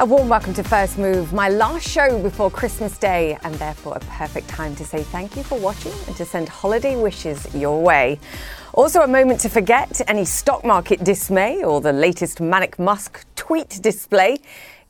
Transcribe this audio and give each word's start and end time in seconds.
A 0.00 0.06
warm 0.06 0.28
welcome 0.28 0.54
to 0.54 0.62
First 0.62 0.96
Move, 0.96 1.32
my 1.32 1.48
last 1.48 1.84
show 1.84 2.22
before 2.22 2.52
Christmas 2.52 2.96
Day, 2.98 3.36
and 3.42 3.52
therefore 3.56 3.96
a 3.96 4.00
perfect 4.00 4.46
time 4.46 4.76
to 4.76 4.84
say 4.84 5.02
thank 5.02 5.36
you 5.36 5.42
for 5.42 5.58
watching 5.58 5.90
and 6.06 6.14
to 6.14 6.24
send 6.24 6.48
holiday 6.48 6.94
wishes 6.94 7.52
your 7.52 7.82
way. 7.82 8.20
Also, 8.74 9.00
a 9.00 9.08
moment 9.08 9.40
to 9.40 9.48
forget 9.48 10.00
any 10.06 10.24
stock 10.24 10.64
market 10.64 11.02
dismay 11.02 11.64
or 11.64 11.80
the 11.80 11.92
latest 11.92 12.40
Manic 12.40 12.78
Musk 12.78 13.26
tweet 13.34 13.80
display 13.82 14.38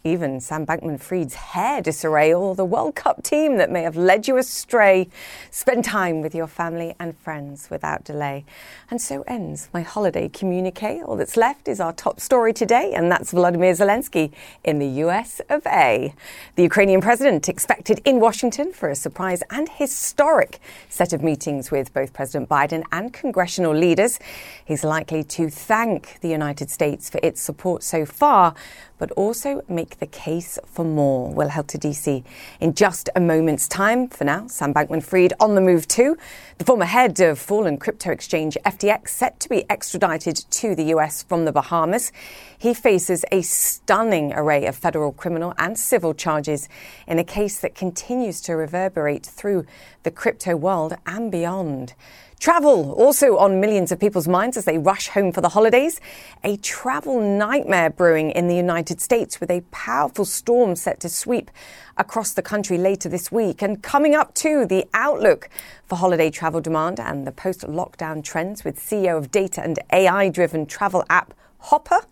even 0.05 0.41
Sam 0.41 0.65
Bankman 0.65 1.01
Fried's 1.01 1.35
hair 1.35 1.83
disarray, 1.83 2.33
or 2.33 2.55
the 2.55 2.65
World 2.65 2.95
Cup 2.95 3.23
team 3.23 3.57
that 3.57 3.71
may 3.71 3.83
have 3.83 3.97
led 3.97 4.29
you 4.29 4.37
astray. 4.37 5.09
Spend 5.51 5.85
time 5.85 6.21
with 6.21 6.35
your 6.35 6.47
family 6.47 6.95
and 7.01 7.17
friends 7.19 7.69
without 7.71 8.05
delay. 8.05 8.45
And 8.91 9.01
so 9.01 9.23
ends 9.27 9.69
my 9.75 9.83
holiday 9.83 10.29
communique. 10.29 11.03
All 11.03 11.17
that's 11.17 11.37
left 11.37 11.69
is 11.69 11.81
our 11.81 11.93
top 11.93 12.21
story 12.21 12.53
today, 12.53 12.93
and 12.95 13.11
that's 13.11 13.33
Vladimir 13.33 13.73
Zelensky 13.73 14.33
in 14.63 14.79
the 14.79 14.89
US 15.05 15.41
of 15.49 15.67
A. 15.67 16.15
The 16.55 16.63
Ukrainian 16.63 17.01
president 17.01 17.49
expected 17.49 18.01
in 18.05 18.21
Washington 18.21 18.73
for 18.73 18.89
a 18.89 18.95
surprise 18.95 19.43
and 19.51 19.69
historic 19.69 20.61
set 20.89 21.13
of 21.13 21.23
meetings 21.23 21.71
with 21.71 21.93
both 21.93 22.13
President 22.13 22.49
Biden 22.49 22.85
and 22.93 23.13
congressional 23.13 23.75
leaders. 23.75 24.19
He's 24.65 24.85
likely 24.85 25.25
to 25.25 25.51
thank 25.51 26.21
the 26.21 26.29
United 26.29 26.71
States 26.71 27.11
for 27.11 27.19
its 27.23 27.41
support 27.41 27.83
so 27.83 28.07
far 28.07 28.55
but 28.99 29.11
also 29.13 29.63
make 29.69 29.99
the 29.99 30.07
case 30.07 30.59
for 30.67 30.85
more. 30.85 31.33
We'll 31.33 31.49
head 31.49 31.69
to 31.69 31.79
DC 31.79 32.25
in 32.61 32.75
just 32.75 33.09
a 33.15 33.21
moment's 33.21 33.69
time. 33.69 34.09
For 34.09 34.25
now, 34.25 34.47
Sam 34.49 34.75
Bankman 34.75 35.03
Fried 35.03 35.33
on 35.41 35.55
the 35.55 35.61
move 35.61 35.89
too. 35.89 36.17
The 36.59 36.65
former 36.65 36.85
head 36.85 37.21
of 37.21 37.39
fallen 37.39 37.79
crypto 37.79 38.11
exchange 38.11 38.59
FTX 38.67 39.09
set 39.09 39.41
to 39.41 39.49
be 39.49 39.65
extradited 39.71 40.37
to 40.51 40.75
the 40.75 40.85
US 40.95 41.23
from 41.23 41.45
the 41.45 41.53
Bahamas. 41.53 42.13
He 42.59 42.75
faces 42.75 43.25
a 43.31 43.43
stunning 43.43 44.33
array 44.33 44.67
of 44.67 44.77
federal 44.77 45.13
criminal 45.13 45.55
and 45.59 45.79
civil 45.79 46.13
charges 46.15 46.69
in 47.07 47.19
a 47.19 47.25
case 47.25 47.61
that 47.61 47.75
continues 47.75 48.41
to 48.43 48.55
reverberate 48.55 49.25
through 49.25 49.65
the 50.03 50.11
crypto 50.11 50.57
world 50.57 50.95
and 51.07 51.31
beyond. 51.31 51.95
Travel 52.39 52.93
also 52.93 53.37
on 53.37 53.59
millions 53.59 53.91
of 53.91 53.99
people's 53.99 54.29
minds 54.29 54.57
as 54.57 54.65
they 54.65 54.79
rush 54.79 55.09
home 55.09 55.33
for 55.33 55.41
the 55.41 55.49
holidays. 55.49 56.01
A 56.45 56.57
travel 56.59 57.21
nightmare 57.21 57.91
brewing 57.91 58.31
in 58.31 58.47
the 58.47 58.55
United 58.55 59.01
States 59.01 59.41
with 59.41 59.51
a 59.51 59.63
powerful 59.73 60.25
storm 60.25 60.77
set 60.77 61.01
to 61.01 61.09
sweep 61.09 61.51
across 61.97 62.33
the 62.33 62.43
country 62.43 62.79
later 62.79 63.09
this 63.09 63.33
week. 63.33 63.61
And 63.61 63.83
coming 63.83 64.15
up 64.15 64.35
too, 64.35 64.67
the 64.67 64.87
outlook 64.95 65.51
for 65.87 65.97
holiday 65.97 66.31
travel 66.31 66.61
demand 66.61 67.01
and 67.01 67.27
the 67.27 67.33
post 67.33 67.63
lockdown 67.63 68.23
trends 68.23 68.65
with 68.65 68.79
CEO 68.79 69.19
of 69.19 69.33
data 69.33 69.61
and 69.61 69.81
AI 69.93 70.29
driven 70.29 70.65
travel 70.65 71.05
app 71.11 71.35
Hopper 71.59 72.03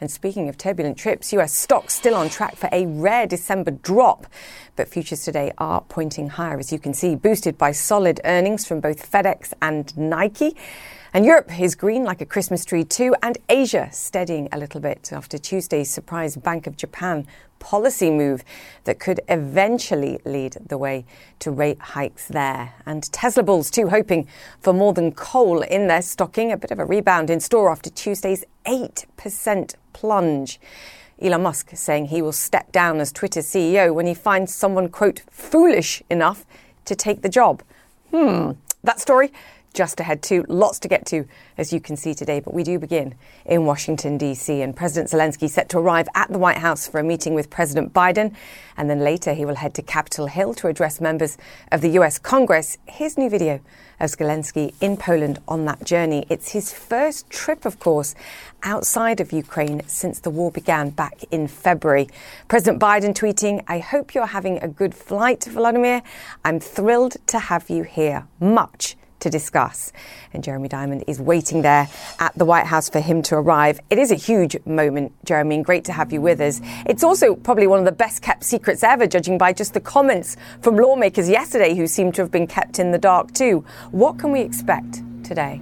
and 0.00 0.10
speaking 0.10 0.48
of 0.48 0.56
turbulent 0.56 0.96
trips, 0.96 1.32
US 1.32 1.52
stocks 1.52 1.94
still 1.94 2.14
on 2.14 2.28
track 2.28 2.56
for 2.56 2.68
a 2.72 2.86
rare 2.86 3.26
December 3.26 3.72
drop. 3.72 4.26
But 4.76 4.88
futures 4.88 5.24
today 5.24 5.52
are 5.58 5.80
pointing 5.82 6.28
higher, 6.28 6.58
as 6.58 6.72
you 6.72 6.78
can 6.78 6.94
see, 6.94 7.16
boosted 7.16 7.58
by 7.58 7.72
solid 7.72 8.20
earnings 8.24 8.66
from 8.66 8.80
both 8.80 9.10
FedEx 9.10 9.52
and 9.60 9.96
Nike. 9.96 10.54
And 11.18 11.26
Europe 11.26 11.58
is 11.58 11.74
green 11.74 12.04
like 12.04 12.20
a 12.20 12.24
Christmas 12.24 12.64
tree 12.64 12.84
too, 12.84 13.12
and 13.24 13.38
Asia 13.48 13.88
steadying 13.90 14.48
a 14.52 14.56
little 14.56 14.80
bit 14.80 15.10
after 15.12 15.36
Tuesday's 15.36 15.90
surprise 15.90 16.36
Bank 16.36 16.68
of 16.68 16.76
Japan 16.76 17.26
policy 17.58 18.08
move 18.08 18.44
that 18.84 19.00
could 19.00 19.18
eventually 19.28 20.20
lead 20.24 20.58
the 20.64 20.78
way 20.78 21.04
to 21.40 21.50
rate 21.50 21.80
hikes 21.80 22.28
there. 22.28 22.72
And 22.86 23.02
Tesla 23.12 23.42
bulls 23.42 23.68
too 23.68 23.88
hoping 23.88 24.28
for 24.60 24.72
more 24.72 24.92
than 24.92 25.10
coal 25.10 25.62
in 25.62 25.88
their 25.88 26.02
stocking, 26.02 26.52
a 26.52 26.56
bit 26.56 26.70
of 26.70 26.78
a 26.78 26.84
rebound 26.84 27.30
in 27.30 27.40
store 27.40 27.68
after 27.68 27.90
Tuesday's 27.90 28.44
8% 28.64 29.74
plunge. 29.92 30.60
Elon 31.20 31.42
Musk 31.42 31.70
saying 31.74 32.06
he 32.06 32.22
will 32.22 32.30
step 32.30 32.70
down 32.70 33.00
as 33.00 33.10
Twitter 33.10 33.40
CEO 33.40 33.92
when 33.92 34.06
he 34.06 34.14
finds 34.14 34.54
someone, 34.54 34.88
quote, 34.88 35.22
foolish 35.32 36.00
enough 36.08 36.46
to 36.84 36.94
take 36.94 37.22
the 37.22 37.28
job. 37.28 37.64
Hmm, 38.12 38.52
that 38.84 39.00
story 39.00 39.32
just 39.78 40.00
ahead 40.00 40.20
too. 40.22 40.44
Lots 40.48 40.80
to 40.80 40.88
get 40.88 41.06
to, 41.06 41.24
as 41.56 41.72
you 41.72 41.80
can 41.80 41.96
see 41.96 42.12
today, 42.12 42.40
but 42.40 42.52
we 42.52 42.64
do 42.64 42.80
begin 42.80 43.14
in 43.46 43.64
Washington, 43.64 44.18
D.C. 44.18 44.60
And 44.60 44.74
President 44.74 45.08
Zelensky 45.08 45.48
set 45.48 45.68
to 45.68 45.78
arrive 45.78 46.08
at 46.16 46.32
the 46.32 46.38
White 46.38 46.58
House 46.58 46.88
for 46.88 46.98
a 46.98 47.04
meeting 47.04 47.32
with 47.32 47.48
President 47.48 47.92
Biden. 47.92 48.34
And 48.76 48.90
then 48.90 48.98
later 48.98 49.34
he 49.34 49.44
will 49.44 49.54
head 49.54 49.74
to 49.74 49.82
Capitol 49.82 50.26
Hill 50.26 50.52
to 50.54 50.66
address 50.66 51.00
members 51.00 51.38
of 51.70 51.80
the 51.80 51.90
U.S. 51.90 52.18
Congress. 52.18 52.76
Here's 52.86 53.16
new 53.16 53.30
video 53.30 53.60
of 54.00 54.10
Zelensky 54.10 54.74
in 54.80 54.96
Poland 54.96 55.38
on 55.46 55.64
that 55.66 55.84
journey. 55.84 56.26
It's 56.28 56.50
his 56.50 56.72
first 56.72 57.30
trip, 57.30 57.64
of 57.64 57.78
course, 57.78 58.16
outside 58.64 59.20
of 59.20 59.32
Ukraine 59.32 59.82
since 59.86 60.18
the 60.18 60.30
war 60.30 60.50
began 60.50 60.90
back 60.90 61.22
in 61.30 61.46
February. 61.46 62.08
President 62.48 62.82
Biden 62.82 63.14
tweeting, 63.14 63.62
I 63.68 63.78
hope 63.78 64.12
you're 64.12 64.26
having 64.26 64.58
a 64.58 64.66
good 64.66 64.92
flight, 64.92 65.42
Volodymyr. 65.48 66.02
I'm 66.44 66.58
thrilled 66.58 67.16
to 67.28 67.38
have 67.38 67.70
you 67.70 67.84
here. 67.84 68.26
Much 68.40 68.96
to 69.20 69.30
discuss. 69.30 69.92
And 70.32 70.44
Jeremy 70.44 70.68
Diamond 70.68 71.04
is 71.06 71.20
waiting 71.20 71.62
there 71.62 71.88
at 72.18 72.34
the 72.36 72.44
White 72.44 72.66
House 72.66 72.88
for 72.88 73.00
him 73.00 73.22
to 73.22 73.36
arrive. 73.36 73.80
It 73.90 73.98
is 73.98 74.10
a 74.10 74.16
huge 74.16 74.56
moment, 74.66 75.12
Jeremy, 75.24 75.56
and 75.56 75.64
great 75.64 75.84
to 75.84 75.92
have 75.92 76.12
you 76.12 76.20
with 76.20 76.40
us. 76.40 76.60
It's 76.86 77.02
also 77.02 77.34
probably 77.34 77.66
one 77.66 77.78
of 77.78 77.84
the 77.84 77.92
best 77.92 78.22
kept 78.22 78.44
secrets 78.44 78.82
ever, 78.82 79.06
judging 79.06 79.38
by 79.38 79.52
just 79.52 79.74
the 79.74 79.80
comments 79.80 80.36
from 80.60 80.76
lawmakers 80.76 81.28
yesterday 81.28 81.74
who 81.74 81.86
seem 81.86 82.12
to 82.12 82.22
have 82.22 82.30
been 82.30 82.46
kept 82.46 82.78
in 82.78 82.92
the 82.92 82.98
dark 82.98 83.32
too. 83.32 83.64
What 83.90 84.18
can 84.18 84.32
we 84.32 84.40
expect 84.40 85.02
today? 85.24 85.60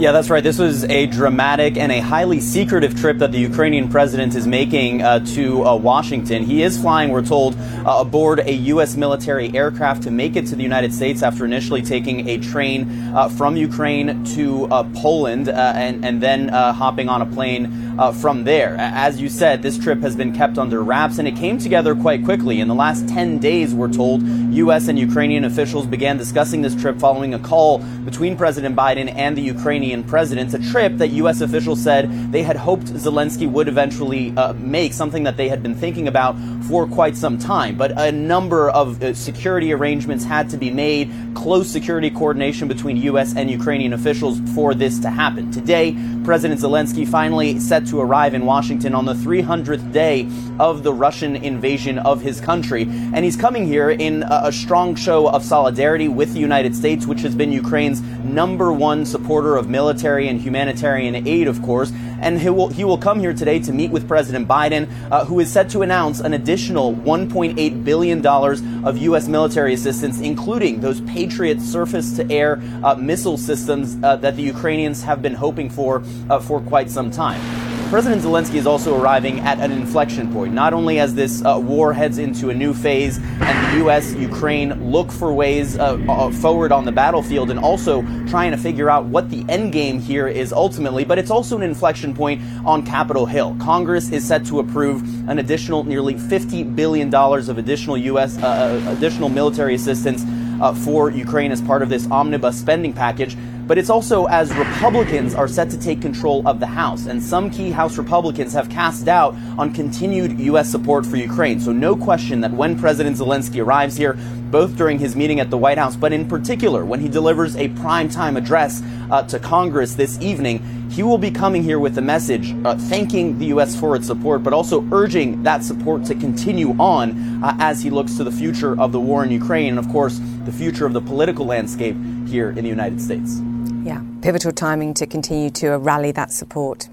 Yeah, 0.00 0.12
that's 0.12 0.30
right. 0.30 0.42
This 0.42 0.58
was 0.58 0.84
a 0.84 1.04
dramatic 1.04 1.76
and 1.76 1.92
a 1.92 2.00
highly 2.00 2.40
secretive 2.40 2.98
trip 2.98 3.18
that 3.18 3.32
the 3.32 3.38
Ukrainian 3.38 3.90
president 3.90 4.34
is 4.34 4.46
making 4.46 5.02
uh, 5.02 5.22
to 5.34 5.62
uh, 5.62 5.76
Washington. 5.76 6.42
He 6.42 6.62
is 6.62 6.80
flying, 6.80 7.10
we're 7.10 7.20
told, 7.20 7.54
uh, 7.84 7.98
aboard 8.00 8.38
a 8.38 8.52
U.S. 8.72 8.96
military 8.96 9.54
aircraft 9.54 10.04
to 10.04 10.10
make 10.10 10.36
it 10.36 10.46
to 10.46 10.56
the 10.56 10.62
United 10.62 10.94
States 10.94 11.22
after 11.22 11.44
initially 11.44 11.82
taking 11.82 12.30
a 12.30 12.38
train 12.38 12.90
uh, 13.14 13.28
from 13.28 13.58
Ukraine 13.58 14.24
to 14.36 14.64
uh, 14.68 14.84
Poland 14.94 15.50
uh, 15.50 15.74
and, 15.76 16.02
and 16.02 16.22
then 16.22 16.48
hopping 16.48 17.10
on 17.10 17.20
a 17.20 17.26
plane 17.26 17.70
from 18.14 18.44
there. 18.44 18.76
As 18.78 19.20
you 19.20 19.28
said, 19.28 19.62
this 19.62 19.76
trip 19.76 20.00
has 20.00 20.16
been 20.16 20.34
kept 20.34 20.56
under 20.56 20.82
wraps 20.82 21.18
and 21.18 21.28
it 21.28 21.36
came 21.36 21.58
together 21.58 21.94
quite 21.94 22.24
quickly. 22.24 22.60
In 22.60 22.68
the 22.68 22.74
last 22.74 23.06
10 23.06 23.38
days, 23.38 23.74
we're 23.74 23.92
told, 23.92 24.22
U.S. 24.22 24.88
and 24.88 24.98
Ukrainian 24.98 25.44
officials 25.44 25.86
began 25.86 26.16
discussing 26.16 26.62
this 26.62 26.74
trip 26.74 26.98
following 26.98 27.34
a 27.34 27.38
call 27.38 27.80
between 28.06 28.38
President 28.38 28.74
Biden 28.74 29.14
and 29.14 29.36
the 29.36 29.42
Ukrainian 29.42 29.89
Ukrainian 29.90 30.08
president, 30.08 30.54
a 30.54 30.70
trip 30.70 30.98
that 30.98 31.08
U.S. 31.22 31.40
officials 31.40 31.82
said 31.82 32.08
they 32.30 32.44
had 32.44 32.56
hoped 32.56 32.86
Zelensky 32.86 33.50
would 33.50 33.66
eventually 33.66 34.32
uh, 34.36 34.52
make, 34.52 34.92
something 34.92 35.24
that 35.24 35.36
they 35.36 35.48
had 35.48 35.62
been 35.62 35.74
thinking 35.74 36.06
about 36.06 36.36
for 36.68 36.86
quite 36.86 37.16
some 37.16 37.38
time. 37.38 37.76
But 37.76 37.90
a 37.96 38.12
number 38.12 38.70
of 38.70 39.02
uh, 39.02 39.14
security 39.14 39.72
arrangements 39.72 40.24
had 40.24 40.48
to 40.50 40.56
be 40.56 40.70
made, 40.70 41.10
close 41.34 41.68
security 41.68 42.10
coordination 42.10 42.68
between 42.68 42.96
U.S. 43.10 43.34
and 43.34 43.50
Ukrainian 43.50 43.92
officials 43.92 44.38
for 44.54 44.74
this 44.74 45.00
to 45.00 45.10
happen. 45.10 45.50
Today, 45.50 45.96
President 46.24 46.60
Zelensky 46.60 47.08
finally 47.08 47.58
set 47.58 47.86
to 47.86 48.00
arrive 48.00 48.34
in 48.34 48.46
Washington 48.46 48.94
on 48.94 49.04
the 49.06 49.14
300th 49.14 49.92
day 49.92 50.28
of 50.60 50.84
the 50.84 50.92
Russian 50.92 51.34
invasion 51.34 51.98
of 51.98 52.20
his 52.20 52.40
country. 52.40 52.82
And 52.82 53.24
he's 53.24 53.36
coming 53.36 53.66
here 53.66 53.90
in 53.90 54.22
a, 54.22 54.42
a 54.44 54.52
strong 54.52 54.94
show 54.94 55.28
of 55.28 55.42
solidarity 55.42 56.08
with 56.08 56.32
the 56.34 56.40
United 56.40 56.76
States, 56.76 57.06
which 57.06 57.22
has 57.22 57.34
been 57.34 57.50
Ukraine's 57.50 58.00
number 58.22 58.72
one 58.72 59.04
supporter 59.04 59.56
of 59.56 59.68
military 59.68 59.79
and 59.88 60.40
humanitarian 60.40 61.26
aid, 61.26 61.48
of 61.48 61.60
course. 61.62 61.92
And 62.20 62.40
he 62.40 62.50
will, 62.50 62.68
he 62.68 62.84
will 62.84 62.98
come 62.98 63.18
here 63.18 63.32
today 63.32 63.60
to 63.60 63.72
meet 63.72 63.90
with 63.90 64.06
President 64.06 64.46
Biden, 64.46 64.90
uh, 65.10 65.24
who 65.24 65.40
is 65.40 65.50
set 65.50 65.70
to 65.70 65.80
announce 65.82 66.20
an 66.20 66.34
additional 66.34 66.94
$1.8 66.94 67.84
billion 67.84 68.26
of 68.26 68.98
U.S. 68.98 69.28
military 69.28 69.74
assistance, 69.74 70.20
including 70.20 70.80
those 70.80 71.00
Patriot 71.02 71.60
surface 71.60 72.16
to 72.16 72.30
air 72.30 72.60
uh, 72.84 72.94
missile 72.94 73.38
systems 73.38 73.96
uh, 74.02 74.16
that 74.16 74.36
the 74.36 74.42
Ukrainians 74.42 75.02
have 75.02 75.22
been 75.22 75.34
hoping 75.34 75.70
for 75.70 76.02
uh, 76.28 76.38
for 76.40 76.60
quite 76.60 76.90
some 76.90 77.10
time. 77.10 77.59
President 77.90 78.22
Zelensky 78.22 78.54
is 78.54 78.68
also 78.68 78.96
arriving 78.96 79.40
at 79.40 79.58
an 79.58 79.72
inflection 79.72 80.32
point, 80.32 80.54
not 80.54 80.72
only 80.72 81.00
as 81.00 81.12
this 81.12 81.44
uh, 81.44 81.58
war 81.58 81.92
heads 81.92 82.18
into 82.18 82.48
a 82.48 82.54
new 82.54 82.72
phase 82.72 83.18
and 83.18 83.72
the 83.72 83.78
U.S., 83.78 84.14
Ukraine 84.14 84.92
look 84.92 85.10
for 85.10 85.32
ways 85.32 85.76
uh, 85.76 85.98
uh, 86.08 86.30
forward 86.30 86.70
on 86.70 86.84
the 86.84 86.92
battlefield 86.92 87.50
and 87.50 87.58
also 87.58 88.02
trying 88.28 88.52
to 88.52 88.56
figure 88.56 88.88
out 88.88 89.06
what 89.06 89.28
the 89.28 89.44
end 89.48 89.72
game 89.72 89.98
here 89.98 90.28
is 90.28 90.52
ultimately, 90.52 91.04
but 91.04 91.18
it's 91.18 91.32
also 91.32 91.56
an 91.56 91.64
inflection 91.64 92.14
point 92.14 92.40
on 92.64 92.86
Capitol 92.86 93.26
Hill. 93.26 93.56
Congress 93.58 94.12
is 94.12 94.24
set 94.24 94.46
to 94.46 94.60
approve 94.60 95.02
an 95.28 95.40
additional 95.40 95.82
nearly 95.82 96.14
$50 96.14 96.76
billion 96.76 97.12
of 97.12 97.58
additional 97.58 97.96
U.S. 97.96 98.38
Uh, 98.38 98.46
uh, 98.86 98.92
additional 98.92 99.28
military 99.28 99.74
assistance 99.74 100.24
uh, 100.60 100.72
for 100.72 101.10
Ukraine 101.10 101.50
as 101.50 101.60
part 101.60 101.82
of 101.82 101.88
this 101.88 102.08
omnibus 102.08 102.56
spending 102.56 102.92
package. 102.92 103.36
But 103.70 103.78
it's 103.78 103.88
also 103.88 104.26
as 104.26 104.52
Republicans 104.54 105.32
are 105.32 105.46
set 105.46 105.70
to 105.70 105.78
take 105.78 106.02
control 106.02 106.42
of 106.44 106.58
the 106.58 106.66
House, 106.66 107.06
and 107.06 107.22
some 107.22 107.52
key 107.52 107.70
House 107.70 107.98
Republicans 107.98 108.52
have 108.52 108.68
cast 108.68 109.04
doubt 109.04 109.36
on 109.56 109.72
continued 109.72 110.40
U.S. 110.40 110.68
support 110.68 111.06
for 111.06 111.14
Ukraine. 111.14 111.60
So, 111.60 111.70
no 111.70 111.94
question 111.94 112.40
that 112.40 112.50
when 112.50 112.76
President 112.76 113.16
Zelensky 113.16 113.64
arrives 113.64 113.96
here, 113.96 114.14
both 114.50 114.76
during 114.76 114.98
his 114.98 115.14
meeting 115.14 115.38
at 115.38 115.50
the 115.50 115.56
White 115.56 115.78
House, 115.78 115.94
but 115.94 116.12
in 116.12 116.26
particular 116.26 116.84
when 116.84 116.98
he 116.98 117.08
delivers 117.08 117.54
a 117.54 117.68
primetime 117.68 118.36
address 118.36 118.82
uh, 119.08 119.22
to 119.28 119.38
Congress 119.38 119.94
this 119.94 120.20
evening, 120.20 120.58
he 120.90 121.04
will 121.04 121.18
be 121.18 121.30
coming 121.30 121.62
here 121.62 121.78
with 121.78 121.96
a 121.96 122.02
message 122.02 122.52
uh, 122.64 122.74
thanking 122.76 123.38
the 123.38 123.46
U.S. 123.54 123.78
for 123.78 123.94
its 123.94 124.08
support, 124.08 124.42
but 124.42 124.52
also 124.52 124.84
urging 124.90 125.44
that 125.44 125.62
support 125.62 126.04
to 126.06 126.16
continue 126.16 126.70
on 126.80 127.44
uh, 127.44 127.56
as 127.60 127.80
he 127.80 127.90
looks 127.90 128.16
to 128.16 128.24
the 128.24 128.32
future 128.32 128.76
of 128.80 128.90
the 128.90 128.98
war 128.98 129.22
in 129.22 129.30
Ukraine 129.30 129.68
and, 129.68 129.78
of 129.78 129.88
course, 129.90 130.20
the 130.44 130.50
future 130.50 130.86
of 130.86 130.92
the 130.92 131.00
political 131.00 131.46
landscape 131.46 131.94
here 132.26 132.50
in 132.50 132.64
the 132.64 132.68
United 132.68 133.00
States. 133.00 133.40
Yeah, 133.82 134.02
pivotal 134.20 134.52
timing 134.52 134.94
to 134.94 135.06
continue 135.06 135.50
to 135.50 135.78
rally 135.78 136.12
that 136.12 136.32
support. 136.32 136.88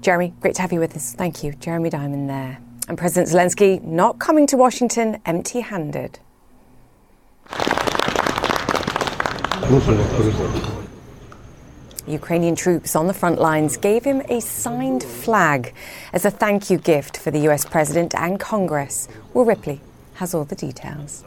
Jeremy, 0.00 0.34
great 0.40 0.56
to 0.56 0.62
have 0.62 0.72
you 0.72 0.80
with 0.80 0.96
us. 0.96 1.12
Thank 1.12 1.44
you. 1.44 1.52
Jeremy 1.54 1.90
Diamond 1.90 2.28
there. 2.28 2.58
And 2.88 2.98
President 2.98 3.28
Zelensky 3.28 3.82
not 3.82 4.18
coming 4.18 4.46
to 4.48 4.56
Washington 4.56 5.20
empty 5.26 5.60
handed. 5.60 6.18
Ukrainian 12.06 12.56
troops 12.56 12.96
on 12.96 13.06
the 13.06 13.14
front 13.14 13.38
lines 13.40 13.76
gave 13.76 14.02
him 14.02 14.22
a 14.28 14.40
signed 14.40 15.04
flag 15.04 15.74
as 16.12 16.24
a 16.24 16.30
thank 16.30 16.70
you 16.70 16.78
gift 16.78 17.18
for 17.18 17.30
the 17.30 17.40
US 17.50 17.64
President 17.64 18.14
and 18.14 18.40
Congress. 18.40 19.08
Will 19.34 19.44
Ripley 19.44 19.80
has 20.14 20.34
all 20.34 20.44
the 20.44 20.56
details. 20.56 21.24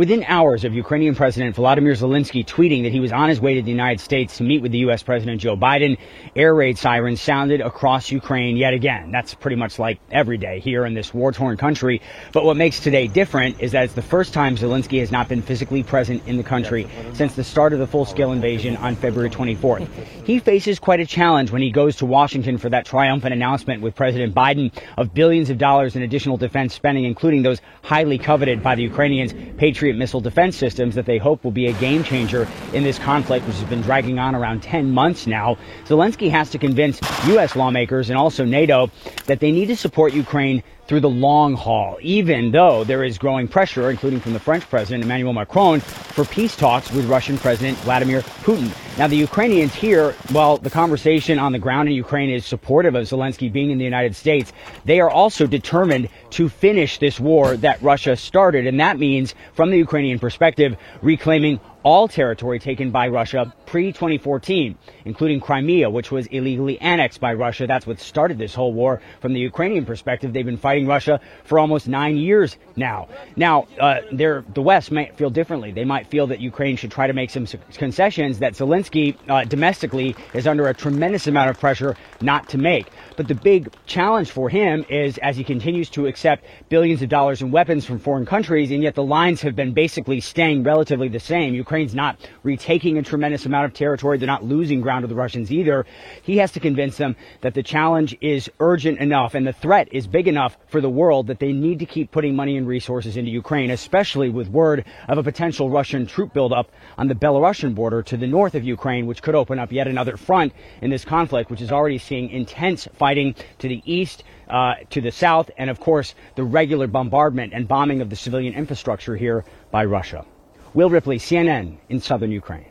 Within 0.00 0.24
hours 0.24 0.64
of 0.64 0.72
Ukrainian 0.72 1.14
President 1.14 1.54
Volodymyr 1.54 1.94
Zelensky 1.94 2.42
tweeting 2.42 2.84
that 2.84 2.90
he 2.90 3.00
was 3.00 3.12
on 3.12 3.28
his 3.28 3.38
way 3.38 3.52
to 3.56 3.60
the 3.60 3.70
United 3.70 4.00
States 4.00 4.38
to 4.38 4.42
meet 4.42 4.62
with 4.62 4.72
the 4.72 4.78
U.S. 4.78 5.02
President 5.02 5.42
Joe 5.42 5.58
Biden, 5.58 5.98
air 6.34 6.54
raid 6.54 6.78
sirens 6.78 7.20
sounded 7.20 7.60
across 7.60 8.10
Ukraine 8.10 8.56
yet 8.56 8.72
again. 8.72 9.10
That's 9.10 9.34
pretty 9.34 9.56
much 9.56 9.78
like 9.78 10.00
every 10.10 10.38
day 10.38 10.58
here 10.60 10.86
in 10.86 10.94
this 10.94 11.12
war 11.12 11.32
torn 11.32 11.58
country. 11.58 12.00
But 12.32 12.46
what 12.46 12.56
makes 12.56 12.80
today 12.80 13.08
different 13.08 13.60
is 13.60 13.72
that 13.72 13.84
it's 13.84 13.92
the 13.92 14.00
first 14.00 14.32
time 14.32 14.56
Zelensky 14.56 15.00
has 15.00 15.12
not 15.12 15.28
been 15.28 15.42
physically 15.42 15.82
present 15.82 16.26
in 16.26 16.38
the 16.38 16.42
country 16.42 16.88
since 17.12 17.34
the 17.34 17.44
start 17.44 17.74
of 17.74 17.78
the 17.78 17.86
full 17.86 18.06
scale 18.06 18.32
invasion 18.32 18.78
on 18.78 18.96
February 18.96 19.28
24th. 19.28 19.86
He 20.24 20.38
faces 20.38 20.78
quite 20.78 21.00
a 21.00 21.06
challenge 21.06 21.50
when 21.50 21.60
he 21.60 21.70
goes 21.70 21.96
to 21.96 22.06
Washington 22.06 22.56
for 22.56 22.70
that 22.70 22.86
triumphant 22.86 23.34
announcement 23.34 23.82
with 23.82 23.96
President 23.96 24.34
Biden 24.34 24.72
of 24.96 25.12
billions 25.12 25.50
of 25.50 25.58
dollars 25.58 25.94
in 25.94 26.00
additional 26.00 26.38
defense 26.38 26.72
spending, 26.72 27.04
including 27.04 27.42
those 27.42 27.60
highly 27.82 28.16
coveted 28.16 28.62
by 28.62 28.74
the 28.74 28.82
Ukrainians 28.82 29.34
Patriot 29.58 29.89
Patriot 29.90 29.98
missile 29.98 30.20
defense 30.20 30.56
systems 30.56 30.94
that 30.94 31.04
they 31.04 31.18
hope 31.18 31.42
will 31.42 31.50
be 31.50 31.66
a 31.66 31.72
game 31.72 32.04
changer 32.04 32.46
in 32.72 32.84
this 32.84 32.96
conflict, 32.96 33.44
which 33.44 33.56
has 33.56 33.68
been 33.68 33.80
dragging 33.80 34.20
on 34.20 34.36
around 34.36 34.62
10 34.62 34.88
months 34.92 35.26
now. 35.26 35.56
Zelensky 35.84 36.30
has 36.30 36.48
to 36.50 36.58
convince 36.58 37.00
U.S. 37.26 37.56
lawmakers 37.56 38.08
and 38.08 38.16
also 38.16 38.44
NATO 38.44 38.88
that 39.26 39.40
they 39.40 39.50
need 39.50 39.66
to 39.66 39.74
support 39.74 40.12
Ukraine 40.12 40.62
through 40.90 40.98
the 40.98 41.08
long 41.08 41.54
haul, 41.54 41.96
even 42.02 42.50
though 42.50 42.82
there 42.82 43.04
is 43.04 43.16
growing 43.16 43.46
pressure, 43.46 43.90
including 43.90 44.18
from 44.18 44.32
the 44.32 44.40
French 44.40 44.68
President 44.68 45.04
Emmanuel 45.04 45.32
Macron, 45.32 45.78
for 45.78 46.24
peace 46.24 46.56
talks 46.56 46.90
with 46.90 47.04
Russian 47.04 47.38
President 47.38 47.78
Vladimir 47.78 48.22
Putin. 48.42 48.68
Now, 48.98 49.06
the 49.06 49.16
Ukrainians 49.16 49.72
here, 49.72 50.10
while 50.32 50.56
the 50.56 50.68
conversation 50.68 51.38
on 51.38 51.52
the 51.52 51.60
ground 51.60 51.88
in 51.88 51.94
Ukraine 51.94 52.28
is 52.28 52.44
supportive 52.44 52.96
of 52.96 53.06
Zelensky 53.06 53.52
being 53.52 53.70
in 53.70 53.78
the 53.78 53.84
United 53.84 54.16
States, 54.16 54.52
they 54.84 54.98
are 54.98 55.08
also 55.08 55.46
determined 55.46 56.08
to 56.30 56.48
finish 56.48 56.98
this 56.98 57.20
war 57.20 57.56
that 57.58 57.80
Russia 57.80 58.16
started. 58.16 58.66
And 58.66 58.80
that 58.80 58.98
means, 58.98 59.36
from 59.54 59.70
the 59.70 59.78
Ukrainian 59.78 60.18
perspective, 60.18 60.76
reclaiming 61.02 61.60
all 61.82 62.08
territory 62.08 62.58
taken 62.58 62.90
by 62.90 63.08
Russia 63.08 63.52
pre 63.66 63.92
2014, 63.92 64.76
including 65.04 65.40
Crimea, 65.40 65.88
which 65.88 66.10
was 66.10 66.26
illegally 66.26 66.78
annexed 66.80 67.20
by 67.20 67.32
Russia. 67.32 67.66
That's 67.66 67.86
what 67.86 68.00
started 68.00 68.38
this 68.38 68.54
whole 68.54 68.72
war. 68.72 69.00
From 69.20 69.32
the 69.32 69.40
Ukrainian 69.40 69.84
perspective, 69.86 70.32
they've 70.32 70.44
been 70.44 70.56
fighting 70.56 70.86
Russia 70.86 71.20
for 71.44 71.58
almost 71.58 71.88
nine 71.88 72.16
years 72.16 72.56
now. 72.76 73.08
Now, 73.36 73.68
uh, 73.78 74.00
the 74.10 74.62
West 74.62 74.90
might 74.90 75.16
feel 75.16 75.30
differently. 75.30 75.72
They 75.72 75.84
might 75.84 76.08
feel 76.08 76.26
that 76.28 76.40
Ukraine 76.40 76.76
should 76.76 76.90
try 76.90 77.06
to 77.06 77.12
make 77.12 77.30
some 77.30 77.46
concessions 77.74 78.40
that 78.40 78.54
Zelensky 78.54 79.16
uh, 79.28 79.44
domestically 79.44 80.16
is 80.34 80.46
under 80.46 80.68
a 80.68 80.74
tremendous 80.74 81.26
amount 81.26 81.50
of 81.50 81.58
pressure 81.58 81.96
not 82.20 82.48
to 82.50 82.58
make. 82.58 82.88
But 83.16 83.28
the 83.28 83.34
big 83.34 83.72
challenge 83.86 84.30
for 84.30 84.48
him 84.48 84.84
is 84.88 85.18
as 85.18 85.36
he 85.36 85.44
continues 85.44 85.88
to 85.90 86.06
accept 86.06 86.44
billions 86.68 87.02
of 87.02 87.08
dollars 87.08 87.42
in 87.42 87.50
weapons 87.50 87.84
from 87.84 87.98
foreign 87.98 88.26
countries, 88.26 88.70
and 88.70 88.82
yet 88.82 88.94
the 88.94 89.04
lines 89.04 89.40
have 89.42 89.54
been 89.54 89.72
basically 89.72 90.20
staying 90.20 90.62
relatively 90.62 91.08
the 91.08 91.20
same. 91.20 91.54
Ukraine's 91.70 91.94
not 91.94 92.18
retaking 92.42 92.98
a 92.98 93.02
tremendous 93.04 93.46
amount 93.46 93.64
of 93.64 93.72
territory. 93.72 94.18
They're 94.18 94.26
not 94.26 94.42
losing 94.42 94.80
ground 94.80 95.04
to 95.04 95.06
the 95.06 95.14
Russians 95.14 95.52
either. 95.52 95.86
He 96.20 96.38
has 96.38 96.50
to 96.50 96.58
convince 96.58 96.96
them 96.96 97.14
that 97.42 97.54
the 97.54 97.62
challenge 97.62 98.18
is 98.20 98.50
urgent 98.58 98.98
enough 98.98 99.36
and 99.36 99.46
the 99.46 99.52
threat 99.52 99.86
is 99.92 100.08
big 100.08 100.26
enough 100.26 100.56
for 100.66 100.80
the 100.80 100.90
world 100.90 101.28
that 101.28 101.38
they 101.38 101.52
need 101.52 101.78
to 101.78 101.86
keep 101.86 102.10
putting 102.10 102.34
money 102.34 102.56
and 102.56 102.66
resources 102.66 103.16
into 103.16 103.30
Ukraine, 103.30 103.70
especially 103.70 104.30
with 104.30 104.48
word 104.48 104.84
of 105.06 105.16
a 105.16 105.22
potential 105.22 105.70
Russian 105.70 106.08
troop 106.08 106.32
buildup 106.32 106.72
on 106.98 107.06
the 107.06 107.14
Belarusian 107.14 107.72
border 107.72 108.02
to 108.02 108.16
the 108.16 108.26
north 108.26 108.56
of 108.56 108.64
Ukraine, 108.64 109.06
which 109.06 109.22
could 109.22 109.36
open 109.36 109.60
up 109.60 109.70
yet 109.70 109.86
another 109.86 110.16
front 110.16 110.52
in 110.82 110.90
this 110.90 111.04
conflict, 111.04 111.52
which 111.52 111.60
is 111.60 111.70
already 111.70 111.98
seeing 111.98 112.30
intense 112.30 112.88
fighting 112.94 113.36
to 113.60 113.68
the 113.68 113.80
east, 113.84 114.24
uh, 114.48 114.74
to 114.90 115.00
the 115.00 115.12
south, 115.12 115.52
and 115.56 115.70
of 115.70 115.78
course, 115.78 116.16
the 116.34 116.42
regular 116.42 116.88
bombardment 116.88 117.52
and 117.52 117.68
bombing 117.68 118.00
of 118.00 118.10
the 118.10 118.16
civilian 118.16 118.54
infrastructure 118.54 119.14
here 119.14 119.44
by 119.70 119.84
Russia. 119.84 120.26
Will 120.72 120.90
Ripley, 120.90 121.18
CNN 121.18 121.78
in 121.88 122.00
southern 122.00 122.30
Ukraine. 122.30 122.66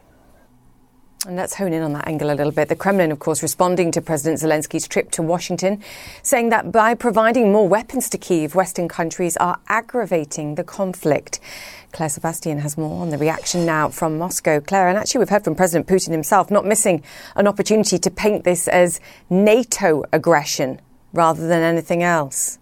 And 1.28 1.36
let's 1.36 1.56
hone 1.56 1.74
in 1.74 1.84
on 1.84 1.92
that 1.94 2.08
angle 2.08 2.32
a 2.32 2.34
little 2.34 2.54
bit. 2.54 2.70
The 2.70 2.78
Kremlin, 2.78 3.12
of 3.12 3.20
course, 3.20 3.44
responding 3.44 3.92
to 3.92 4.02
President 4.02 4.40
Zelensky's 4.40 4.88
trip 4.88 5.12
to 5.12 5.22
Washington, 5.22 5.84
saying 6.24 6.48
that 6.50 6.72
by 6.72 6.94
providing 6.96 7.52
more 7.52 7.68
weapons 7.68 8.10
to 8.12 8.18
Kiev, 8.18 8.56
Western 8.56 8.88
countries 8.88 9.36
are 9.36 9.60
aggravating 9.68 10.56
the 10.56 10.64
conflict. 10.64 11.42
Claire 11.92 12.08
Sebastian 12.08 12.60
has 12.60 12.78
more 12.78 13.02
on 13.02 13.10
the 13.10 13.18
reaction 13.18 13.66
now 13.66 13.90
from 13.90 14.18
Moscow. 14.18 14.62
Claire, 14.62 14.88
and 14.88 14.98
actually, 14.98 15.20
we've 15.20 15.30
heard 15.30 15.44
from 15.44 15.56
President 15.56 15.88
Putin 15.88 16.12
himself 16.12 16.50
not 16.50 16.66
missing 16.66 17.04
an 17.36 17.48
opportunity 17.48 17.98
to 17.98 18.10
paint 18.10 18.46
this 18.46 18.70
as 18.70 19.02
NATO 19.30 20.06
aggression 20.14 20.80
rather 21.12 21.46
than 21.46 21.64
anything 21.64 22.02
else. 22.02 22.59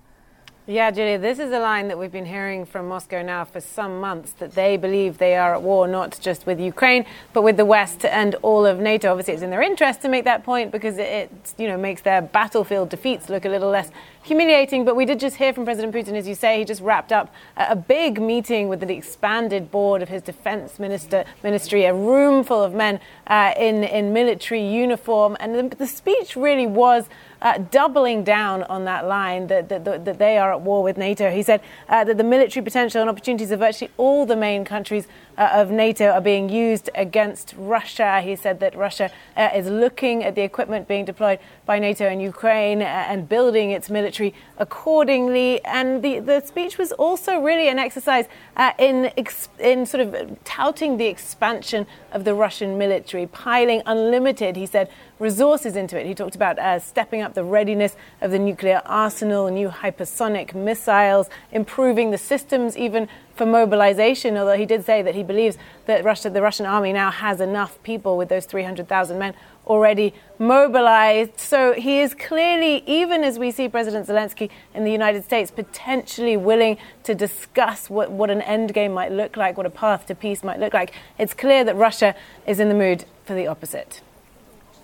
Yeah, 0.70 0.92
Julia, 0.92 1.18
this 1.18 1.40
is 1.40 1.54
a 1.54 1.60
line 1.60 1.88
that 1.88 1.98
we've 1.98 2.12
been 2.12 2.26
hearing 2.26 2.66
from 2.66 2.90
Moscow 2.90 3.22
now 3.22 3.46
for 3.46 3.62
some 3.62 4.02
months 4.02 4.34
that 4.34 4.52
they 4.54 4.76
believe 4.76 5.18
they 5.18 5.38
are 5.38 5.54
at 5.54 5.62
war 5.62 5.88
not 5.88 6.20
just 6.20 6.46
with 6.46 6.60
Ukraine, 6.60 7.06
but 7.32 7.44
with 7.44 7.56
the 7.56 7.64
West 7.64 8.04
and 8.04 8.36
all 8.42 8.66
of 8.66 8.78
NATO. 8.78 9.10
Obviously, 9.10 9.36
it's 9.36 9.44
in 9.44 9.50
their 9.50 9.62
interest 9.62 10.02
to 10.02 10.10
make 10.10 10.26
that 10.26 10.44
point 10.44 10.74
because 10.74 10.98
it, 10.98 11.32
you 11.58 11.70
know, 11.70 11.78
makes 11.78 12.02
their 12.02 12.22
battlefield 12.22 12.90
defeats 12.90 13.30
look 13.30 13.46
a 13.46 13.50
little 13.50 13.70
less 13.70 13.92
humiliating. 14.24 14.84
But 14.84 14.98
we 14.98 15.06
did 15.06 15.22
just 15.22 15.38
hear 15.38 15.54
from 15.54 15.64
President 15.64 15.96
Putin, 15.96 16.18
as 16.18 16.28
you 16.28 16.36
say, 16.36 16.60
he 16.60 16.66
just 16.66 16.82
wrapped 16.82 17.14
up 17.14 17.34
a 17.56 17.78
big 17.78 18.22
meeting 18.22 18.68
with 18.68 18.82
the 18.82 18.94
expanded 18.94 19.72
board 19.72 20.02
of 20.02 20.10
his 20.10 20.22
defense 20.22 20.80
minister, 20.80 21.24
ministry, 21.44 21.86
a 21.86 21.94
room 21.94 22.44
full 22.44 22.62
of 22.62 22.74
men 22.74 23.00
uh, 23.28 23.54
in, 23.58 23.86
in 23.86 24.12
military 24.12 24.68
uniform. 24.68 25.38
And 25.40 25.56
the, 25.56 25.78
the 25.78 25.88
speech 25.88 26.36
really 26.36 26.68
was 26.68 27.06
uh, 27.42 27.58
doubling 27.72 28.24
down 28.24 28.64
on 28.64 28.86
that 28.86 29.06
line 29.06 29.48
that, 29.48 29.70
that, 29.70 29.86
that, 29.86 30.18
they 30.18 30.38
are 30.38 30.52
at 30.54 30.62
war 30.62 30.84
with 30.84 30.98
NATO. 30.98 31.30
He 31.32 31.44
said 31.44 31.62
uh, 31.90 32.04
that 32.04 32.18
the 32.18 32.24
military 32.24 32.64
potential 32.64 33.02
and 33.02 33.10
opportunities 33.10 33.52
of 33.52 33.60
virtually 33.60 33.92
all 33.98 34.26
the 34.26 34.36
main 34.36 34.66
countries 34.66 35.08
uh, 35.38 35.50
of 35.54 35.70
NATO 35.70 36.10
are 36.10 36.22
being 36.22 36.50
used 36.50 36.90
against 36.96 37.54
Russia. 37.58 38.22
He 38.22 38.36
said 38.36 38.60
that 38.60 38.76
Russia 38.76 39.12
uh, 39.36 39.50
is 39.56 39.68
looking 39.68 40.24
at 40.24 40.36
the 40.36 40.42
equipment 40.42 40.88
being 40.88 41.06
deployed 41.06 41.40
by 41.66 41.80
NATO 41.80 42.08
in 42.08 42.20
Ukraine 42.20 42.82
uh, 42.82 42.86
and 42.86 43.30
building 43.30 43.72
its 43.72 43.90
military 43.90 44.34
accordingly. 44.58 45.64
And 45.64 46.02
the, 46.02 46.20
the 46.20 46.42
speech 46.42 46.78
was 46.78 46.92
also 46.94 47.40
really 47.40 47.70
an 47.70 47.80
exercise 47.80 48.26
uh, 48.56 48.72
in, 48.80 49.12
in 49.60 49.86
sort 49.86 50.08
of 50.08 50.44
touting 50.44 50.98
the 50.98 51.06
expansion 51.06 51.86
of 52.12 52.24
the 52.24 52.34
Russian 52.34 52.78
military, 52.78 53.28
piling 53.28 53.82
unlimited, 53.86 54.56
he 54.56 54.66
said, 54.66 54.90
resources 55.20 55.76
into 55.76 56.00
it. 56.00 56.06
He 56.06 56.14
talked 56.14 56.36
about 56.36 56.60
uh, 56.60 56.80
stepping 56.80 57.22
up 57.22 57.34
the 57.34 57.44
readiness 57.44 57.96
of 58.22 58.32
the 58.32 58.40
nuclear 58.40 58.82
arsenal, 58.86 59.50
new 59.50 59.70
hypersonic 59.70 60.54
missiles, 60.54 61.30
improving 61.52 62.12
the 62.12 62.18
systems 62.18 62.78
even 62.78 63.08
for 63.38 63.46
mobilization, 63.46 64.36
although 64.36 64.58
he 64.58 64.66
did 64.66 64.86
say 64.86 65.02
that 65.02 65.16
he 65.16 65.24
believes 65.24 65.58
that 65.86 66.04
Russia, 66.04 66.30
the 66.30 66.42
Russian 66.42 66.66
army 66.66 66.92
now 66.92 67.12
has 67.12 67.40
enough 67.40 67.82
people 67.84 68.18
with 68.18 68.30
those 68.30 68.46
300,000 68.46 69.18
men 69.18 69.34
already 69.68 70.14
mobilized. 70.40 71.40
So 71.40 71.74
he 71.74 72.00
is 72.00 72.14
clearly, 72.14 72.84
even 72.86 73.24
as 73.24 73.38
we 73.38 73.52
see 73.52 73.70
President 73.70 74.08
Zelensky 74.08 74.50
in 74.74 74.84
the 74.84 74.92
United 74.92 75.24
States, 75.24 75.52
potentially 75.52 76.38
willing 76.38 76.78
to 77.04 77.14
discuss 77.14 77.90
what, 77.90 78.12
what 78.12 78.30
an 78.30 78.42
end 78.42 78.74
game 78.74 78.94
might 78.94 79.12
look 79.12 79.38
like, 79.38 79.58
what 79.58 79.66
a 79.66 79.70
path 79.72 80.06
to 80.08 80.16
peace 80.16 80.44
might 80.44 80.60
look 80.60 80.74
like. 80.74 80.94
It's 81.18 81.34
clear 81.34 81.64
that 81.64 81.76
Russia 81.76 82.16
is 82.46 82.60
in 82.60 82.70
the 82.70 82.76
mood 82.76 83.06
for 83.26 83.34
the 83.34 83.48
opposite. 83.48 84.02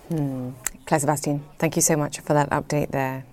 Hmm. 0.08 0.50
Claire 0.86 1.00
Sebastian, 1.00 1.44
thank 1.58 1.76
you 1.76 1.82
so 1.82 1.96
much 1.96 2.20
for 2.20 2.34
that 2.34 2.50
update 2.50 2.90
there. 2.90 3.24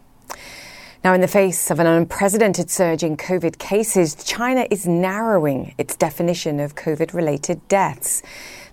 Now, 1.03 1.15
in 1.15 1.21
the 1.21 1.27
face 1.27 1.71
of 1.71 1.79
an 1.79 1.87
unprecedented 1.87 2.69
surge 2.69 3.01
in 3.01 3.17
COVID 3.17 3.57
cases, 3.57 4.13
China 4.13 4.67
is 4.69 4.85
narrowing 4.85 5.73
its 5.79 5.95
definition 5.95 6.59
of 6.59 6.75
COVID 6.75 7.15
related 7.15 7.67
deaths. 7.67 8.21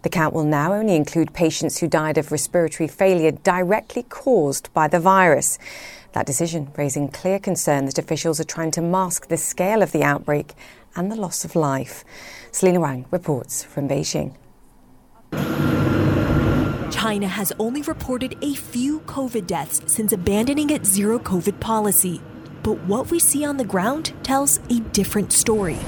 The 0.02 0.11
count 0.11 0.35
will 0.35 0.44
now 0.44 0.75
only 0.75 0.94
include 0.94 1.32
patients 1.32 1.78
who 1.78 1.88
died 1.88 2.18
of 2.18 2.30
respiratory 2.30 2.87
failure 2.87 3.30
directly 3.30 4.02
caused 4.02 4.70
by 4.75 4.88
the 4.88 5.00
virus. 5.00 5.58
That 6.12 6.26
decision 6.26 6.70
raising 6.76 7.08
clear 7.08 7.38
concern 7.38 7.87
that 7.87 7.99
officials 7.99 8.38
are 8.40 8.44
trying 8.44 8.73
to 8.73 8.82
mask 8.82 9.28
the 9.28 9.38
scale 9.38 9.80
of 9.80 9.92
the 9.92 10.02
outbreak 10.02 10.52
and 10.94 11.11
the 11.11 11.16
loss 11.16 11.47
of 11.47 11.56
life. 11.56 12.04
Selina 12.52 12.80
Wang 12.80 13.06
reports 13.11 13.64
from 13.64 13.88
Beijing. 13.88 14.35
China 16.99 17.28
has 17.28 17.52
only 17.61 17.81
reported 17.83 18.37
a 18.43 18.57
few 18.57 18.99
COVID 19.02 19.47
deaths 19.47 19.81
since 19.87 20.12
abandoning 20.12 20.69
its 20.69 20.88
zero 20.88 21.21
COVID 21.21 21.61
policy. 21.61 22.21
But 22.64 22.76
what 22.87 23.12
we 23.12 23.21
see 23.21 23.45
on 23.45 23.57
the 23.57 23.64
ground 23.64 24.12
tells 24.25 24.59
a 24.69 24.81
different 24.81 25.33
story. 25.33 25.78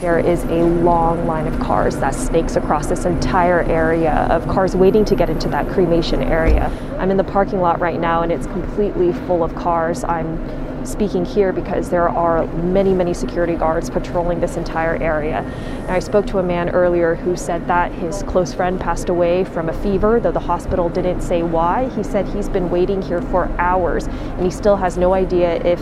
There 0.00 0.18
is 0.18 0.42
a 0.42 0.64
long 0.64 1.24
line 1.24 1.46
of 1.46 1.56
cars 1.60 1.98
that 1.98 2.16
snakes 2.16 2.56
across 2.56 2.88
this 2.88 3.04
entire 3.04 3.60
area 3.62 4.26
of 4.28 4.44
cars 4.48 4.74
waiting 4.74 5.04
to 5.04 5.14
get 5.14 5.30
into 5.30 5.48
that 5.50 5.68
cremation 5.68 6.20
area. 6.20 6.68
I'm 6.98 7.12
in 7.12 7.16
the 7.16 7.22
parking 7.22 7.60
lot 7.60 7.78
right 7.78 8.00
now 8.00 8.22
and 8.22 8.32
it's 8.32 8.48
completely 8.48 9.12
full 9.28 9.44
of 9.44 9.54
cars. 9.54 10.02
I'm 10.02 10.36
speaking 10.86 11.24
here 11.24 11.52
because 11.52 11.90
there 11.90 12.08
are 12.08 12.46
many, 12.46 12.94
many 12.94 13.14
security 13.14 13.54
guards 13.54 13.90
patrolling 13.90 14.40
this 14.40 14.56
entire 14.56 14.96
area. 15.02 15.38
And 15.38 15.90
I 15.90 15.98
spoke 15.98 16.26
to 16.28 16.38
a 16.38 16.42
man 16.42 16.70
earlier 16.70 17.14
who 17.14 17.36
said 17.36 17.66
that 17.66 17.92
his 17.92 18.22
close 18.24 18.54
friend 18.54 18.80
passed 18.80 19.08
away 19.08 19.44
from 19.44 19.68
a 19.68 19.82
fever, 19.82 20.20
though 20.20 20.32
the 20.32 20.40
hospital 20.40 20.88
didn't 20.88 21.20
say 21.20 21.42
why. 21.42 21.88
He 21.90 22.02
said 22.02 22.26
he's 22.28 22.48
been 22.48 22.70
waiting 22.70 23.02
here 23.02 23.22
for 23.22 23.48
hours 23.58 24.06
and 24.06 24.42
he 24.42 24.50
still 24.50 24.76
has 24.76 24.96
no 24.96 25.14
idea 25.14 25.56
if 25.64 25.80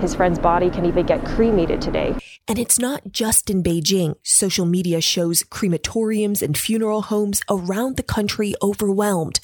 his 0.00 0.14
friend's 0.14 0.38
body 0.38 0.70
can 0.70 0.84
even 0.84 1.06
get 1.06 1.24
cremated 1.24 1.80
today. 1.80 2.14
And 2.46 2.58
it's 2.58 2.78
not 2.78 3.10
just 3.10 3.48
in 3.48 3.62
Beijing. 3.62 4.16
Social 4.22 4.66
media 4.66 5.00
shows 5.00 5.42
crematoriums 5.44 6.42
and 6.42 6.58
funeral 6.58 7.02
homes 7.02 7.40
around 7.48 7.96
the 7.96 8.02
country 8.02 8.54
overwhelmed. 8.62 9.40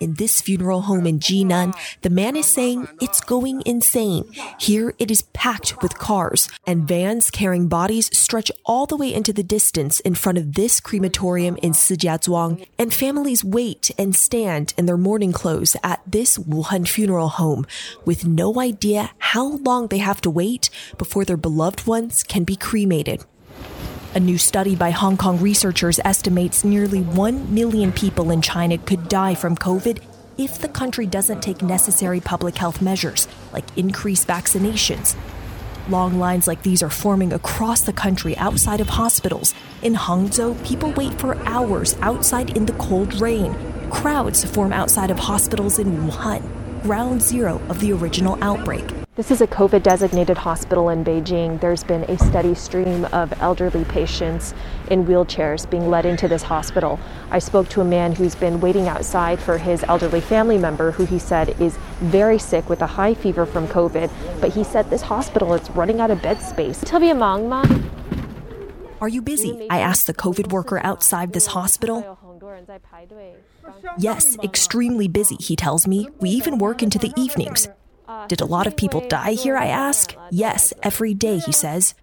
In 0.00 0.14
this 0.14 0.40
funeral 0.40 0.82
home 0.82 1.06
in 1.06 1.18
Jinan, 1.18 1.76
the 2.00 2.08
man 2.08 2.34
is 2.34 2.46
saying 2.46 2.88
it's 3.02 3.20
going 3.20 3.62
insane. 3.66 4.24
Here 4.58 4.94
it 4.98 5.10
is 5.10 5.22
packed 5.34 5.82
with 5.82 5.98
cars, 5.98 6.48
and 6.66 6.88
vans 6.88 7.30
carrying 7.30 7.68
bodies 7.68 8.08
stretch 8.16 8.50
all 8.64 8.86
the 8.86 8.96
way 8.96 9.12
into 9.12 9.34
the 9.34 9.42
distance 9.42 10.00
in 10.00 10.14
front 10.14 10.38
of 10.38 10.54
this 10.54 10.80
crematorium 10.80 11.58
in 11.58 11.72
Shijiazhuang. 11.72 12.66
And 12.78 12.94
families 12.94 13.44
wait 13.44 13.90
and 13.98 14.16
stand 14.16 14.72
in 14.78 14.86
their 14.86 14.96
mourning 14.96 15.32
clothes 15.32 15.76
at 15.84 16.00
this 16.06 16.38
Wuhan 16.38 16.88
funeral 16.88 17.28
home 17.28 17.66
with 18.06 18.24
no 18.24 18.58
idea 18.58 19.10
how 19.18 19.56
long 19.58 19.88
they 19.88 19.98
have 19.98 20.22
to 20.22 20.30
wait 20.30 20.70
before 20.96 21.26
their 21.26 21.36
beloved 21.36 21.86
ones 21.86 22.22
can 22.22 22.44
be 22.44 22.56
cremated. 22.56 23.26
A 24.12 24.18
new 24.18 24.38
study 24.38 24.74
by 24.74 24.90
Hong 24.90 25.16
Kong 25.16 25.40
researchers 25.40 26.00
estimates 26.04 26.64
nearly 26.64 27.00
1 27.00 27.54
million 27.54 27.92
people 27.92 28.32
in 28.32 28.42
China 28.42 28.76
could 28.76 29.08
die 29.08 29.36
from 29.36 29.54
COVID 29.54 30.02
if 30.36 30.58
the 30.58 30.66
country 30.66 31.06
doesn't 31.06 31.44
take 31.44 31.62
necessary 31.62 32.18
public 32.18 32.56
health 32.56 32.82
measures, 32.82 33.28
like 33.52 33.64
increased 33.78 34.26
vaccinations. 34.26 35.14
Long 35.88 36.18
lines 36.18 36.48
like 36.48 36.64
these 36.64 36.82
are 36.82 36.90
forming 36.90 37.32
across 37.32 37.82
the 37.82 37.92
country 37.92 38.36
outside 38.36 38.80
of 38.80 38.88
hospitals. 38.88 39.54
In 39.80 39.94
Hangzhou, 39.94 40.66
people 40.66 40.90
wait 40.90 41.14
for 41.14 41.36
hours 41.46 41.96
outside 42.00 42.56
in 42.56 42.66
the 42.66 42.72
cold 42.72 43.20
rain. 43.20 43.54
Crowds 43.90 44.44
form 44.44 44.72
outside 44.72 45.12
of 45.12 45.20
hospitals 45.20 45.78
in 45.78 45.86
Wuhan, 45.98 46.42
ground 46.82 47.22
zero 47.22 47.60
of 47.68 47.78
the 47.78 47.92
original 47.92 48.36
outbreak. 48.42 48.99
This 49.16 49.32
is 49.32 49.40
a 49.40 49.46
COVID 49.48 49.82
designated 49.82 50.38
hospital 50.38 50.88
in 50.88 51.04
Beijing. 51.04 51.60
There's 51.60 51.82
been 51.82 52.04
a 52.04 52.16
steady 52.16 52.54
stream 52.54 53.06
of 53.06 53.34
elderly 53.42 53.84
patients 53.84 54.54
in 54.88 55.04
wheelchairs 55.04 55.68
being 55.68 55.90
led 55.90 56.06
into 56.06 56.28
this 56.28 56.44
hospital. 56.44 57.00
I 57.28 57.40
spoke 57.40 57.68
to 57.70 57.80
a 57.80 57.84
man 57.84 58.14
who's 58.14 58.36
been 58.36 58.60
waiting 58.60 58.86
outside 58.86 59.40
for 59.40 59.58
his 59.58 59.82
elderly 59.82 60.20
family 60.20 60.58
member 60.58 60.92
who 60.92 61.06
he 61.06 61.18
said 61.18 61.60
is 61.60 61.76
very 61.98 62.38
sick 62.38 62.68
with 62.68 62.82
a 62.82 62.86
high 62.86 63.14
fever 63.14 63.46
from 63.46 63.66
COVID, 63.66 64.12
but 64.40 64.52
he 64.52 64.62
said 64.62 64.88
this 64.90 65.02
hospital 65.02 65.54
is 65.54 65.68
running 65.72 66.00
out 66.00 66.12
of 66.12 66.22
bed 66.22 66.40
space. 66.40 66.80
Are 69.00 69.08
you 69.08 69.22
busy? 69.22 69.66
I 69.70 69.80
asked 69.80 70.06
the 70.06 70.14
COVID 70.14 70.52
worker 70.52 70.80
outside 70.84 71.32
this 71.32 71.46
hospital. 71.46 72.16
Yes, 73.98 74.38
extremely 74.44 75.08
busy, 75.08 75.36
he 75.40 75.56
tells 75.56 75.88
me. 75.88 76.08
We 76.20 76.30
even 76.30 76.58
work 76.58 76.80
into 76.80 76.98
the 76.98 77.12
evenings. 77.16 77.66
Did 78.28 78.40
a 78.40 78.46
lot 78.46 78.66
of 78.66 78.76
people 78.76 79.06
die 79.08 79.32
here? 79.32 79.56
I 79.56 79.66
ask. 79.66 80.14
Yes, 80.30 80.72
every 80.82 81.14
day, 81.14 81.38
he 81.38 81.52
says. 81.52 81.94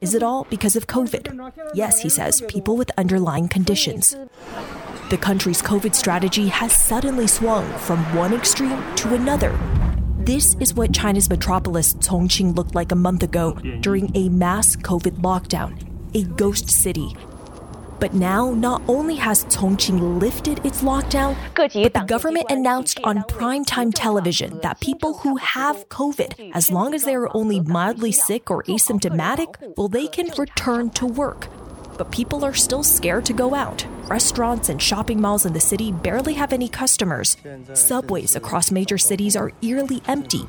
Is 0.00 0.14
it 0.14 0.22
all 0.22 0.46
because 0.50 0.76
of 0.76 0.86
COVID? 0.86 1.52
Yes, 1.74 2.02
he 2.02 2.08
says, 2.08 2.42
people 2.48 2.76
with 2.76 2.90
underlying 2.98 3.48
conditions. 3.48 4.16
The 5.10 5.18
country's 5.18 5.62
COVID 5.62 5.94
strategy 5.94 6.48
has 6.48 6.72
suddenly 6.72 7.26
swung 7.26 7.70
from 7.78 7.98
one 8.14 8.34
extreme 8.34 8.82
to 8.96 9.14
another. 9.14 9.58
This 10.18 10.54
is 10.60 10.74
what 10.74 10.92
China's 10.92 11.30
metropolis 11.30 11.94
Chongqing 11.94 12.56
looked 12.56 12.74
like 12.74 12.92
a 12.92 12.96
month 12.96 13.22
ago 13.22 13.52
during 13.80 14.10
a 14.16 14.28
mass 14.28 14.76
COVID 14.76 15.20
lockdown, 15.20 15.80
a 16.14 16.24
ghost 16.24 16.68
city 16.68 17.16
but 17.98 18.14
now, 18.14 18.52
not 18.52 18.82
only 18.88 19.16
has 19.16 19.44
Chongqing 19.46 20.20
lifted 20.20 20.64
its 20.64 20.82
lockdown, 20.82 21.36
but 21.54 21.72
the 21.72 22.04
government 22.06 22.50
announced 22.50 23.00
on 23.04 23.18
primetime 23.22 23.92
television 23.94 24.58
that 24.60 24.80
people 24.80 25.14
who 25.18 25.36
have 25.36 25.88
COVID, 25.88 26.52
as 26.54 26.70
long 26.70 26.94
as 26.94 27.04
they 27.04 27.14
are 27.14 27.34
only 27.34 27.60
mildly 27.60 28.12
sick 28.12 28.50
or 28.50 28.62
asymptomatic, 28.64 29.74
well, 29.76 29.88
they 29.88 30.08
can 30.08 30.30
return 30.36 30.90
to 30.90 31.06
work. 31.06 31.48
But 31.96 32.12
people 32.12 32.44
are 32.44 32.52
still 32.52 32.82
scared 32.82 33.24
to 33.24 33.32
go 33.32 33.54
out. 33.54 33.86
Restaurants 34.08 34.68
and 34.68 34.80
shopping 34.80 35.18
malls 35.20 35.46
in 35.46 35.54
the 35.54 35.60
city 35.60 35.92
barely 35.92 36.34
have 36.34 36.52
any 36.52 36.68
customers. 36.68 37.38
Subways 37.72 38.36
across 38.36 38.70
major 38.70 38.98
cities 38.98 39.34
are 39.34 39.52
eerily 39.62 40.02
empty. 40.06 40.46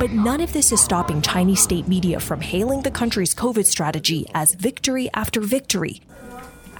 But 0.00 0.10
none 0.10 0.40
of 0.40 0.52
this 0.52 0.72
is 0.72 0.80
stopping 0.80 1.22
Chinese 1.22 1.62
state 1.62 1.86
media 1.86 2.18
from 2.18 2.40
hailing 2.40 2.82
the 2.82 2.90
country's 2.90 3.34
COVID 3.34 3.66
strategy 3.66 4.28
as 4.34 4.54
victory 4.54 5.08
after 5.14 5.40
victory 5.40 6.02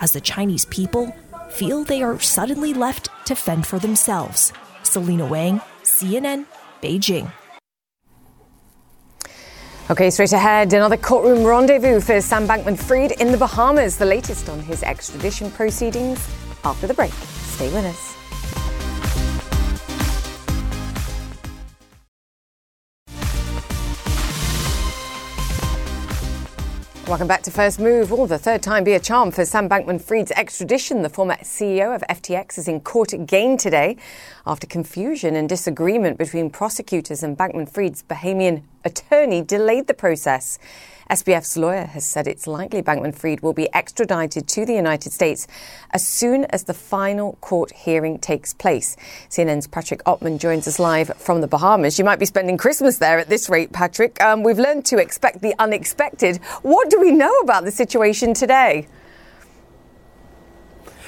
as 0.03 0.13
the 0.13 0.21
Chinese 0.21 0.67
people 0.67 1.17
feel 1.49 1.85
they 1.85 2.03
are 2.03 2.19
suddenly 2.21 2.75
left 2.75 3.09
to 3.25 3.35
fend 3.35 3.67
for 3.67 3.79
themselves. 3.79 4.53
Selina 4.83 5.25
Wang, 5.25 5.61
CNN, 5.85 6.45
Beijing. 6.83 7.33
Okay, 9.91 10.11
straight 10.11 10.33
ahead, 10.33 10.73
another 10.73 10.97
courtroom 10.97 11.45
rendezvous 11.45 12.01
for 12.01 12.21
Sam 12.21 12.47
Bankman 12.47 12.79
Fried 12.79 13.13
in 13.13 13.33
the 13.33 13.39
Bahamas. 13.39 13.97
The 13.97 14.07
latest 14.07 14.49
on 14.49 14.61
his 14.61 14.83
extradition 14.83 15.51
proceedings 15.51 16.29
after 16.65 16.87
the 16.87 16.95
break. 16.95 17.13
Stay 17.13 17.73
with 17.73 17.85
us. 17.85 18.22
Welcome 27.13 27.29
back 27.29 27.43
to 27.43 27.51
First 27.51 27.79
Move. 27.79 28.11
Oh, 28.11 28.27
the 28.27 28.39
third 28.39 28.63
time 28.63 28.85
be 28.85 28.95
a 28.95 28.99
charm 28.99 29.33
for 29.33 29.45
Sam 29.45 29.69
Bankman 29.69 30.01
Fried's 30.01 30.31
extradition. 30.31 31.03
The 31.03 31.11
former 31.11 31.35
CEO 31.43 31.95
of 31.95 32.03
FTX 32.09 32.57
is 32.57 32.69
in 32.69 32.81
court 32.81 33.13
again 33.13 33.59
today 33.59 33.99
after 34.47 34.67
confusion 34.67 35.37
and 35.37 35.47
disagreement 35.47 36.17
between 36.17 36.49
prosecutors 36.49 37.23
and 37.23 37.37
Bankman 37.37 37.69
Fried's 37.69 38.03
Bahamian 38.03 38.63
attorney 38.83 39.43
delayed 39.43 39.89
the 39.89 39.93
process. 39.95 40.59
SBF's 41.13 41.59
lawyer 41.59 41.85
has 41.85 42.07
said 42.07 42.27
it's 42.27 42.47
likely 42.47 42.81
Bankman 42.81 43.15
Fried 43.15 43.43
will 43.43 43.53
be 43.53 43.69
extradited 43.75 44.49
to 44.49 44.65
the 44.65 44.73
United 44.73 45.13
States 45.13 45.47
as 45.91 46.07
soon 46.07 46.47
as 46.47 46.65
the 46.65 46.73
final 46.73 47.35
court 47.43 47.71
hearing 47.71 48.19
takes 48.19 48.55
place. 48.55 48.97
CNN's 49.29 49.67
Patrick 49.67 50.03
Oppmann 50.05 50.39
joins 50.39 50.67
us 50.67 50.79
live 50.79 51.13
from 51.19 51.43
the 51.43 51.47
Bahamas. 51.47 51.99
You 51.99 52.07
might 52.07 52.19
be 52.19 52.25
spending 52.25 52.57
Christmas 52.57 52.97
there 52.97 53.19
at 53.19 53.29
this 53.29 53.51
rate, 53.51 53.75
Patrick. 53.75 54.23
Um, 54.23 54.43
we've 54.43 54.59
learned 54.59 54.87
to 54.87 54.97
expect 54.97 55.43
the 55.43 55.55
unexpected. 55.59 56.39
What 56.63 56.89
do 56.89 56.99
we 56.99 57.11
know 57.11 57.37
about 57.41 57.65
the 57.65 57.73
situation 57.73 58.33
today? 58.33 58.87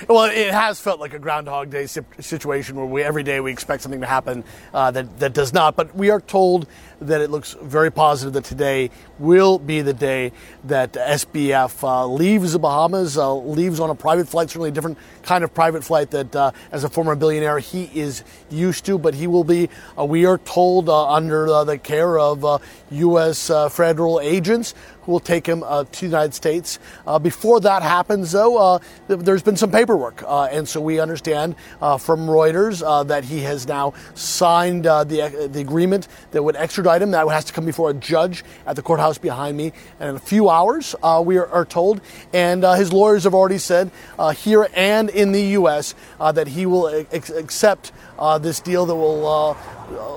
Well, 0.09 0.25
it 0.25 0.53
has 0.53 0.81
felt 0.81 1.01
like 1.01 1.15
a 1.15 1.19
Groundhog 1.19 1.71
Day 1.71 1.87
situation 1.87 2.77
where 2.77 2.85
we 2.85 3.03
every 3.03 3.23
day 3.23 3.41
we 3.41 3.53
expect 3.53 3.83
something 3.83 4.03
to 4.03 4.07
happen 4.07 4.45
uh, 4.75 4.91
that 4.91 5.19
that 5.19 5.33
does 5.33 5.53
not. 5.53 5.77
But 5.77 5.95
we 5.95 6.11
are 6.11 6.21
told 6.21 6.67
that 7.01 7.21
it 7.21 7.31
looks 7.31 7.57
very 7.63 7.91
positive 7.91 8.33
that 8.35 8.45
today 8.45 8.91
will 9.19 9.59
be 9.59 9.81
the 9.81 9.93
day 9.93 10.33
that 10.65 10.93
SBF 10.93 11.83
uh, 11.83 12.07
leaves 12.07 12.53
the 12.53 12.59
Bahamas, 12.59 13.17
uh, 13.19 13.35
leaves 13.35 13.81
on 13.81 13.91
a 13.91 13.95
private 13.95 14.29
flight, 14.29 14.51
certainly 14.51 14.71
a 14.71 14.73
different 14.73 14.99
kind 15.23 15.45
of 15.45 15.53
private 15.55 15.85
flight 15.85 16.11
that, 16.11 16.35
uh, 16.35 16.51
as 16.73 16.85
a 16.85 16.89
former 16.89 17.15
billionaire, 17.15 17.59
he 17.59 17.91
is 17.95 18.25
used 18.51 18.85
to. 18.87 18.99
But 18.99 19.15
he 19.15 19.27
will 19.27 19.45
be, 19.45 19.69
uh, 19.99 20.05
we 20.05 20.27
are 20.27 20.39
told, 20.39 20.89
uh, 20.89 21.11
under 21.11 21.49
uh, 21.49 21.65
the 21.65 21.79
care 21.79 22.19
of 22.19 22.63
U.S. 22.91 23.49
federal 23.73 24.21
agents 24.21 24.75
who 25.03 25.13
will 25.13 25.21
take 25.21 25.47
him 25.47 25.61
to 25.61 25.87
the 25.91 26.07
United 26.07 26.33
States. 26.33 26.79
before 27.21 27.61
that 27.61 27.83
happens, 27.83 28.33
though, 28.33 28.81
there's 29.07 29.43
been 29.43 29.57
some 29.57 29.71
paperwork. 29.71 30.25
and 30.27 30.67
so 30.67 30.81
we 30.81 30.99
understand 30.99 31.57
from 31.79 32.27
Reuters 32.27 33.07
that 33.07 33.25
he 33.25 33.41
has 33.41 33.67
now 33.67 33.93
signed 34.15 34.85
the, 34.85 35.49
the 35.51 35.61
agreement 35.61 36.09
that 36.31 36.43
would 36.43 36.57
extradite 36.57 36.84
him. 37.03 37.11
That 37.13 37.27
has 37.29 37.45
to 37.47 37.53
come 37.53 37.67
before 37.67 37.91
a 37.91 37.95
judge 37.95 38.45
at 38.67 38.77
the 38.77 38.83
courthouse 38.83 39.19
behind 39.19 39.57
me 39.57 39.73
and 40.01 40.11
in 40.11 40.17
a 40.17 40.21
few 40.21 40.49
hours, 40.49 40.95
we 41.23 41.39
are, 41.39 41.47
are, 41.47 41.65
told. 41.65 42.01
And 42.33 42.63
his 42.63 42.93
lawyers 42.93 43.25
have 43.25 43.35
already 43.35 43.59
said 43.59 43.91
here 44.37 44.69
and 44.75 45.11
in 45.11 45.33
the 45.33 45.43
U.S. 45.59 45.95
Uh, 46.21 46.33
that 46.33 46.49
he 46.49 46.67
will 46.67 47.07
ex- 47.11 47.31
accept 47.31 47.93
uh, 48.19 48.39
this 48.39 48.61
deal 48.61 48.87
that 48.87 48.95
will 48.95 49.27
uh, 49.27 49.57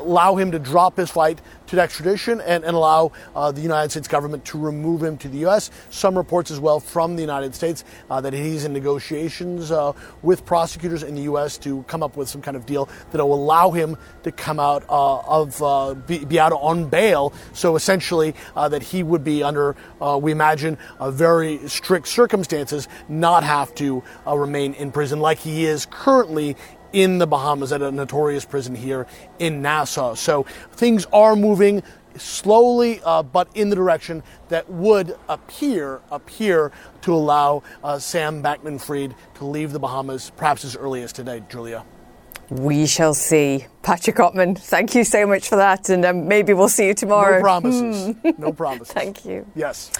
allow 0.03 0.35
him 0.35 0.51
to 0.51 0.59
drop 0.59 0.97
his 0.97 1.09
flight 1.09 1.39
to 1.67 1.79
extradition 1.79 2.41
and, 2.41 2.63
and 2.63 2.75
allow 2.75 3.11
uh, 3.35 3.51
the 3.51 3.61
United 3.61 3.91
States 3.91 4.07
government 4.07 4.43
to 4.45 4.57
remove 4.57 5.03
him 5.03 5.17
to 5.17 5.29
the 5.29 5.39
U.S. 5.39 5.71
Some 5.89 6.17
reports 6.17 6.51
as 6.51 6.59
well 6.59 6.79
from 6.79 7.15
the 7.15 7.21
United 7.21 7.53
States 7.53 7.83
uh, 8.09 8.21
that 8.21 8.33
he's 8.33 8.65
in 8.65 8.73
negotiations 8.73 9.71
uh, 9.71 9.93
with 10.21 10.45
prosecutors 10.45 11.03
in 11.03 11.15
the 11.15 11.23
U.S. 11.23 11.57
to 11.59 11.83
come 11.83 12.03
up 12.03 12.17
with 12.17 12.29
some 12.29 12.41
kind 12.41 12.57
of 12.57 12.65
deal 12.65 12.89
that 13.11 13.25
will 13.25 13.35
allow 13.35 13.71
him 13.71 13.97
to 14.23 14.31
come 14.31 14.59
out 14.59 14.83
uh, 14.89 15.19
of 15.19 15.61
uh, 15.61 15.93
be, 15.93 16.23
be, 16.25 16.39
out 16.39 16.53
on 16.53 16.87
bail. 16.87 17.33
So 17.53 17.75
essentially, 17.75 18.33
uh, 18.55 18.69
that 18.69 18.83
he 18.83 19.03
would 19.03 19.23
be 19.23 19.43
under, 19.43 19.75
we 20.19 20.31
imagine, 20.31 20.77
very 21.01 21.67
strict 21.67 22.07
circumstances, 22.07 22.87
not 23.09 23.43
have 23.43 23.73
to 23.75 24.03
remain 24.25 24.73
in 24.73 24.91
prison 24.91 25.19
like 25.19 25.39
he 25.39 25.65
is 25.65 25.87
currently 25.89 26.55
in 26.93 27.17
the 27.17 27.27
Bahamas 27.27 27.71
at 27.71 27.81
a 27.81 27.91
notorious 27.91 28.45
prison 28.45 28.75
here 28.75 29.07
in 29.39 29.61
Nassau. 29.61 30.15
So 30.15 30.43
things 30.71 31.05
are 31.13 31.35
moving 31.35 31.83
slowly, 32.15 33.01
uh, 33.03 33.23
but 33.23 33.47
in 33.55 33.69
the 33.69 33.75
direction 33.75 34.23
that 34.49 34.69
would 34.69 35.17
appear 35.29 36.01
appear 36.11 36.71
to 37.01 37.13
allow 37.13 37.63
uh, 37.83 37.99
Sam 37.99 38.41
Bankman-Fried 38.41 39.15
to 39.35 39.45
leave 39.45 39.71
the 39.71 39.79
Bahamas, 39.79 40.31
perhaps 40.35 40.65
as 40.65 40.75
early 40.75 41.03
as 41.03 41.13
today. 41.13 41.43
Julia. 41.49 41.85
We 42.49 42.87
shall 42.87 43.13
see. 43.13 43.65
Patrick 43.81 44.15
Oppmann, 44.15 44.57
thank 44.57 44.95
you 44.95 45.03
so 45.03 45.27
much 45.27 45.49
for 45.49 45.57
that, 45.57 45.89
and 45.89 46.05
um, 46.05 46.27
maybe 46.29 46.53
we'll 46.53 46.69
see 46.69 46.87
you 46.87 46.93
tomorrow. 46.93 47.37
No 47.37 47.41
promises. 47.41 48.15
no 48.37 48.53
promises. 48.53 48.87
thank 48.93 49.25
you. 49.25 49.45
Yes. 49.53 49.91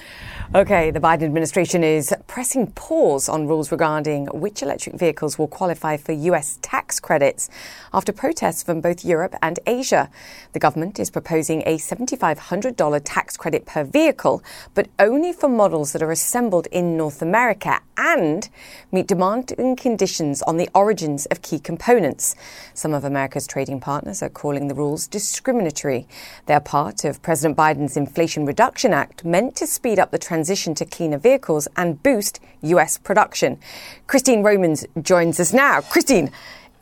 Okay, 0.55 0.91
the 0.91 1.01
Biden 1.01 1.23
administration 1.23 1.83
is 1.83 2.15
pressing 2.25 2.67
pause 2.71 3.27
on 3.27 3.47
rules 3.47 3.69
regarding 3.69 4.27
which 4.27 4.63
electric 4.63 4.95
vehicles 4.95 5.37
will 5.37 5.49
qualify 5.49 5.97
for 5.97 6.13
US 6.13 6.57
tax 6.61 7.01
credits 7.01 7.49
after 7.93 8.13
protests 8.13 8.63
from 8.63 8.79
both 8.79 9.03
Europe 9.03 9.35
and 9.41 9.59
Asia. 9.67 10.09
The 10.53 10.59
government 10.59 10.99
is 10.99 11.09
proposing 11.09 11.63
a 11.65 11.77
$7,500 11.77 13.01
tax 13.03 13.35
credit 13.35 13.65
per 13.65 13.83
vehicle, 13.83 14.41
but 14.73 14.87
only 14.99 15.33
for 15.33 15.49
models 15.49 15.91
that 15.91 16.01
are 16.01 16.11
assembled 16.11 16.67
in 16.67 16.95
North 16.95 17.21
America 17.21 17.81
and 17.97 18.47
meet 18.89 19.07
demanding 19.07 19.75
conditions 19.75 20.41
on 20.43 20.55
the 20.55 20.69
origins 20.73 21.25
of 21.25 21.41
key 21.41 21.59
components. 21.59 22.37
Some 22.73 22.93
of 22.93 23.03
America's 23.03 23.47
trading 23.47 23.81
partners 23.81 24.23
are 24.23 24.29
calling 24.29 24.69
the 24.69 24.75
rules 24.75 25.07
discriminatory. 25.07 26.07
They 26.45 26.53
are 26.53 26.61
part 26.61 27.03
of 27.03 27.21
President 27.21 27.57
Biden's 27.57 27.97
Inflation 27.97 28.45
Reduction 28.45 28.93
Act 28.93 29.25
meant 29.25 29.57
to 29.57 29.67
speed 29.67 29.99
up 29.99 30.11
the 30.11 30.17
transition 30.17 30.36
transition 30.37 30.75
to 30.75 30.85
cleaner 30.85 31.17
vehicles 31.17 31.67
and 31.75 32.03
boost 32.03 32.39
US 32.61 32.99
production. 32.99 33.57
Christine 34.05 34.43
Romans 34.43 34.85
joins 35.01 35.39
us 35.39 35.51
now. 35.51 35.81
Christine, 35.81 36.29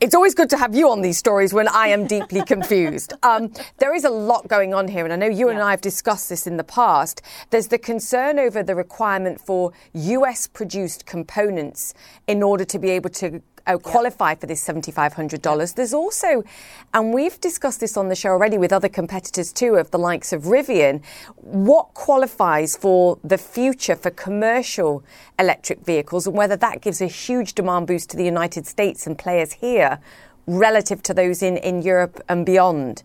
it's 0.02 0.14
always 0.14 0.36
good 0.36 0.50
to 0.50 0.58
have 0.58 0.76
you 0.76 0.90
on 0.90 1.00
these 1.00 1.18
stories 1.18 1.54
when 1.54 1.70
I 1.70 1.88
am 1.88 2.06
deeply 2.06 2.44
confused. 2.54 3.14
Um, 3.24 3.54
there 3.78 3.96
is 3.96 4.04
a 4.04 4.10
lot 4.10 4.50
going 4.50 4.74
on 4.74 4.90
here, 4.90 5.06
and 5.06 5.14
I 5.14 5.16
know 5.16 5.30
you 5.30 5.48
yeah. 5.48 5.54
and 5.54 5.62
I 5.62 5.72
have 5.72 5.80
discussed 5.80 6.28
this 6.28 6.46
in 6.46 6.58
the 6.58 6.66
past. 6.66 7.22
There's 7.50 7.70
the 7.70 7.78
concern 7.78 8.40
over 8.40 8.62
the 8.62 8.76
requirement 8.76 9.40
for 9.40 9.72
US 9.94 10.48
produced 10.48 11.06
components 11.06 11.94
in 12.28 12.44
order 12.44 12.66
to 12.66 12.78
be 12.78 12.90
able 12.90 13.12
to 13.12 13.42
uh, 13.68 13.78
qualify 13.78 14.32
yeah. 14.32 14.36
for 14.36 14.46
this 14.46 14.66
$7,500. 14.68 15.46
Yeah. 15.46 15.74
There's 15.76 15.94
also, 15.94 16.44
and 16.94 17.14
we've 17.14 17.40
discussed 17.42 17.80
this 17.80 17.98
on 17.98 18.10
the 18.10 18.16
show 18.16 18.30
already 18.30 18.58
with 18.58 18.72
other 18.72 18.90
competitors 18.90 19.52
too, 19.52 19.76
of 19.76 19.92
the 19.92 20.00
likes 20.00 20.34
of 20.34 20.44
Rivian, 20.44 21.04
what 21.38 21.94
qualifies 21.94 22.76
for 22.76 23.18
the 23.24 23.38
future 23.38 23.96
for 23.96 24.12
commercial 24.12 25.04
electric 25.40 25.86
vehicles 25.86 26.28
and 26.28 26.36
whether 26.36 26.56
that 26.56 26.82
gives 26.82 27.02
a 27.02 27.08
huge 27.08 27.54
demand 27.54 27.88
boost 27.88 28.10
to 28.12 28.18
the 28.18 28.26
United 28.26 28.66
States 28.68 29.08
and 29.08 29.18
players 29.18 29.54
here 29.54 30.00
relative 30.48 31.02
to 31.04 31.14
those 31.14 31.42
in, 31.42 31.58
in 31.58 31.82
Europe 31.82 32.22
and 32.30 32.46
beyond. 32.46 33.04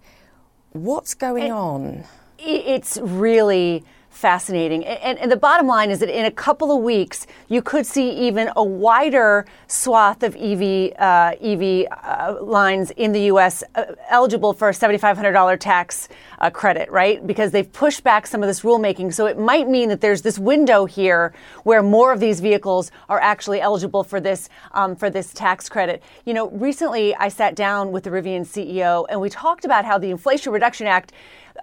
What's 0.72 1.14
going 1.14 1.44
it, 1.44 1.50
on? 1.50 2.04
It's 2.38 2.98
really 3.02 3.84
fascinating. 4.20 4.84
And, 4.84 5.18
and, 5.18 5.32
the 5.32 5.36
bottom 5.36 5.66
line 5.66 5.90
is 5.90 6.00
that 6.00 6.10
in 6.10 6.26
a 6.26 6.30
couple 6.30 6.76
of 6.76 6.82
weeks, 6.82 7.26
you 7.48 7.62
could 7.62 7.86
see 7.86 8.10
even 8.28 8.50
a 8.54 8.62
wider 8.62 9.46
swath 9.66 10.22
of 10.22 10.36
EV 10.36 10.92
uh, 10.98 11.32
EV 11.40 11.86
uh, 11.90 12.36
lines 12.42 12.90
in 12.92 13.12
the 13.12 13.22
U.S. 13.32 13.64
Uh, 13.74 13.84
eligible 14.10 14.52
for 14.52 14.68
a 14.68 14.72
$7,500 14.72 15.58
tax 15.58 16.10
uh, 16.38 16.50
credit, 16.50 16.90
right? 16.90 17.26
Because 17.26 17.50
they've 17.50 17.72
pushed 17.72 18.04
back 18.04 18.26
some 18.26 18.42
of 18.42 18.46
this 18.46 18.60
rulemaking. 18.60 19.14
So 19.14 19.24
it 19.24 19.38
might 19.38 19.70
mean 19.70 19.88
that 19.88 20.02
there's 20.02 20.20
this 20.20 20.38
window 20.38 20.84
here 20.84 21.32
where 21.64 21.82
more 21.82 22.12
of 22.12 22.20
these 22.20 22.40
vehicles 22.40 22.90
are 23.08 23.20
actually 23.20 23.62
eligible 23.62 24.04
for 24.04 24.20
this 24.20 24.50
um, 24.72 24.96
for 24.96 25.08
this 25.08 25.32
tax 25.32 25.70
credit. 25.70 26.02
You 26.26 26.34
know, 26.34 26.50
recently 26.50 27.14
I 27.14 27.28
sat 27.28 27.54
down 27.54 27.90
with 27.90 28.04
the 28.04 28.10
Rivian 28.10 28.42
CEO 28.42 29.06
and 29.08 29.18
we 29.18 29.30
talked 29.30 29.64
about 29.64 29.86
how 29.86 29.96
the 29.96 30.10
Inflation 30.10 30.52
Reduction 30.52 30.86
Act 30.86 31.12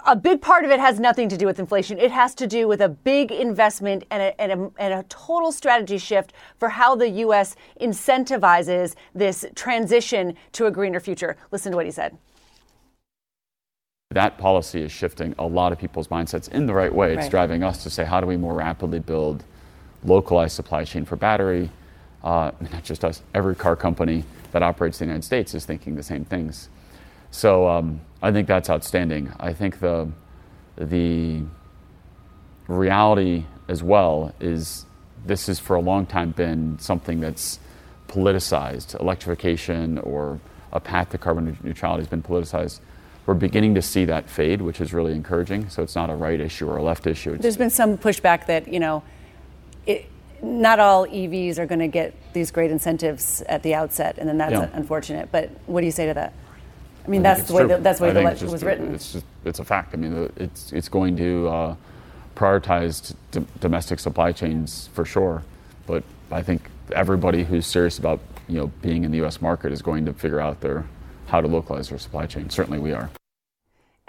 a 0.06 0.16
big 0.16 0.42
part 0.42 0.66
of 0.66 0.72
it 0.72 0.80
has 0.80 1.00
nothing 1.00 1.30
to 1.30 1.38
do 1.38 1.46
with 1.46 1.60
inflation. 1.60 1.98
It 1.98 2.12
has 2.12 2.36
to 2.36 2.48
do 2.48 2.68
with 2.68 2.82
a 2.82 2.90
big 2.90 3.32
investment 3.32 4.06
and 4.10 4.22
a, 4.22 4.42
and 4.42 4.52
a, 4.52 4.72
and 4.78 4.94
a 4.94 5.04
total 5.04 5.52
strategy 5.52 5.98
shift 5.98 6.34
for 6.58 6.70
how 6.70 6.96
the 6.96 7.10
U.S. 7.10 7.56
incentivizes 7.82 8.96
this 9.16 9.46
transition 9.56 10.36
to 10.54 10.66
a 10.66 10.72
greener 10.72 11.00
future. 11.00 11.38
Listen 11.52 11.72
to 11.72 11.76
what 11.76 11.86
he 11.86 11.92
said. 11.92 12.18
That 14.12 14.38
policy 14.38 14.82
is 14.82 14.92
shifting 14.92 15.36
a 15.38 15.46
lot 15.46 15.72
of 15.72 15.80
people's 15.80 16.08
mindsets 16.08 16.50
in 16.50 16.66
the 16.66 16.74
right 16.74 16.94
way. 16.94 17.14
It's 17.14 17.24
right. 17.24 17.32
driving 17.32 17.64
us 17.64 17.84
to 17.84 17.90
say, 17.90 18.06
how 18.06 18.22
do 18.22 18.28
we 18.28 18.38
more 18.38 18.54
rapidly 18.54 19.00
build 19.00 19.44
localized 20.04 20.56
supply 20.56 20.86
chain 20.86 21.04
for 21.04 21.18
battery? 21.18 21.70
Uh, 22.24 22.52
not 22.72 22.84
just 22.84 23.04
us, 23.04 23.22
every 23.34 23.56
car 23.56 23.76
company 23.76 24.24
that 24.52 24.64
operates 24.64 25.02
in 25.02 25.08
the 25.08 25.12
United 25.12 25.26
States 25.26 25.54
is 25.54 25.66
thinking 25.66 25.96
the 25.96 26.04
same 26.04 26.24
things. 26.24 26.70
So 27.32 27.68
um, 27.68 28.02
I 28.22 28.32
think 28.32 28.48
that's 28.48 28.70
outstanding. 28.70 29.34
I 29.40 29.54
think 29.54 29.80
the 29.80 30.10
the 30.78 31.44
reality 32.68 33.46
as 33.68 33.82
well 33.82 34.34
is 34.40 34.86
this 35.26 35.48
has 35.48 35.60
for 35.60 35.76
a 35.76 35.80
long 35.80 36.06
time 36.06 36.32
been 36.32 36.80
something 36.80 37.20
that's 37.20 37.60
politicized. 38.08 39.00
Electrification 39.00 39.98
or 40.00 40.40
a 40.72 40.80
path 40.80 41.10
to 41.12 41.18
carbon 41.18 41.58
neutrality 41.64 42.02
has 42.02 42.10
been 42.10 42.24
politicized. 42.24 42.80
We're 43.26 43.34
beginning 43.34 43.76
to 43.76 43.82
see 43.82 44.06
that 44.06 44.30
fade, 44.30 44.62
which 44.62 44.80
is 44.80 44.94
really 44.94 45.14
encouraging. 45.14 45.70
So 45.70 45.84
it's 45.84 45.96
not 45.96 46.10
a 46.10 46.16
right 46.16 46.40
issue 46.40 46.70
or 46.70 46.78
a 46.78 46.84
left 46.84 47.08
issue. 47.08 47.34
It's 47.34 47.42
There's 47.42 47.58
been 47.58 47.70
some 47.70 47.98
pushback 47.98 48.46
that 48.46 48.72
you 48.72 48.80
know, 48.80 49.04
it, 49.86 50.10
not 50.42 50.80
all 50.80 51.06
EVs 51.06 51.58
are 51.58 51.66
going 51.66 51.80
to 51.80 51.88
get 51.88 52.14
these 52.34 52.52
great 52.52 52.72
incentives 52.72 53.42
at 53.44 53.64
the 53.64 53.76
outset, 53.76 54.18
and 54.18 54.30
then 54.30 54.38
that's 54.38 54.54
yeah. 54.54 54.70
unfortunate. 54.74 55.30
But 55.32 55.50
what 55.66 55.82
do 55.82 55.86
you 55.86 55.92
say 55.92 56.06
to 56.06 56.14
that? 56.14 56.34
I 57.08 57.10
mean, 57.10 57.24
that's 57.24 57.44
the 57.44 57.54
way 57.54 57.66
the, 57.66 57.78
that's 57.78 58.00
the 58.00 58.06
way 58.06 58.12
the 58.12 58.22
legislation 58.22 58.52
was 58.52 58.64
written. 58.64 58.94
It's 58.94 59.14
just 59.14 59.26
it's 59.46 59.60
a 59.60 59.64
fact. 59.64 59.94
I 59.94 59.98
mean, 59.98 60.30
it's 60.36 60.74
it's 60.74 60.90
going 60.90 61.16
to 61.18 61.48
uh, 61.48 61.76
prioritize 62.36 63.16
d- 63.32 63.46
domestic 63.62 64.00
supply 64.00 64.34
chains 64.34 64.90
for 64.94 65.06
sure, 65.06 65.44
but 65.86 66.04
I 66.32 66.44
think 66.44 66.70
everybody 66.94 67.44
who's 67.46 67.66
serious 67.66 67.98
about 67.98 68.20
you 68.50 68.58
know 68.58 68.68
being 68.82 69.06
in 69.06 69.12
the 69.12 69.18
U.S. 69.20 69.42
market 69.42 69.72
is 69.72 69.82
going 69.82 70.06
to 70.06 70.14
figure 70.14 70.42
out 70.42 70.60
their 70.60 70.86
how 71.28 71.40
to 71.40 71.48
localize 71.48 71.90
their 71.90 72.00
supply 72.00 72.26
chain. 72.26 72.50
Certainly, 72.50 72.80
we 72.80 72.92
are. 72.92 73.10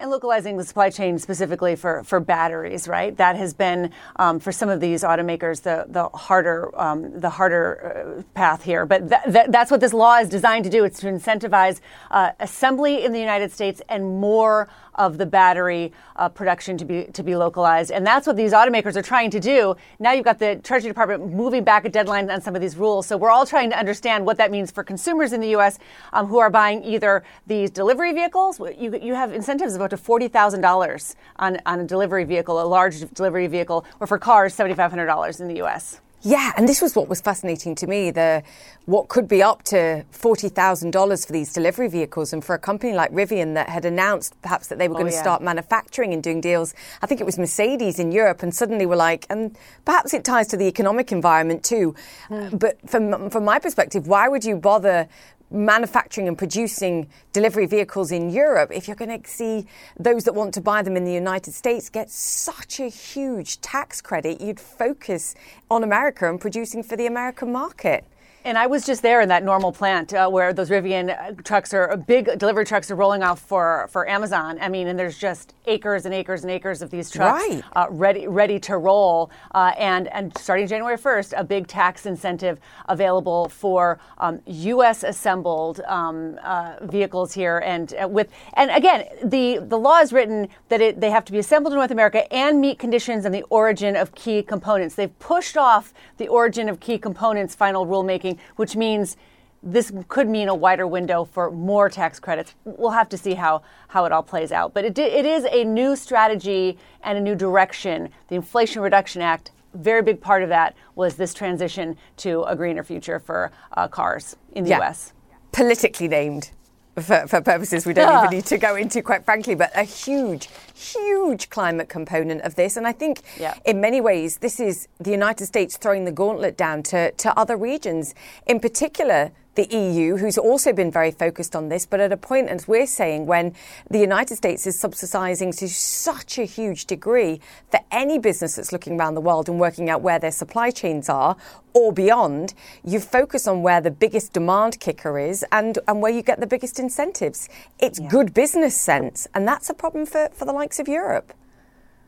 And 0.00 0.12
localizing 0.12 0.56
the 0.56 0.62
supply 0.62 0.90
chain 0.90 1.18
specifically 1.18 1.74
for, 1.74 2.04
for 2.04 2.20
batteries, 2.20 2.87
right? 2.87 3.16
That 3.16 3.34
has 3.34 3.52
been 3.52 3.90
um, 4.14 4.38
for 4.38 4.52
some 4.52 4.68
of 4.68 4.78
these 4.78 5.02
automakers 5.02 5.62
the 5.62 5.87
the 5.88 6.08
harder 6.16 6.70
um, 6.80 7.18
the 7.18 7.28
harder 7.30 8.20
uh, 8.20 8.22
path 8.32 8.62
here. 8.62 8.87
But 8.87 9.08
th- 9.08 9.22
th- 9.24 9.46
that's 9.48 9.72
what 9.72 9.80
this 9.80 9.92
law 9.92 10.18
is 10.18 10.28
designed 10.28 10.62
to 10.66 10.70
do. 10.70 10.84
It's 10.84 11.00
to 11.00 11.08
incentivize 11.08 11.80
uh, 12.12 12.30
assembly 12.38 13.04
in 13.04 13.11
the 13.11 13.18
United 13.18 13.50
States 13.50 13.82
and 13.88 14.20
more 14.20 14.68
of 14.98 15.16
the 15.16 15.24
battery 15.24 15.92
uh, 16.16 16.28
production 16.28 16.76
to 16.76 16.84
be 16.84 17.04
to 17.04 17.22
be 17.22 17.37
localized, 17.37 17.90
and 17.90 18.06
that's 18.06 18.26
what 18.26 18.37
these 18.37 18.52
automakers 18.52 18.96
are 18.96 19.02
trying 19.02 19.30
to 19.30 19.40
do. 19.40 19.74
Now 19.98 20.12
you've 20.12 20.24
got 20.24 20.38
the 20.38 20.56
Treasury 20.56 20.90
Department 20.90 21.32
moving 21.32 21.64
back 21.64 21.84
a 21.84 21.88
deadline 21.88 22.30
on 22.30 22.40
some 22.40 22.54
of 22.54 22.61
these 22.61 22.76
rules, 22.76 23.06
so 23.06 23.16
we're 23.16 23.30
all 23.30 23.46
trying 23.46 23.70
to 23.70 23.78
understand 23.78 24.26
what 24.26 24.37
that 24.37 24.50
means 24.50 24.70
for 24.70 24.84
consumers 24.84 25.32
in 25.32 25.40
the 25.40 25.48
U.S. 25.50 25.78
Um, 26.12 26.26
who 26.26 26.38
are 26.38 26.50
buying 26.50 26.84
either 26.84 27.24
these 27.46 27.70
delivery 27.70 28.12
vehicles. 28.12 28.58
You 28.58 28.98
you 29.00 29.14
have 29.14 29.32
incentives 29.32 29.74
of 29.74 29.80
up 29.80 29.90
to 29.90 29.96
forty 29.96 30.28
thousand 30.28 30.61
dollars 30.61 31.16
on 31.37 31.58
on 31.64 31.80
a 31.80 31.84
delivery 31.84 32.24
vehicle, 32.24 32.61
a 32.61 32.66
large 32.66 33.08
delivery 33.14 33.46
vehicle, 33.46 33.87
or 34.00 34.06
for 34.06 34.18
cars, 34.18 34.52
seventy 34.52 34.74
five 34.74 34.90
hundred 34.90 35.06
dollars 35.06 35.40
in 35.40 35.48
the 35.48 35.56
U.S. 35.56 36.00
Yeah, 36.22 36.52
and 36.57 36.68
this 36.68 36.83
was 36.83 36.96
what 36.96 37.09
was 37.09 37.20
fascinating 37.20 37.74
to 37.76 37.87
me 37.87 38.11
the 38.11 38.42
what 38.87 39.09
could 39.09 39.28
be 39.28 39.42
up 39.42 39.62
to 39.64 40.04
$40,000 40.12 41.26
for 41.26 41.33
these 41.33 41.52
delivery 41.52 41.88
vehicles 41.88 42.33
and 42.33 42.44
for 42.44 42.54
a 42.54 42.59
company 42.59 42.92
like 42.94 43.12
Rivian 43.12 43.54
that 43.54 43.68
had 43.68 43.85
announced 43.85 44.35
perhaps 44.42 44.68
that 44.68 44.78
they 44.78 44.88
were 44.88 44.94
oh, 44.94 44.98
going 44.98 45.11
to 45.11 45.14
yeah. 45.14 45.22
start 45.22 45.42
manufacturing 45.42 46.14
and 46.14 46.22
doing 46.22 46.40
deals. 46.40 46.74
I 47.02 47.07
think 47.07 47.20
it 47.20 47.24
was 47.24 47.38
Mercedes 47.38 47.98
in 47.98 48.11
Europe 48.11 48.42
and 48.42 48.54
suddenly 48.54 48.87
were 48.87 48.96
like 48.96 49.26
and 49.31 49.57
perhaps 49.85 50.14
it 50.14 50.24
ties 50.24 50.48
to 50.48 50.57
the 50.57 50.66
economic 50.66 51.12
environment 51.12 51.62
too. 51.64 51.94
Mm. 52.31 52.59
But 52.59 52.78
from 52.88 53.31
from 53.31 53.44
my 53.44 53.59
perspective, 53.59 54.09
why 54.09 54.28
would 54.28 54.44
you 54.44 54.57
bother 54.57 55.09
manufacturing 55.50 56.28
and 56.28 56.37
producing 56.37 57.08
delivery 57.32 57.66
vehicles 57.66 58.12
in 58.12 58.30
Europe, 58.30 58.70
if 58.72 58.87
you're 58.87 58.96
going 58.96 59.22
to 59.22 59.28
see 59.28 59.66
those 59.98 60.24
that 60.24 60.34
want 60.34 60.54
to 60.54 60.61
buy 60.61 60.82
them 60.82 60.96
in 60.96 61.04
the 61.04 61.12
United 61.12 61.54
States 61.54 61.88
get 61.88 62.11
such 62.11 62.80
a 62.80 62.88
huge 62.88 63.61
tax 63.61 64.00
credit, 64.00 64.40
you'd 64.40 64.61
focus 64.61 65.34
on 65.70 65.82
America 65.82 66.28
and 66.28 66.40
producing 66.40 66.82
for 66.82 66.96
the 66.96 67.06
American 67.06 67.52
market. 67.52 68.04
And 68.44 68.57
I 68.57 68.66
was 68.66 68.87
just 68.87 69.03
there 69.03 69.20
in 69.20 69.29
that 69.29 69.42
Normal 69.42 69.72
plant 69.72 70.14
uh, 70.14 70.29
where 70.29 70.53
those 70.53 70.70
Rivian 70.70 71.11
uh, 71.11 71.33
trucks 71.42 71.74
are 71.74 71.96
big 71.96 72.38
delivery 72.38 72.64
trucks 72.64 72.90
are 72.90 72.94
rolling 72.94 73.22
off 73.22 73.40
for, 73.40 73.88
for 73.90 74.09
Amazon. 74.09 74.59
I 74.61 74.68
mean, 74.68 74.87
and 74.87 74.98
there's 74.98 75.18
just 75.18 75.55
acres 75.66 76.07
and 76.07 76.14
acres 76.14 76.42
and 76.42 76.51
acres 76.51 76.81
of 76.81 76.90
these 76.90 77.11
trucks 77.11 77.44
right. 77.44 77.62
uh, 77.74 77.87
ready 77.90 78.27
ready 78.27 78.59
to 78.61 78.79
roll. 78.79 79.31
Uh, 79.55 79.72
and 79.77 80.09
and 80.09 80.37
starting 80.38 80.66
January 80.66 80.96
1st, 80.96 81.35
a 81.37 81.44
big 81.44 81.66
tax 81.66 82.07
incentive 82.07 82.61
available 82.88 83.48
for 83.48 83.98
um, 84.18 84.40
U.S. 84.46 85.03
assembled 85.03 85.81
um, 85.87 86.38
uh, 86.42 86.77
vehicles 86.83 87.35
here. 87.35 87.59
And 87.59 87.92
uh, 87.94 88.09
with 88.09 88.29
and 88.55 88.70
again, 88.70 89.05
the 89.22 89.59
the 89.59 89.79
law 89.79 90.01
is 90.01 90.12
written 90.12 90.48
that 90.68 90.81
it, 90.81 91.01
they 91.01 91.11
have 91.11 91.24
to 91.27 91.33
be 91.33 91.38
assembled 91.38 91.72
in 91.72 91.79
North 91.79 91.90
America 91.90 92.33
and 92.33 92.61
meet 92.61 92.79
conditions 92.79 93.24
and 93.24 93.35
the 93.35 93.42
origin 93.51 93.96
of 93.96 94.14
key 94.14 94.42
components. 94.42 94.94
They've 94.94 95.18
pushed 95.18 95.57
off 95.57 95.92
the 96.18 96.29
origin 96.29 96.68
of 96.68 96.81
key 96.81 96.98
components 96.98 97.55
final 97.55 97.87
rulemaking 97.87 98.28
which 98.57 98.77
means 98.77 99.17
this 99.62 99.93
could 100.09 100.29
mean 100.29 100.49
a 100.49 100.55
wider 100.55 100.87
window 100.87 101.25
for 101.25 101.51
more 101.51 101.88
tax 101.88 102.21
credits. 102.21 102.55
We'll 102.64 102.91
have 102.91 103.09
to 103.11 103.19
see 103.19 103.35
how, 103.35 103.62
how 103.88 104.05
it 104.05 104.12
all 104.12 104.23
plays 104.23 104.53
out. 104.53 104.75
But 104.75 104.85
it, 104.85 104.99
it 104.99 105.27
is 105.27 105.47
a 105.51 105.64
new 105.64 105.97
strategy 105.97 106.79
and 107.03 107.19
a 107.19 107.21
new 107.21 107.35
direction. 107.35 108.11
The 108.29 108.37
Inflation 108.37 108.83
Reduction 108.83 109.21
Act, 109.23 109.51
very 109.75 110.03
big 110.03 110.21
part 110.21 110.43
of 110.43 110.49
that 110.49 110.77
was 110.95 111.17
this 111.17 111.35
transition 111.35 111.97
to 112.19 112.45
a 112.45 112.55
greener 112.55 112.85
future 112.85 113.19
for 113.19 113.51
uh, 113.77 113.88
cars 113.88 114.37
in 114.53 114.64
the 114.64 114.71
yeah. 114.71 114.81
US. 114.81 115.12
Politically 115.53 116.09
named 116.09 116.51
for, 117.00 117.26
for 117.26 117.40
purposes 117.40 117.87
we 117.87 117.92
don't 117.92 118.08
even 118.08 118.26
ah. 118.26 118.30
need 118.30 118.46
to 118.46 118.58
go 118.58 118.76
into, 118.76 119.02
quite 119.02 119.24
frankly, 119.24 119.54
but 119.54 119.70
a 119.74 119.82
huge, 119.82 120.48
huge 120.74 121.50
climate 121.50 121.88
component 121.88 122.42
of 122.42 122.54
this. 122.54 122.76
And 122.76 122.87
I 122.87 122.92
think 122.92 123.22
yeah. 123.38 123.54
in 123.64 123.80
many 123.80 124.00
ways, 124.00 124.38
this 124.38 124.61
is 124.61 124.88
the 124.98 125.11
United 125.11 125.46
States 125.46 125.76
throwing 125.76 126.04
the 126.04 126.12
gauntlet 126.12 126.56
down 126.56 126.82
to, 126.84 127.12
to 127.12 127.38
other 127.38 127.56
regions, 127.56 128.14
in 128.46 128.61
particular 128.61 129.32
the 129.59 129.77
EU, 129.77 130.16
who's 130.16 130.38
also 130.38 130.73
been 130.73 130.88
very 130.88 131.11
focused 131.11 131.57
on 131.57 131.68
this, 131.68 131.85
but 131.85 131.99
at 131.99 132.12
a 132.12 132.16
point, 132.16 132.49
as 132.49 132.68
we're 132.68 132.87
saying, 132.87 133.27
when 133.27 133.53
the 133.90 133.99
United 133.99 134.37
States 134.37 134.68
is 134.68 134.79
subsidizing 134.79 135.51
to 135.51 135.68
such 135.68 136.38
a 136.38 136.44
huge 136.44 136.87
degree 136.87 137.40
for 137.68 137.81
any 137.90 138.21
business 138.21 138.55
that's 138.55 138.71
looking 138.71 139.01
around 139.01 139.14
the 139.14 139.21
world 139.21 139.49
and 139.49 139.59
working 139.59 139.90
out 139.90 140.01
where 140.01 140.21
their 140.21 140.31
supply 140.31 140.71
chains 140.71 141.09
are 141.09 141.37
or 141.75 141.92
beyond, 141.92 142.55
you 142.85 143.01
focus 143.01 143.49
on 143.49 143.62
where 143.62 143.81
the 143.81 143.90
biggest 143.90 144.33
demand 144.33 144.79
kicker 144.79 145.18
is 145.18 145.44
and, 145.51 145.81
and 145.88 146.01
where 146.01 146.12
you 146.12 146.23
get 146.23 146.38
the 146.38 146.47
biggest 146.47 146.79
incentives. 146.79 147.49
It's 147.81 147.99
yeah. 147.99 148.09
good 148.09 148.33
business 148.33 148.81
sense, 148.81 149.27
and 149.35 149.47
that's 149.47 149.68
a 149.68 149.75
problem 149.75 150.07
for, 150.07 150.29
for 150.33 150.44
the 150.44 150.53
likes 150.53 150.79
of 150.79 150.87
Europe. 150.87 151.35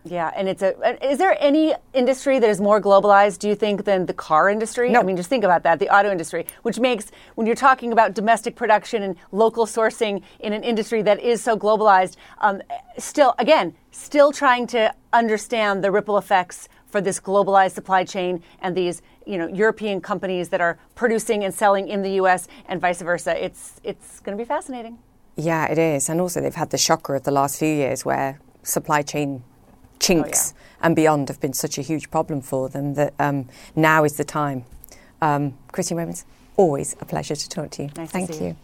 Yeah, 0.04 0.30
and 0.34 0.48
it's 0.48 0.62
a. 0.62 1.04
Is 1.06 1.18
there 1.18 1.36
any 1.40 1.74
industry 1.92 2.38
that 2.38 2.48
is 2.48 2.60
more 2.60 2.80
globalized, 2.80 3.38
do 3.38 3.48
you 3.48 3.54
think, 3.54 3.84
than 3.84 4.06
the 4.06 4.14
car 4.14 4.48
industry? 4.48 4.90
No. 4.90 5.00
I 5.00 5.02
mean, 5.02 5.16
just 5.16 5.28
think 5.28 5.44
about 5.44 5.62
that, 5.64 5.78
the 5.78 5.94
auto 5.94 6.10
industry, 6.10 6.46
which 6.62 6.78
makes, 6.78 7.10
when 7.34 7.46
you're 7.46 7.56
talking 7.56 7.92
about 7.92 8.14
domestic 8.14 8.56
production 8.56 9.02
and 9.02 9.16
local 9.30 9.66
sourcing 9.66 10.22
in 10.38 10.54
an 10.54 10.64
industry 10.64 11.02
that 11.02 11.20
is 11.20 11.42
so 11.42 11.56
globalized, 11.56 12.16
um, 12.38 12.62
still, 12.96 13.34
again, 13.38 13.74
still 13.90 14.32
trying 14.32 14.66
to 14.68 14.94
understand 15.12 15.84
the 15.84 15.90
ripple 15.90 16.16
effects 16.16 16.68
for 16.86 17.02
this 17.02 17.20
globalized 17.20 17.72
supply 17.72 18.02
chain 18.02 18.42
and 18.62 18.74
these, 18.74 19.02
you 19.26 19.36
know, 19.36 19.48
European 19.48 20.00
companies 20.00 20.48
that 20.48 20.62
are 20.62 20.78
producing 20.94 21.44
and 21.44 21.54
selling 21.54 21.88
in 21.88 22.00
the 22.00 22.12
U.S. 22.12 22.48
and 22.66 22.80
vice 22.80 23.02
versa. 23.02 23.42
It's 23.42 23.80
it's 23.84 24.20
going 24.20 24.36
to 24.36 24.42
be 24.42 24.48
fascinating. 24.48 24.98
Yeah, 25.36 25.66
it 25.66 25.78
is, 25.78 26.08
and 26.08 26.22
also 26.22 26.40
they've 26.40 26.54
had 26.54 26.70
the 26.70 26.78
shocker 26.78 27.14
of 27.14 27.24
the 27.24 27.30
last 27.30 27.58
few 27.58 27.68
years 27.68 28.04
where 28.04 28.40
supply 28.62 29.02
chain 29.02 29.44
chinks 30.00 30.52
oh, 30.52 30.56
yeah. 30.56 30.86
and 30.86 30.96
beyond 30.96 31.28
have 31.28 31.40
been 31.40 31.52
such 31.52 31.78
a 31.78 31.82
huge 31.82 32.10
problem 32.10 32.40
for 32.40 32.68
them 32.68 32.94
that 32.94 33.14
um, 33.18 33.48
now 33.76 34.02
is 34.04 34.16
the 34.16 34.24
time. 34.24 34.64
Um, 35.22 35.54
Christine 35.70 35.98
Romans, 35.98 36.24
always 36.56 36.96
a 37.00 37.04
pleasure 37.04 37.36
to 37.36 37.48
talk 37.48 37.70
to 37.72 37.84
you. 37.84 37.90
Nice 37.96 38.10
Thank 38.10 38.32
to 38.32 38.36
you. 38.36 38.46
you. 38.48 38.56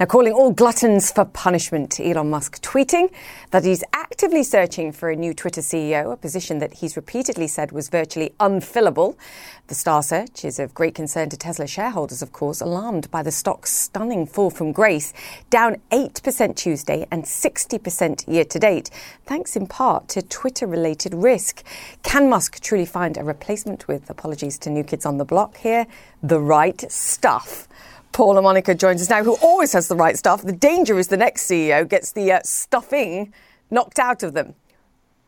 Now, 0.00 0.06
calling 0.06 0.32
all 0.32 0.50
gluttons 0.50 1.12
for 1.12 1.26
punishment, 1.26 2.00
Elon 2.00 2.30
Musk 2.30 2.62
tweeting 2.62 3.12
that 3.50 3.64
he's 3.64 3.84
actively 3.92 4.42
searching 4.42 4.92
for 4.92 5.10
a 5.10 5.14
new 5.14 5.34
Twitter 5.34 5.60
CEO, 5.60 6.10
a 6.10 6.16
position 6.16 6.58
that 6.60 6.72
he's 6.72 6.96
repeatedly 6.96 7.46
said 7.46 7.70
was 7.70 7.90
virtually 7.90 8.32
unfillable. 8.40 9.18
The 9.66 9.74
star 9.74 10.02
search 10.02 10.42
is 10.42 10.58
of 10.58 10.72
great 10.72 10.94
concern 10.94 11.28
to 11.28 11.36
Tesla 11.36 11.66
shareholders, 11.66 12.22
of 12.22 12.32
course, 12.32 12.62
alarmed 12.62 13.10
by 13.10 13.22
the 13.22 13.30
stock's 13.30 13.74
stunning 13.74 14.26
fall 14.26 14.48
from 14.48 14.72
grace, 14.72 15.12
down 15.50 15.76
8% 15.90 16.56
Tuesday 16.56 17.06
and 17.10 17.24
60% 17.24 18.26
year 18.26 18.46
to 18.46 18.58
date, 18.58 18.88
thanks 19.26 19.54
in 19.54 19.66
part 19.66 20.08
to 20.08 20.22
Twitter 20.22 20.66
related 20.66 21.12
risk. 21.12 21.62
Can 22.02 22.30
Musk 22.30 22.60
truly 22.60 22.86
find 22.86 23.18
a 23.18 23.22
replacement 23.22 23.86
with, 23.86 24.08
apologies 24.08 24.56
to 24.60 24.70
New 24.70 24.82
Kids 24.82 25.04
on 25.04 25.18
the 25.18 25.26
Block 25.26 25.58
here, 25.58 25.86
the 26.22 26.40
right 26.40 26.90
stuff? 26.90 27.68
Paul 28.12 28.40
Monica 28.40 28.74
joins 28.74 29.02
us 29.02 29.10
now, 29.10 29.22
who 29.22 29.36
always 29.42 29.72
has 29.72 29.88
the 29.88 29.96
right 29.96 30.16
stuff. 30.16 30.42
The 30.42 30.52
danger 30.52 30.98
is 30.98 31.08
the 31.08 31.16
next 31.16 31.48
CEO 31.48 31.88
gets 31.88 32.12
the 32.12 32.32
uh, 32.32 32.40
stuffing 32.44 33.32
knocked 33.70 33.98
out 33.98 34.22
of 34.22 34.34
them. 34.34 34.54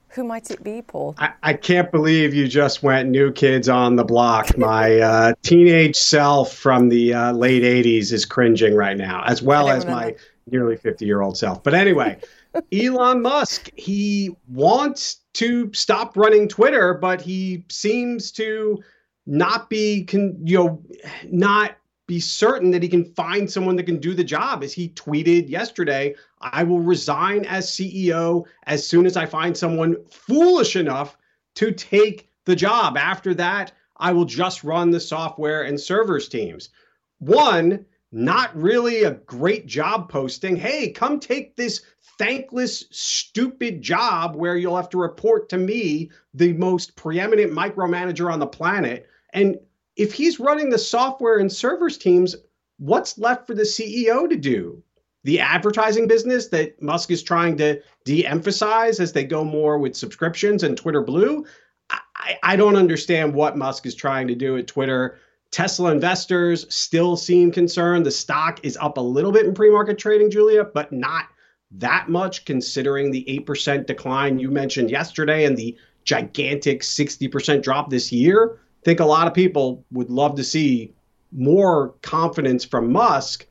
Who 0.08 0.24
might 0.24 0.50
it 0.50 0.62
be, 0.62 0.82
Paul? 0.82 1.14
I, 1.16 1.32
I, 1.42 1.54
can't 1.54 1.90
believe 1.90 2.34
you 2.34 2.46
just 2.46 2.82
went 2.82 3.08
new 3.08 3.32
kids 3.32 3.66
on 3.66 3.96
the 3.96 4.04
block. 4.04 4.58
My 4.58 4.98
uh, 4.98 5.34
teenage 5.42 5.96
self 5.96 6.52
from 6.52 6.90
the 6.90 7.14
uh, 7.14 7.32
late 7.32 7.62
80s 7.62 8.12
is 8.12 8.26
cringing 8.26 8.74
right 8.74 8.96
now, 8.96 9.22
as 9.26 9.40
well 9.40 9.70
as 9.70 9.86
my 9.86 10.14
nearly 10.50 10.76
50 10.76 11.06
year 11.06 11.22
old 11.22 11.38
self. 11.38 11.62
But 11.62 11.72
anyway, 11.72 12.18
Elon 12.72 13.22
Musk, 13.22 13.70
he 13.74 14.36
wants 14.48 15.20
to 15.34 15.72
stop 15.72 16.14
running 16.14 16.46
Twitter, 16.46 16.92
but 16.92 17.22
he 17.22 17.64
seems 17.70 18.30
to 18.32 18.82
not 19.26 19.70
be, 19.70 20.04
con- 20.04 20.36
you 20.44 20.58
know, 20.58 20.82
not 21.30 21.76
be 22.06 22.20
certain 22.20 22.70
that 22.72 22.82
he 22.82 22.88
can 22.88 23.04
find 23.04 23.50
someone 23.50 23.76
that 23.76 23.86
can 23.86 23.98
do 23.98 24.14
the 24.14 24.24
job. 24.24 24.62
As 24.62 24.72
he 24.72 24.88
tweeted 24.90 25.48
yesterday, 25.48 26.14
I 26.40 26.64
will 26.64 26.80
resign 26.80 27.44
as 27.44 27.70
CEO 27.70 28.44
as 28.64 28.86
soon 28.86 29.06
as 29.06 29.16
I 29.16 29.26
find 29.26 29.56
someone 29.56 29.96
foolish 30.10 30.76
enough 30.76 31.16
to 31.54 31.70
take 31.70 32.28
the 32.44 32.56
job. 32.56 32.96
After 32.96 33.34
that, 33.34 33.72
I 33.96 34.12
will 34.12 34.24
just 34.24 34.64
run 34.64 34.90
the 34.90 35.00
software 35.00 35.62
and 35.62 35.80
servers 35.80 36.28
teams. 36.28 36.70
One, 37.18 37.84
not 38.10 38.54
really 38.54 39.04
a 39.04 39.12
great 39.12 39.66
job 39.66 40.10
posting. 40.10 40.56
Hey, 40.56 40.90
come 40.90 41.20
take 41.20 41.56
this 41.56 41.82
thankless, 42.18 42.84
stupid 42.90 43.80
job 43.80 44.36
where 44.36 44.56
you'll 44.56 44.76
have 44.76 44.90
to 44.90 44.98
report 44.98 45.48
to 45.48 45.56
me, 45.56 46.10
the 46.34 46.52
most 46.54 46.94
preeminent 46.96 47.52
micromanager 47.52 48.30
on 48.30 48.38
the 48.38 48.46
planet. 48.46 49.06
And 49.32 49.56
if 49.96 50.12
he's 50.12 50.40
running 50.40 50.70
the 50.70 50.78
software 50.78 51.38
and 51.38 51.52
servers 51.52 51.98
teams, 51.98 52.36
what's 52.78 53.18
left 53.18 53.46
for 53.46 53.54
the 53.54 53.62
CEO 53.62 54.28
to 54.28 54.36
do? 54.36 54.82
The 55.24 55.40
advertising 55.40 56.08
business 56.08 56.48
that 56.48 56.80
Musk 56.82 57.10
is 57.10 57.22
trying 57.22 57.56
to 57.58 57.80
de 58.04 58.26
emphasize 58.26 58.98
as 58.98 59.12
they 59.12 59.24
go 59.24 59.44
more 59.44 59.78
with 59.78 59.96
subscriptions 59.96 60.62
and 60.62 60.76
Twitter 60.76 61.02
Blue? 61.02 61.44
I, 61.90 62.38
I 62.42 62.56
don't 62.56 62.76
understand 62.76 63.34
what 63.34 63.56
Musk 63.56 63.86
is 63.86 63.94
trying 63.94 64.26
to 64.28 64.34
do 64.34 64.56
at 64.56 64.66
Twitter. 64.66 65.18
Tesla 65.52 65.92
investors 65.92 66.66
still 66.74 67.16
seem 67.16 67.52
concerned. 67.52 68.06
The 68.06 68.10
stock 68.10 68.64
is 68.64 68.78
up 68.80 68.96
a 68.96 69.02
little 69.02 69.30
bit 69.30 69.46
in 69.46 69.54
pre 69.54 69.70
market 69.70 69.98
trading, 69.98 70.30
Julia, 70.30 70.64
but 70.64 70.92
not 70.92 71.26
that 71.72 72.08
much 72.08 72.44
considering 72.44 73.10
the 73.10 73.24
8% 73.46 73.86
decline 73.86 74.38
you 74.38 74.50
mentioned 74.50 74.90
yesterday 74.90 75.44
and 75.44 75.56
the 75.56 75.76
gigantic 76.04 76.82
60% 76.82 77.62
drop 77.62 77.90
this 77.90 78.10
year 78.10 78.58
think 78.84 79.00
a 79.00 79.04
lot 79.04 79.26
of 79.26 79.34
people 79.34 79.84
would 79.92 80.10
love 80.10 80.36
to 80.36 80.44
see 80.44 80.92
more 81.32 81.94
confidence 82.02 82.64
from 82.64 82.92
Musk 82.92 83.46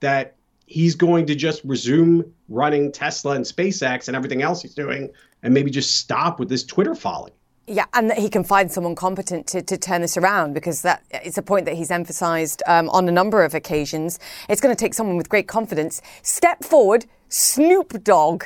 that 0.00 0.36
he's 0.66 0.94
going 0.94 1.26
to 1.26 1.34
just 1.34 1.62
resume 1.64 2.24
running 2.48 2.92
Tesla 2.92 3.34
and 3.34 3.44
SpaceX 3.44 4.08
and 4.08 4.16
everything 4.16 4.42
else 4.42 4.62
he's 4.62 4.74
doing 4.74 5.10
and 5.42 5.54
maybe 5.54 5.70
just 5.70 5.96
stop 5.96 6.38
with 6.38 6.48
this 6.48 6.64
Twitter 6.64 6.94
folly. 6.94 7.32
Yeah, 7.68 7.86
and 7.94 8.10
that 8.10 8.18
he 8.18 8.28
can 8.28 8.44
find 8.44 8.70
someone 8.70 8.94
competent 8.94 9.48
to, 9.48 9.60
to 9.60 9.76
turn 9.76 10.00
this 10.00 10.16
around 10.16 10.54
because 10.54 10.82
that 10.82 11.02
is 11.24 11.36
a 11.36 11.42
point 11.42 11.66
that 11.66 11.74
he's 11.74 11.90
emphasized 11.90 12.62
um, 12.66 12.88
on 12.90 13.08
a 13.08 13.12
number 13.12 13.42
of 13.42 13.54
occasions. 13.54 14.20
It's 14.48 14.60
going 14.60 14.74
to 14.74 14.78
take 14.78 14.94
someone 14.94 15.16
with 15.16 15.28
great 15.28 15.48
confidence. 15.48 16.00
Step 16.22 16.62
forward, 16.62 17.06
Snoop 17.28 18.04
Dogg, 18.04 18.44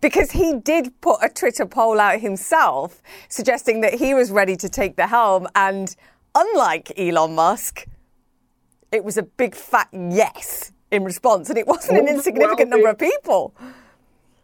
because 0.00 0.32
he 0.32 0.54
did 0.58 1.00
put 1.00 1.18
a 1.22 1.28
Twitter 1.28 1.66
poll 1.66 2.00
out 2.00 2.20
himself 2.20 3.02
suggesting 3.28 3.80
that 3.80 3.94
he 3.94 4.14
was 4.14 4.30
ready 4.30 4.56
to 4.56 4.68
take 4.68 4.96
the 4.96 5.06
helm. 5.06 5.48
And 5.54 5.94
unlike 6.34 6.92
Elon 6.98 7.34
Musk, 7.34 7.86
it 8.92 9.04
was 9.04 9.16
a 9.16 9.22
big 9.22 9.54
fat 9.54 9.88
yes 9.92 10.72
in 10.90 11.04
response, 11.04 11.48
and 11.48 11.58
it 11.58 11.66
wasn't 11.66 11.98
an 11.98 12.08
insignificant 12.08 12.70
number 12.70 12.88
of 12.88 12.98
people. 12.98 13.54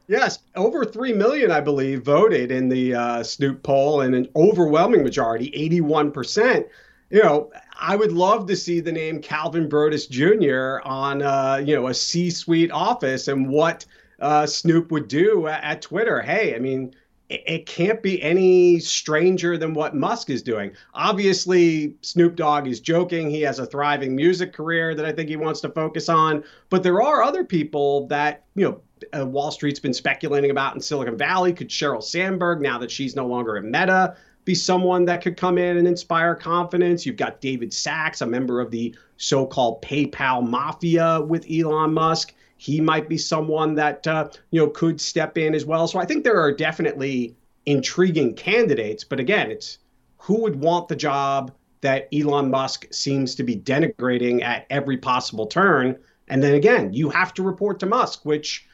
Yes, 0.09 0.41
over 0.57 0.85
3 0.85 1.13
million, 1.13 1.51
I 1.51 1.61
believe, 1.61 2.03
voted 2.03 2.51
in 2.51 2.69
the 2.69 2.95
uh, 2.95 3.23
Snoop 3.23 3.63
poll, 3.63 4.01
and 4.01 4.15
an 4.15 4.29
overwhelming 4.35 5.03
majority, 5.05 5.51
81%. 5.53 6.67
You 7.11 7.23
know, 7.23 7.53
I 7.79 7.95
would 7.95 8.13
love 8.13 8.47
to 8.49 8.57
see 8.57 8.81
the 8.81 8.93
name 8.93 9.21
Calvin 9.21 9.69
Broadus 9.69 10.07
Jr. 10.07 10.81
on, 10.85 11.23
uh, 11.23 11.63
you 11.65 11.75
know, 11.75 11.87
a 11.87 11.95
C 11.95 12.31
suite 12.31 12.71
office 12.73 13.29
and 13.29 13.49
what 13.49 13.87
uh, 14.23 14.47
Snoop 14.47 14.91
would 14.91 15.09
do 15.09 15.49
at, 15.49 15.63
at 15.63 15.83
Twitter. 15.83 16.23
Hey, 16.23 16.55
I 16.55 16.59
mean, 16.59 16.95
it 17.29 17.65
can't 17.67 18.03
be 18.03 18.23
any 18.23 18.79
stranger 18.79 19.57
than 19.57 19.73
what 19.73 19.95
Musk 19.95 20.29
is 20.29 20.43
doing. 20.43 20.73
Obviously, 20.93 21.97
Snoop 22.03 22.37
Dogg 22.37 22.67
is 22.67 22.79
joking. 22.79 23.31
He 23.31 23.41
has 23.43 23.59
a 23.59 23.67
thriving 23.67 24.15
music 24.15 24.53
career 24.53 24.95
that 24.95 25.07
I 25.07 25.13
think 25.13 25.31
he 25.31 25.37
wants 25.37 25.61
to 25.63 25.71
focus 25.71 26.09
on. 26.09 26.45
But 26.69 26.83
there 26.83 27.01
are 27.01 27.23
other 27.23 27.43
people 27.43 28.07
that, 28.09 28.45
you 28.55 28.65
know, 28.65 28.81
uh, 29.19 29.27
Wall 29.27 29.51
Street's 29.51 29.81
been 29.81 29.95
speculating 29.95 30.51
about 30.51 30.75
in 30.75 30.81
Silicon 30.81 31.17
Valley. 31.17 31.53
Could 31.53 31.69
Sheryl 31.69 32.03
Sandberg, 32.03 32.61
now 32.61 32.79
that 32.79 32.91
she's 32.91 33.17
no 33.17 33.27
longer 33.27 33.57
in 33.57 33.71
Meta, 33.71 34.17
be 34.45 34.55
someone 34.55 35.07
that 35.07 35.23
could 35.23 35.37
come 35.37 35.57
in 35.57 35.79
and 35.79 35.89
inspire 35.89 36.35
confidence? 36.35 37.07
You've 37.07 37.17
got 37.17 37.41
David 37.41 37.73
Sacks, 37.73 38.21
a 38.21 38.27
member 38.27 38.61
of 38.61 38.71
the 38.71 38.95
so 39.17 39.47
called 39.47 39.81
PayPal 39.83 40.47
mafia 40.47 41.21
with 41.23 41.47
Elon 41.51 41.95
Musk 41.95 42.35
he 42.63 42.81
might 42.81 43.09
be 43.09 43.19
someone 43.19 43.75
that 43.75 44.07
uh, 44.07 44.29
you 44.53 44.61
know 44.61 44.69
could 44.69 45.01
step 45.01 45.37
in 45.37 45.53
as 45.53 45.67
well. 45.67 45.89
So 45.89 45.99
I 45.99 46.05
think 46.05 46.23
there 46.23 46.41
are 46.41 46.53
definitely 46.53 47.35
intriguing 47.67 48.35
candidates, 48.35 49.03
but 49.03 49.19
again, 49.19 49.51
it's 49.51 49.79
who 50.19 50.43
would 50.43 50.55
want 50.55 50.87
the 50.87 50.95
job 50.95 51.51
that 51.81 52.07
Elon 52.15 52.53
Musk 52.53 52.87
seems 52.93 53.35
to 53.35 53.43
be 53.43 53.57
denigrating 53.57 54.43
at 54.45 54.67
every 54.71 54.97
possible 54.97 55.47
turn. 55.47 55.99
And 56.29 56.41
then 56.41 56.55
again, 56.55 56.93
you 56.93 57.11
have 57.11 57.35
to 57.35 57.43
report 57.43 57.81
to 57.81 57.87
Musk, 57.87 58.25
which 58.25 58.65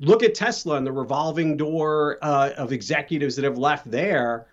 look 0.00 0.24
at 0.24 0.34
Tesla 0.34 0.76
and 0.76 0.84
the 0.84 0.90
revolving 0.90 1.56
door 1.56 2.18
uh, 2.22 2.50
of 2.56 2.72
executives 2.72 3.36
that 3.36 3.44
have 3.44 3.58
left 3.58 3.88
there. 3.88 4.48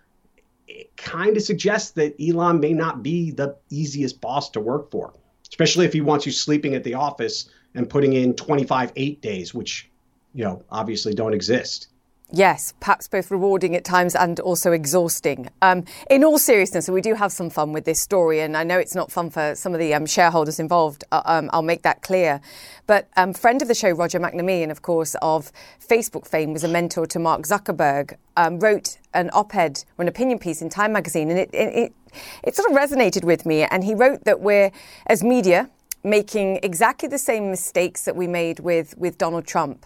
It 0.68 0.96
kind 0.98 1.36
of 1.36 1.42
suggests 1.42 1.92
that 1.92 2.14
Elon 2.22 2.60
may 2.60 2.74
not 2.74 3.02
be 3.02 3.32
the 3.32 3.56
easiest 3.72 4.22
boss 4.22 4.52
to 4.52 4.60
work 4.60 4.92
for, 4.92 5.14
especially 5.50 5.88
if 5.88 5.94
he 5.94 6.02
wants 6.02 6.28
you 6.28 6.32
sleeping 6.32 6.76
at 6.76 6.84
the 6.84 6.94
office 6.94 7.50
and 7.78 7.88
putting 7.88 8.14
in 8.14 8.34
25 8.34 8.92
eight 8.96 9.22
days, 9.22 9.54
which, 9.54 9.90
you 10.34 10.44
know, 10.44 10.64
obviously 10.72 11.14
don't 11.14 11.34
exist. 11.34 11.90
Yes, 12.30 12.74
perhaps 12.82 13.08
both 13.08 13.32
rewarding 13.32 13.74
at 13.74 13.86
times 13.86 14.14
and 14.14 14.38
also 14.42 14.74
exhausting. 14.74 15.48
Um, 15.62 15.86
in 16.10 16.26
all 16.26 16.38
seriousness, 16.38 16.90
we 16.90 17.00
do 17.00 17.14
have 17.14 17.32
some 17.32 17.50
fun 17.50 17.72
with 17.72 17.86
this 17.86 18.02
story, 18.02 18.42
and 18.42 18.58
I 18.58 18.66
know 18.66 18.78
it's 18.78 18.96
not 18.96 19.14
fun 19.14 19.30
for 19.30 19.56
some 19.56 19.74
of 19.74 19.80
the 19.80 19.94
um, 19.94 20.06
shareholders 20.06 20.60
involved. 20.60 21.06
Uh, 21.10 21.22
um, 21.24 21.50
I'll 21.54 21.62
make 21.62 21.84
that 21.84 22.02
clear. 22.02 22.42
But 22.86 23.08
um, 23.16 23.34
friend 23.34 23.62
of 23.62 23.70
the 23.70 23.76
show, 23.76 23.92
Roger 23.92 24.20
McNamee, 24.20 24.62
and 24.62 24.72
of 24.72 24.82
course 24.82 25.16
of 25.22 25.54
Facebook 25.80 26.28
fame, 26.28 26.52
was 26.52 26.66
a 26.66 26.68
mentor 26.68 27.06
to 27.06 27.20
Mark 27.20 27.44
Zuckerberg. 27.44 28.18
Um, 28.36 28.60
wrote 28.60 28.98
an 29.14 29.30
op-ed 29.32 29.84
or 29.98 30.04
an 30.04 30.10
opinion 30.10 30.38
piece 30.38 30.62
in 30.62 30.70
Time 30.70 30.92
magazine, 30.92 31.30
and 31.30 31.40
it, 31.40 31.50
it, 31.54 31.76
it 31.76 31.94
it 32.44 32.56
sort 32.56 32.70
of 32.70 32.76
resonated 32.76 33.24
with 33.24 33.46
me. 33.46 33.64
And 33.64 33.84
he 33.84 33.96
wrote 33.96 34.26
that 34.26 34.42
we're, 34.42 34.72
as 35.06 35.24
media, 35.24 35.70
making 36.10 36.60
exactly 36.64 37.10
the 37.10 37.18
same 37.18 37.50
mistakes 37.50 38.06
that 38.06 38.16
we 38.16 38.28
made 38.28 38.60
with, 38.60 38.98
with 38.98 39.18
Donald 39.18 39.46
Trump 39.46 39.86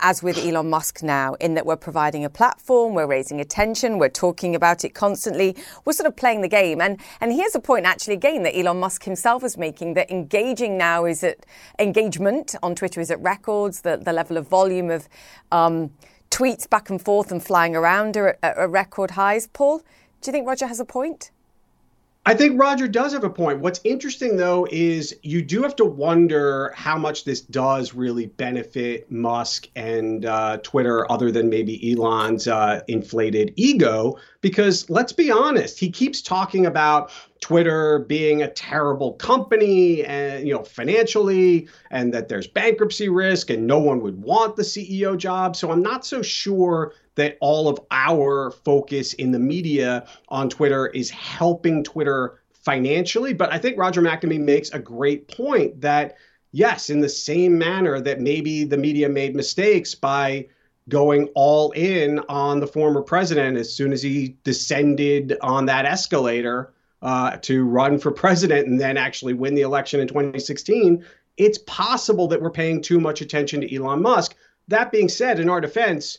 as 0.00 0.22
with 0.22 0.38
Elon 0.38 0.68
Musk 0.70 1.02
now, 1.02 1.34
in 1.34 1.54
that 1.54 1.66
we're 1.66 1.76
providing 1.76 2.24
a 2.24 2.30
platform, 2.30 2.94
we're 2.94 3.06
raising 3.06 3.40
attention, 3.40 3.98
we're 3.98 4.08
talking 4.08 4.54
about 4.54 4.84
it 4.84 4.90
constantly, 4.90 5.56
we're 5.84 5.92
sort 5.92 6.06
of 6.06 6.14
playing 6.14 6.42
the 6.42 6.48
game. 6.48 6.80
And 6.80 7.00
and 7.20 7.32
here's 7.32 7.54
a 7.54 7.60
point 7.60 7.86
actually 7.86 8.14
again 8.14 8.42
that 8.42 8.56
Elon 8.56 8.78
Musk 8.78 9.04
himself 9.04 9.42
is 9.44 9.56
making 9.56 9.94
that 9.94 10.10
engaging 10.10 10.76
now 10.76 11.04
is 11.04 11.24
at 11.24 11.46
engagement 11.78 12.54
on 12.62 12.74
Twitter 12.74 13.00
is 13.00 13.10
at 13.10 13.20
records, 13.20 13.80
the, 13.80 13.96
the 13.96 14.12
level 14.12 14.36
of 14.36 14.46
volume 14.46 14.90
of 14.90 15.08
um, 15.50 15.90
tweets 16.30 16.68
back 16.68 16.90
and 16.90 17.00
forth 17.00 17.32
and 17.32 17.42
flying 17.42 17.74
around 17.74 18.16
are 18.16 18.38
at, 18.42 18.58
at 18.58 18.70
record 18.70 19.12
highs. 19.12 19.46
Paul, 19.48 19.78
do 19.78 20.28
you 20.28 20.32
think 20.32 20.46
Roger 20.46 20.66
has 20.66 20.80
a 20.80 20.84
point? 20.84 21.30
I 22.28 22.34
think 22.34 22.60
Roger 22.60 22.86
does 22.86 23.14
have 23.14 23.24
a 23.24 23.30
point. 23.30 23.60
What's 23.60 23.80
interesting, 23.84 24.36
though, 24.36 24.68
is 24.70 25.16
you 25.22 25.40
do 25.40 25.62
have 25.62 25.74
to 25.76 25.86
wonder 25.86 26.74
how 26.76 26.98
much 26.98 27.24
this 27.24 27.40
does 27.40 27.94
really 27.94 28.26
benefit 28.26 29.10
Musk 29.10 29.66
and 29.74 30.26
uh, 30.26 30.58
Twitter, 30.58 31.10
other 31.10 31.32
than 31.32 31.48
maybe 31.48 31.90
Elon's 31.90 32.46
uh, 32.46 32.82
inflated 32.86 33.54
ego. 33.56 34.18
Because 34.42 34.90
let's 34.90 35.10
be 35.10 35.30
honest, 35.30 35.78
he 35.80 35.90
keeps 35.90 36.20
talking 36.20 36.66
about 36.66 37.10
Twitter 37.40 38.00
being 38.00 38.42
a 38.42 38.50
terrible 38.50 39.14
company 39.14 40.04
and 40.04 40.46
you 40.46 40.52
know 40.52 40.64
financially 40.64 41.66
and 41.90 42.12
that 42.12 42.28
there's 42.28 42.46
bankruptcy 42.46 43.08
risk 43.08 43.48
and 43.48 43.66
no 43.66 43.78
one 43.78 44.00
would 44.00 44.20
want 44.20 44.56
the 44.56 44.62
CEO 44.62 45.16
job. 45.16 45.56
So 45.56 45.70
I'm 45.70 45.82
not 45.82 46.04
so 46.04 46.20
sure 46.20 46.92
that 47.18 47.36
all 47.40 47.68
of 47.68 47.80
our 47.90 48.52
focus 48.52 49.12
in 49.14 49.32
the 49.32 49.38
media 49.40 50.06
on 50.28 50.48
Twitter 50.48 50.86
is 50.86 51.10
helping 51.10 51.82
Twitter 51.82 52.40
financially. 52.52 53.32
But 53.32 53.52
I 53.52 53.58
think 53.58 53.76
Roger 53.76 54.00
McNamee 54.00 54.40
makes 54.40 54.70
a 54.70 54.78
great 54.78 55.26
point 55.26 55.80
that, 55.80 56.16
yes, 56.52 56.90
in 56.90 57.00
the 57.00 57.08
same 57.08 57.58
manner 57.58 58.00
that 58.00 58.20
maybe 58.20 58.62
the 58.62 58.76
media 58.76 59.08
made 59.08 59.34
mistakes 59.34 59.96
by 59.96 60.46
going 60.88 61.28
all 61.34 61.72
in 61.72 62.20
on 62.28 62.60
the 62.60 62.66
former 62.68 63.02
president 63.02 63.56
as 63.56 63.74
soon 63.74 63.92
as 63.92 64.00
he 64.00 64.36
descended 64.44 65.36
on 65.42 65.66
that 65.66 65.86
escalator 65.86 66.72
uh, 67.02 67.36
to 67.38 67.64
run 67.64 67.98
for 67.98 68.12
president 68.12 68.68
and 68.68 68.80
then 68.80 68.96
actually 68.96 69.34
win 69.34 69.56
the 69.56 69.62
election 69.62 69.98
in 69.98 70.06
2016, 70.06 71.04
it's 71.36 71.58
possible 71.66 72.28
that 72.28 72.40
we're 72.40 72.50
paying 72.50 72.80
too 72.80 73.00
much 73.00 73.20
attention 73.20 73.60
to 73.60 73.74
Elon 73.74 74.02
Musk. 74.02 74.36
That 74.68 74.92
being 74.92 75.08
said, 75.08 75.40
in 75.40 75.48
our 75.48 75.60
defense, 75.60 76.18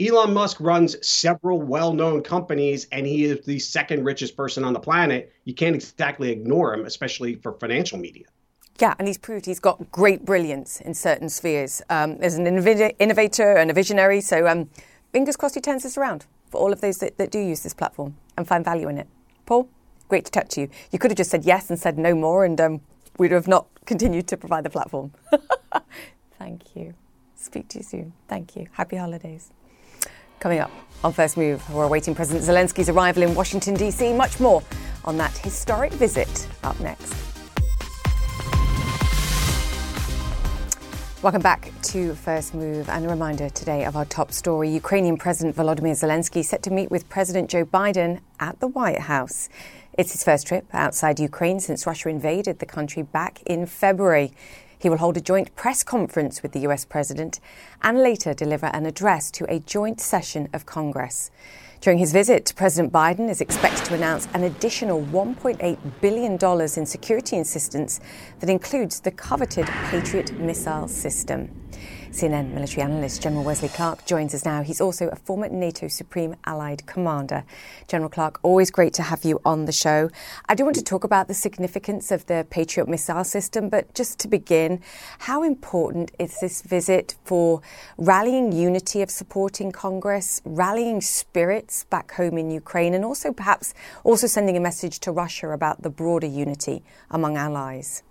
Elon 0.00 0.32
Musk 0.32 0.58
runs 0.60 0.96
several 1.06 1.60
well 1.60 1.92
known 1.92 2.22
companies 2.22 2.86
and 2.90 3.06
he 3.06 3.24
is 3.24 3.44
the 3.44 3.58
second 3.58 4.04
richest 4.04 4.34
person 4.34 4.64
on 4.64 4.72
the 4.72 4.80
planet. 4.80 5.30
You 5.44 5.52
can't 5.52 5.74
exactly 5.74 6.30
ignore 6.30 6.72
him, 6.72 6.86
especially 6.86 7.34
for 7.34 7.52
financial 7.52 7.98
media. 7.98 8.24
Yeah, 8.78 8.94
and 8.98 9.06
he's 9.06 9.18
proved 9.18 9.44
he's 9.44 9.60
got 9.60 9.92
great 9.92 10.24
brilliance 10.24 10.80
in 10.80 10.94
certain 10.94 11.28
spheres. 11.28 11.82
Um, 11.90 12.16
as 12.22 12.36
an 12.36 12.46
innovator 12.46 13.58
and 13.58 13.70
a 13.70 13.74
visionary, 13.74 14.22
so 14.22 14.48
um, 14.48 14.70
fingers 15.12 15.36
crossed 15.36 15.54
he 15.54 15.60
turns 15.60 15.82
this 15.82 15.98
around 15.98 16.24
for 16.48 16.58
all 16.58 16.72
of 16.72 16.80
those 16.80 16.96
that, 16.98 17.18
that 17.18 17.30
do 17.30 17.38
use 17.38 17.62
this 17.62 17.74
platform 17.74 18.16
and 18.38 18.48
find 18.48 18.64
value 18.64 18.88
in 18.88 18.96
it. 18.96 19.06
Paul, 19.44 19.68
great 20.08 20.24
to 20.24 20.30
touch 20.30 20.56
you. 20.56 20.70
You 20.92 20.98
could 20.98 21.10
have 21.10 21.18
just 21.18 21.30
said 21.30 21.44
yes 21.44 21.68
and 21.68 21.78
said 21.78 21.98
no 21.98 22.14
more, 22.14 22.46
and 22.46 22.58
um, 22.58 22.80
we'd 23.18 23.32
have 23.32 23.48
not 23.48 23.66
continued 23.84 24.28
to 24.28 24.38
provide 24.38 24.64
the 24.64 24.70
platform. 24.70 25.12
Thank 26.38 26.74
you. 26.74 26.94
Speak 27.36 27.68
to 27.68 27.78
you 27.78 27.84
soon. 27.84 28.12
Thank 28.28 28.56
you. 28.56 28.68
Happy 28.72 28.96
holidays. 28.96 29.50
Coming 30.40 30.60
up 30.60 30.70
on 31.04 31.12
First 31.12 31.36
Move, 31.36 31.62
we're 31.68 31.84
awaiting 31.84 32.14
President 32.14 32.42
Zelensky's 32.42 32.88
arrival 32.88 33.22
in 33.22 33.34
Washington, 33.34 33.74
D.C. 33.74 34.14
Much 34.14 34.40
more 34.40 34.62
on 35.04 35.18
that 35.18 35.36
historic 35.36 35.92
visit 35.92 36.48
up 36.62 36.80
next. 36.80 37.14
Welcome 41.22 41.42
back 41.42 41.70
to 41.82 42.14
First 42.14 42.54
Move 42.54 42.88
and 42.88 43.04
a 43.04 43.08
reminder 43.10 43.50
today 43.50 43.84
of 43.84 43.96
our 43.96 44.06
top 44.06 44.32
story. 44.32 44.70
Ukrainian 44.70 45.18
President 45.18 45.54
Volodymyr 45.54 45.92
Zelensky 45.92 46.42
set 46.42 46.62
to 46.62 46.70
meet 46.70 46.90
with 46.90 47.06
President 47.10 47.50
Joe 47.50 47.66
Biden 47.66 48.20
at 48.38 48.58
the 48.60 48.68
White 48.68 49.00
House. 49.00 49.50
It's 49.98 50.12
his 50.12 50.24
first 50.24 50.46
trip 50.46 50.64
outside 50.72 51.20
Ukraine 51.20 51.60
since 51.60 51.86
Russia 51.86 52.08
invaded 52.08 52.60
the 52.60 52.66
country 52.66 53.02
back 53.02 53.42
in 53.44 53.66
February. 53.66 54.32
He 54.80 54.88
will 54.88 54.96
hold 54.96 55.18
a 55.18 55.20
joint 55.20 55.54
press 55.56 55.84
conference 55.84 56.42
with 56.42 56.52
the 56.52 56.60
US 56.60 56.86
president 56.86 57.38
and 57.82 57.98
later 57.98 58.32
deliver 58.32 58.66
an 58.66 58.86
address 58.86 59.30
to 59.32 59.44
a 59.52 59.58
joint 59.58 60.00
session 60.00 60.48
of 60.54 60.64
Congress. 60.64 61.30
During 61.82 61.98
his 61.98 62.12
visit, 62.12 62.52
President 62.56 62.90
Biden 62.90 63.28
is 63.28 63.42
expected 63.42 63.84
to 63.86 63.94
announce 63.94 64.26
an 64.32 64.44
additional 64.44 65.02
$1.8 65.02 65.78
billion 66.00 66.38
in 66.78 66.86
security 66.86 67.38
assistance 67.38 68.00
that 68.40 68.48
includes 68.48 69.00
the 69.00 69.10
coveted 69.10 69.66
Patriot 69.66 70.32
missile 70.40 70.88
system. 70.88 71.50
CNN 72.10 72.52
military 72.52 72.82
analyst 72.82 73.22
General 73.22 73.44
Wesley 73.44 73.68
Clark 73.68 74.04
joins 74.04 74.34
us 74.34 74.44
now. 74.44 74.64
He's 74.64 74.80
also 74.80 75.08
a 75.08 75.16
former 75.16 75.48
NATO 75.48 75.86
Supreme 75.86 76.34
Allied 76.44 76.84
Commander. 76.84 77.44
General 77.86 78.10
Clark, 78.10 78.40
always 78.42 78.72
great 78.72 78.92
to 78.94 79.02
have 79.02 79.24
you 79.24 79.40
on 79.44 79.66
the 79.66 79.72
show. 79.72 80.10
I 80.48 80.56
do 80.56 80.64
want 80.64 80.74
to 80.74 80.82
talk 80.82 81.04
about 81.04 81.28
the 81.28 81.34
significance 81.34 82.10
of 82.10 82.26
the 82.26 82.44
Patriot 82.50 82.88
missile 82.88 83.22
system, 83.22 83.68
but 83.68 83.94
just 83.94 84.18
to 84.20 84.28
begin, 84.28 84.80
how 85.20 85.44
important 85.44 86.10
is 86.18 86.36
this 86.40 86.62
visit 86.62 87.14
for 87.24 87.62
rallying 87.96 88.50
unity 88.50 89.02
of 89.02 89.10
supporting 89.10 89.70
Congress, 89.70 90.42
rallying 90.44 91.00
spirits 91.00 91.84
back 91.84 92.10
home 92.12 92.36
in 92.36 92.50
Ukraine, 92.50 92.92
and 92.92 93.04
also 93.04 93.32
perhaps 93.32 93.72
also 94.02 94.26
sending 94.26 94.56
a 94.56 94.60
message 94.60 94.98
to 95.00 95.12
Russia 95.12 95.50
about 95.50 95.82
the 95.82 95.90
broader 95.90 96.26
unity 96.26 96.82
among 97.08 97.36
allies? 97.36 98.02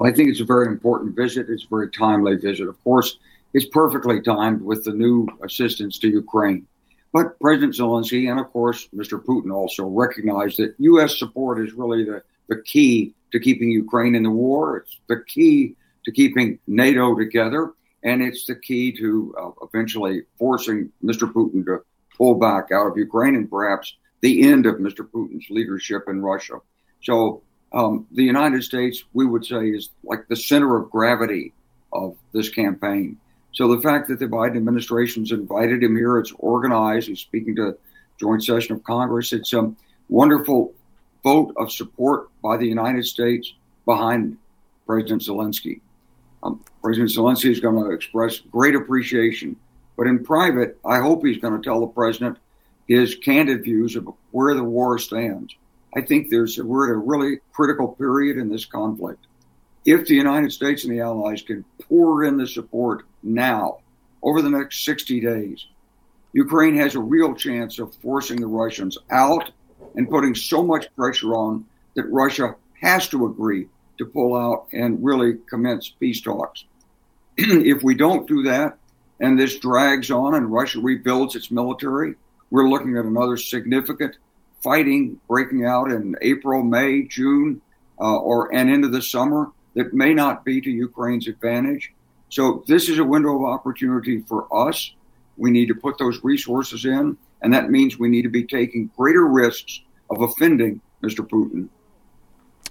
Well, 0.00 0.10
I 0.10 0.14
think 0.14 0.30
it's 0.30 0.40
a 0.40 0.46
very 0.46 0.66
important 0.66 1.14
visit. 1.14 1.50
It's 1.50 1.64
a 1.64 1.68
very 1.68 1.90
timely 1.90 2.36
visit. 2.36 2.66
Of 2.68 2.82
course, 2.82 3.18
it's 3.52 3.66
perfectly 3.66 4.22
timed 4.22 4.62
with 4.62 4.82
the 4.82 4.94
new 4.94 5.28
assistance 5.44 5.98
to 5.98 6.08
Ukraine. 6.08 6.66
But 7.12 7.38
President 7.38 7.74
Zelensky 7.74 8.30
and, 8.30 8.40
of 8.40 8.50
course, 8.50 8.88
Mr. 8.96 9.22
Putin 9.22 9.52
also 9.52 9.84
recognize 9.84 10.56
that 10.56 10.74
U.S. 10.78 11.18
support 11.18 11.60
is 11.60 11.74
really 11.74 12.04
the, 12.04 12.22
the 12.48 12.62
key 12.62 13.14
to 13.32 13.38
keeping 13.38 13.70
Ukraine 13.70 14.14
in 14.14 14.22
the 14.22 14.30
war. 14.30 14.78
It's 14.78 14.98
the 15.06 15.22
key 15.24 15.76
to 16.06 16.12
keeping 16.12 16.58
NATO 16.66 17.14
together. 17.14 17.74
And 18.02 18.22
it's 18.22 18.46
the 18.46 18.54
key 18.54 18.96
to 18.96 19.34
uh, 19.38 19.66
eventually 19.66 20.22
forcing 20.38 20.90
Mr. 21.04 21.30
Putin 21.30 21.62
to 21.66 21.84
pull 22.16 22.36
back 22.36 22.72
out 22.72 22.86
of 22.86 22.96
Ukraine 22.96 23.34
and 23.34 23.50
perhaps 23.50 23.94
the 24.22 24.48
end 24.48 24.64
of 24.64 24.76
Mr. 24.76 25.06
Putin's 25.06 25.50
leadership 25.50 26.04
in 26.08 26.22
Russia. 26.22 26.54
So 27.02 27.42
um, 27.72 28.06
the 28.12 28.24
United 28.24 28.64
States, 28.64 29.04
we 29.12 29.26
would 29.26 29.44
say, 29.44 29.68
is 29.68 29.90
like 30.02 30.26
the 30.28 30.36
center 30.36 30.76
of 30.76 30.90
gravity 30.90 31.52
of 31.92 32.16
this 32.32 32.48
campaign. 32.48 33.18
So 33.52 33.74
the 33.74 33.80
fact 33.80 34.08
that 34.08 34.18
the 34.18 34.26
Biden 34.26 34.56
administration's 34.56 35.32
invited 35.32 35.82
him 35.82 35.96
here, 35.96 36.18
it's 36.18 36.32
organized, 36.38 37.08
he's 37.08 37.20
speaking 37.20 37.56
to 37.56 37.76
joint 38.18 38.44
session 38.44 38.76
of 38.76 38.84
Congress. 38.84 39.32
It's 39.32 39.52
a 39.52 39.72
wonderful 40.08 40.72
vote 41.22 41.54
of 41.56 41.72
support 41.72 42.28
by 42.42 42.56
the 42.56 42.66
United 42.66 43.04
States 43.06 43.52
behind 43.84 44.36
President 44.86 45.22
Zelensky. 45.22 45.80
Um, 46.42 46.64
President 46.82 47.10
Zelensky 47.10 47.50
is 47.50 47.60
going 47.60 47.82
to 47.82 47.90
express 47.90 48.38
great 48.38 48.74
appreciation, 48.74 49.56
but 49.96 50.06
in 50.06 50.24
private, 50.24 50.78
I 50.84 50.98
hope 50.98 51.24
he's 51.24 51.38
going 51.38 51.60
to 51.60 51.62
tell 51.62 51.80
the 51.80 51.86
president 51.88 52.38
his 52.88 53.14
candid 53.16 53.62
views 53.62 53.96
of 53.96 54.08
where 54.30 54.54
the 54.54 54.64
war 54.64 54.98
stands. 54.98 55.54
I 55.94 56.02
think 56.02 56.30
there's 56.30 56.58
we're 56.58 56.90
at 56.90 56.94
a 56.94 56.98
really 56.98 57.40
critical 57.52 57.88
period 57.88 58.36
in 58.36 58.48
this 58.48 58.64
conflict. 58.64 59.26
If 59.84 60.06
the 60.06 60.14
United 60.14 60.52
States 60.52 60.84
and 60.84 60.92
the 60.92 61.00
Allies 61.00 61.42
can 61.42 61.64
pour 61.88 62.24
in 62.24 62.36
the 62.36 62.46
support 62.46 63.04
now, 63.22 63.78
over 64.22 64.42
the 64.42 64.50
next 64.50 64.84
60 64.84 65.20
days, 65.20 65.66
Ukraine 66.32 66.76
has 66.76 66.94
a 66.94 67.00
real 67.00 67.34
chance 67.34 67.78
of 67.78 67.94
forcing 67.96 68.40
the 68.40 68.46
Russians 68.46 68.98
out 69.10 69.50
and 69.96 70.08
putting 70.08 70.34
so 70.34 70.62
much 70.62 70.94
pressure 70.94 71.34
on 71.34 71.66
that 71.94 72.04
Russia 72.04 72.54
has 72.80 73.08
to 73.08 73.26
agree 73.26 73.66
to 73.98 74.06
pull 74.06 74.36
out 74.36 74.66
and 74.72 75.02
really 75.04 75.38
commence 75.48 75.88
peace 75.88 76.20
talks. 76.20 76.64
if 77.36 77.82
we 77.82 77.94
don't 77.94 78.28
do 78.28 78.42
that, 78.44 78.78
and 79.18 79.38
this 79.38 79.58
drags 79.58 80.10
on 80.10 80.34
and 80.34 80.52
Russia 80.52 80.80
rebuilds 80.80 81.36
its 81.36 81.50
military, 81.50 82.14
we're 82.50 82.68
looking 82.68 82.96
at 82.96 83.04
another 83.04 83.36
significant 83.36 84.16
fighting 84.62 85.20
breaking 85.28 85.64
out 85.64 85.90
in 85.90 86.16
April, 86.20 86.62
May, 86.62 87.02
June, 87.02 87.60
uh, 88.00 88.16
or 88.16 88.54
and 88.54 88.70
into 88.70 88.88
the 88.88 89.02
summer 89.02 89.50
that 89.74 89.92
may 89.92 90.14
not 90.14 90.44
be 90.44 90.60
to 90.60 90.70
Ukraine's 90.70 91.28
advantage. 91.28 91.92
So 92.28 92.64
this 92.66 92.88
is 92.88 92.98
a 92.98 93.04
window 93.04 93.36
of 93.36 93.44
opportunity 93.44 94.20
for 94.20 94.46
us. 94.54 94.92
We 95.36 95.50
need 95.50 95.66
to 95.66 95.74
put 95.74 95.98
those 95.98 96.22
resources 96.22 96.84
in, 96.84 97.16
and 97.42 97.52
that 97.52 97.70
means 97.70 97.98
we 97.98 98.08
need 98.08 98.22
to 98.22 98.28
be 98.28 98.44
taking 98.44 98.90
greater 98.96 99.26
risks 99.26 99.80
of 100.10 100.20
offending 100.22 100.80
Mr. 101.02 101.26
Putin. 101.26 101.68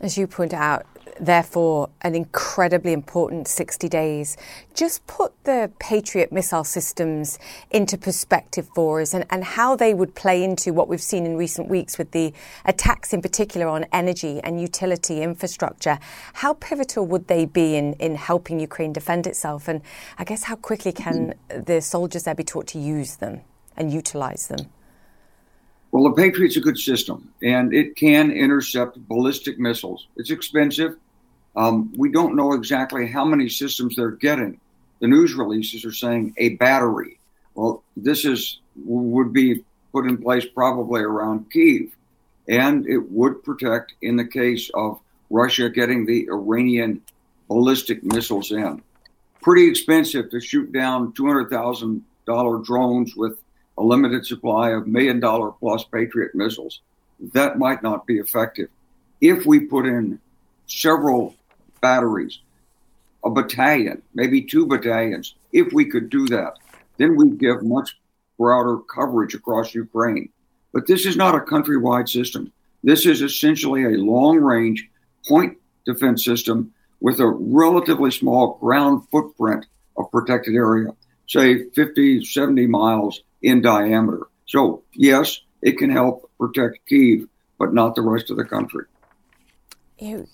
As 0.01 0.17
you 0.17 0.27
point 0.27 0.53
out, 0.53 0.85
therefore, 1.19 1.89
an 2.01 2.15
incredibly 2.15 2.93
important 2.93 3.47
60 3.47 3.87
days. 3.89 4.37
Just 4.73 5.05
put 5.07 5.33
the 5.43 5.71
Patriot 5.79 6.31
missile 6.31 6.63
systems 6.63 7.39
into 7.71 7.97
perspective 7.97 8.67
for 8.73 9.01
us 9.01 9.13
and, 9.13 9.25
and 9.29 9.43
how 9.43 9.75
they 9.75 9.93
would 9.93 10.15
play 10.15 10.43
into 10.43 10.73
what 10.73 10.87
we've 10.87 11.01
seen 11.01 11.25
in 11.25 11.37
recent 11.37 11.69
weeks 11.69 11.97
with 11.97 12.11
the 12.11 12.33
attacks, 12.65 13.13
in 13.13 13.21
particular, 13.21 13.67
on 13.67 13.85
energy 13.91 14.39
and 14.43 14.59
utility 14.61 15.21
infrastructure. 15.21 15.99
How 16.33 16.53
pivotal 16.53 17.05
would 17.07 17.27
they 17.27 17.45
be 17.45 17.75
in, 17.75 17.93
in 17.93 18.15
helping 18.15 18.59
Ukraine 18.59 18.93
defend 18.93 19.27
itself? 19.27 19.67
And 19.67 19.81
I 20.17 20.23
guess 20.23 20.43
how 20.43 20.55
quickly 20.55 20.91
can 20.91 21.33
hmm. 21.51 21.61
the 21.63 21.81
soldiers 21.81 22.23
there 22.23 22.35
be 22.35 22.43
taught 22.43 22.67
to 22.67 22.79
use 22.79 23.17
them 23.17 23.41
and 23.77 23.91
utilize 23.91 24.47
them? 24.47 24.69
Well, 25.91 26.03
the 26.03 26.11
Patriot's 26.11 26.57
a 26.57 26.61
good 26.61 26.77
system, 26.77 27.33
and 27.41 27.73
it 27.73 27.95
can 27.95 28.31
intercept 28.31 29.07
ballistic 29.07 29.57
missiles. 29.57 30.07
It's 30.17 30.29
expensive. 30.29 30.97
Um, 31.55 31.91
we 31.97 32.11
don't 32.11 32.35
know 32.35 32.53
exactly 32.53 33.07
how 33.07 33.25
many 33.25 33.49
systems 33.49 33.95
they're 33.95 34.11
getting. 34.11 34.59
The 34.99 35.07
news 35.07 35.33
releases 35.33 35.85
are 35.85 35.91
saying 35.91 36.35
a 36.37 36.49
battery. 36.55 37.17
Well, 37.55 37.83
this 37.97 38.23
is 38.23 38.59
would 38.85 39.33
be 39.33 39.63
put 39.91 40.05
in 40.05 40.17
place 40.17 40.45
probably 40.45 41.01
around 41.01 41.51
Kiev, 41.51 41.95
and 42.47 42.87
it 42.87 43.11
would 43.11 43.43
protect 43.43 43.93
in 44.01 44.15
the 44.15 44.25
case 44.25 44.69
of 44.73 44.99
Russia 45.29 45.69
getting 45.69 46.05
the 46.05 46.27
Iranian 46.29 47.01
ballistic 47.47 48.03
missiles 48.03 48.51
in. 48.51 48.81
Pretty 49.41 49.67
expensive 49.67 50.29
to 50.29 50.39
shoot 50.39 50.71
down 50.71 51.13
two 51.13 51.25
hundred 51.25 51.49
thousand 51.49 52.03
dollar 52.25 52.59
drones 52.59 53.15
with 53.15 53.39
a 53.79 53.83
limited 53.83 54.25
supply 54.25 54.71
of 54.71 54.87
million 54.87 55.19
dollar 55.19 55.51
plus 55.51 55.85
Patriot 55.85 56.35
missiles. 56.35 56.81
That 57.33 57.57
might 57.57 57.81
not 57.81 58.05
be 58.05 58.17
effective. 58.17 58.69
If 59.21 59.45
we 59.45 59.61
put 59.61 59.85
in 59.85 60.19
several 60.67 61.35
batteries, 61.81 62.39
a 63.23 63.29
battalion, 63.29 64.01
maybe 64.13 64.41
two 64.41 64.65
battalions. 64.65 65.35
If 65.53 65.71
we 65.73 65.85
could 65.85 66.09
do 66.09 66.27
that, 66.27 66.59
then 66.97 67.15
we'd 67.15 67.39
give 67.39 67.63
much 67.63 67.97
broader 68.37 68.77
coverage 68.77 69.33
across 69.33 69.73
Ukraine. 69.73 70.29
But 70.73 70.85
this 70.85 71.05
is 71.05 71.15
not 71.15 71.35
a 71.35 71.39
countrywide 71.39 72.09
system. 72.09 72.51
This 72.83 73.05
is 73.05 73.21
essentially 73.21 73.85
a 73.85 73.97
long 73.97 74.37
range 74.37 74.89
point 75.27 75.57
defense 75.85 76.23
system 76.23 76.73
with 76.99 77.19
a 77.19 77.27
relatively 77.27 78.11
small 78.11 78.57
ground 78.59 79.07
footprint 79.09 79.65
of 79.97 80.11
protected 80.11 80.55
area, 80.55 80.93
say 81.27 81.69
50, 81.69 82.25
70 82.25 82.67
miles 82.67 83.21
in 83.41 83.61
diameter. 83.61 84.27
So, 84.45 84.83
yes, 84.93 85.39
it 85.61 85.77
can 85.77 85.89
help 85.89 86.29
protect 86.39 86.85
Kiev, 86.87 87.27
but 87.57 87.73
not 87.73 87.95
the 87.95 88.01
rest 88.01 88.29
of 88.31 88.37
the 88.37 88.45
country. 88.45 88.85
You, 89.99 90.27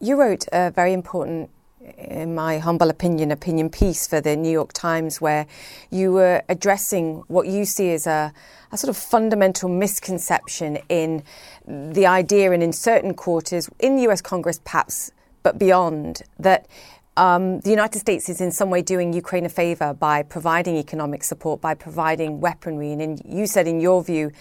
you 0.00 0.20
wrote 0.20 0.46
a 0.52 0.70
very 0.70 0.92
important, 0.92 1.50
in 1.96 2.34
my 2.34 2.58
humble 2.58 2.90
opinion, 2.90 3.30
opinion 3.30 3.70
piece 3.70 4.06
for 4.06 4.20
the 4.20 4.36
New 4.36 4.50
York 4.50 4.72
Times 4.72 5.20
where 5.20 5.46
you 5.90 6.12
were 6.12 6.42
addressing 6.48 7.22
what 7.28 7.46
you 7.46 7.64
see 7.64 7.92
as 7.92 8.06
a, 8.06 8.32
a 8.72 8.76
sort 8.76 8.88
of 8.88 8.96
fundamental 8.96 9.68
misconception 9.68 10.78
in 10.88 11.22
the 11.66 12.06
idea 12.06 12.52
and 12.52 12.62
in 12.62 12.72
certain 12.72 13.14
quarters, 13.14 13.70
in 13.78 13.96
the 13.96 14.02
US 14.08 14.20
Congress 14.20 14.60
perhaps, 14.64 15.12
but 15.42 15.58
beyond, 15.58 16.22
that 16.40 16.66
um, 17.16 17.60
the 17.60 17.70
United 17.70 17.98
States 17.98 18.28
is 18.28 18.40
in 18.40 18.50
some 18.50 18.70
way 18.70 18.82
doing 18.82 19.12
Ukraine 19.12 19.46
a 19.46 19.48
favor 19.48 19.94
by 19.94 20.22
providing 20.22 20.76
economic 20.76 21.24
support, 21.24 21.60
by 21.60 21.74
providing 21.74 22.40
weaponry. 22.40 22.92
And 22.92 23.00
in, 23.00 23.18
you 23.24 23.46
said, 23.46 23.66
in 23.66 23.80
your 23.80 24.02
view, 24.04 24.32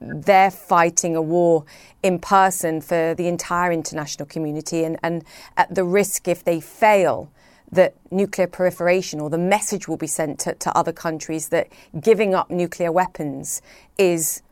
they're 0.00 0.50
fighting 0.50 1.14
a 1.16 1.22
war 1.22 1.64
in 2.02 2.18
person 2.18 2.80
for 2.80 3.14
the 3.14 3.28
entire 3.28 3.72
international 3.72 4.26
community. 4.26 4.84
And, 4.84 4.98
and 5.02 5.24
at 5.56 5.74
the 5.74 5.84
risk, 5.84 6.28
if 6.28 6.44
they 6.44 6.60
fail, 6.60 7.30
that 7.72 7.94
nuclear 8.10 8.46
proliferation 8.46 9.20
or 9.20 9.30
the 9.30 9.38
message 9.38 9.88
will 9.88 9.96
be 9.96 10.06
sent 10.06 10.38
to, 10.40 10.54
to 10.54 10.76
other 10.76 10.92
countries 10.92 11.48
that 11.48 11.68
giving 12.00 12.34
up 12.34 12.50
nuclear 12.50 12.92
weapons 12.92 13.62
is 13.98 14.42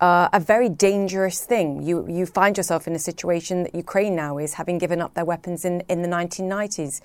uh, 0.00 0.28
a 0.32 0.40
very 0.40 0.68
dangerous 0.68 1.44
thing. 1.44 1.82
You 1.82 2.06
you 2.08 2.26
find 2.26 2.56
yourself 2.56 2.86
in 2.86 2.94
a 2.94 2.98
situation 2.98 3.62
that 3.64 3.74
Ukraine 3.74 4.14
now 4.14 4.38
is, 4.38 4.54
having 4.54 4.78
given 4.78 5.00
up 5.00 5.14
their 5.14 5.24
weapons 5.24 5.64
in, 5.64 5.82
in 5.88 6.02
the 6.02 6.08
1990s. 6.08 7.00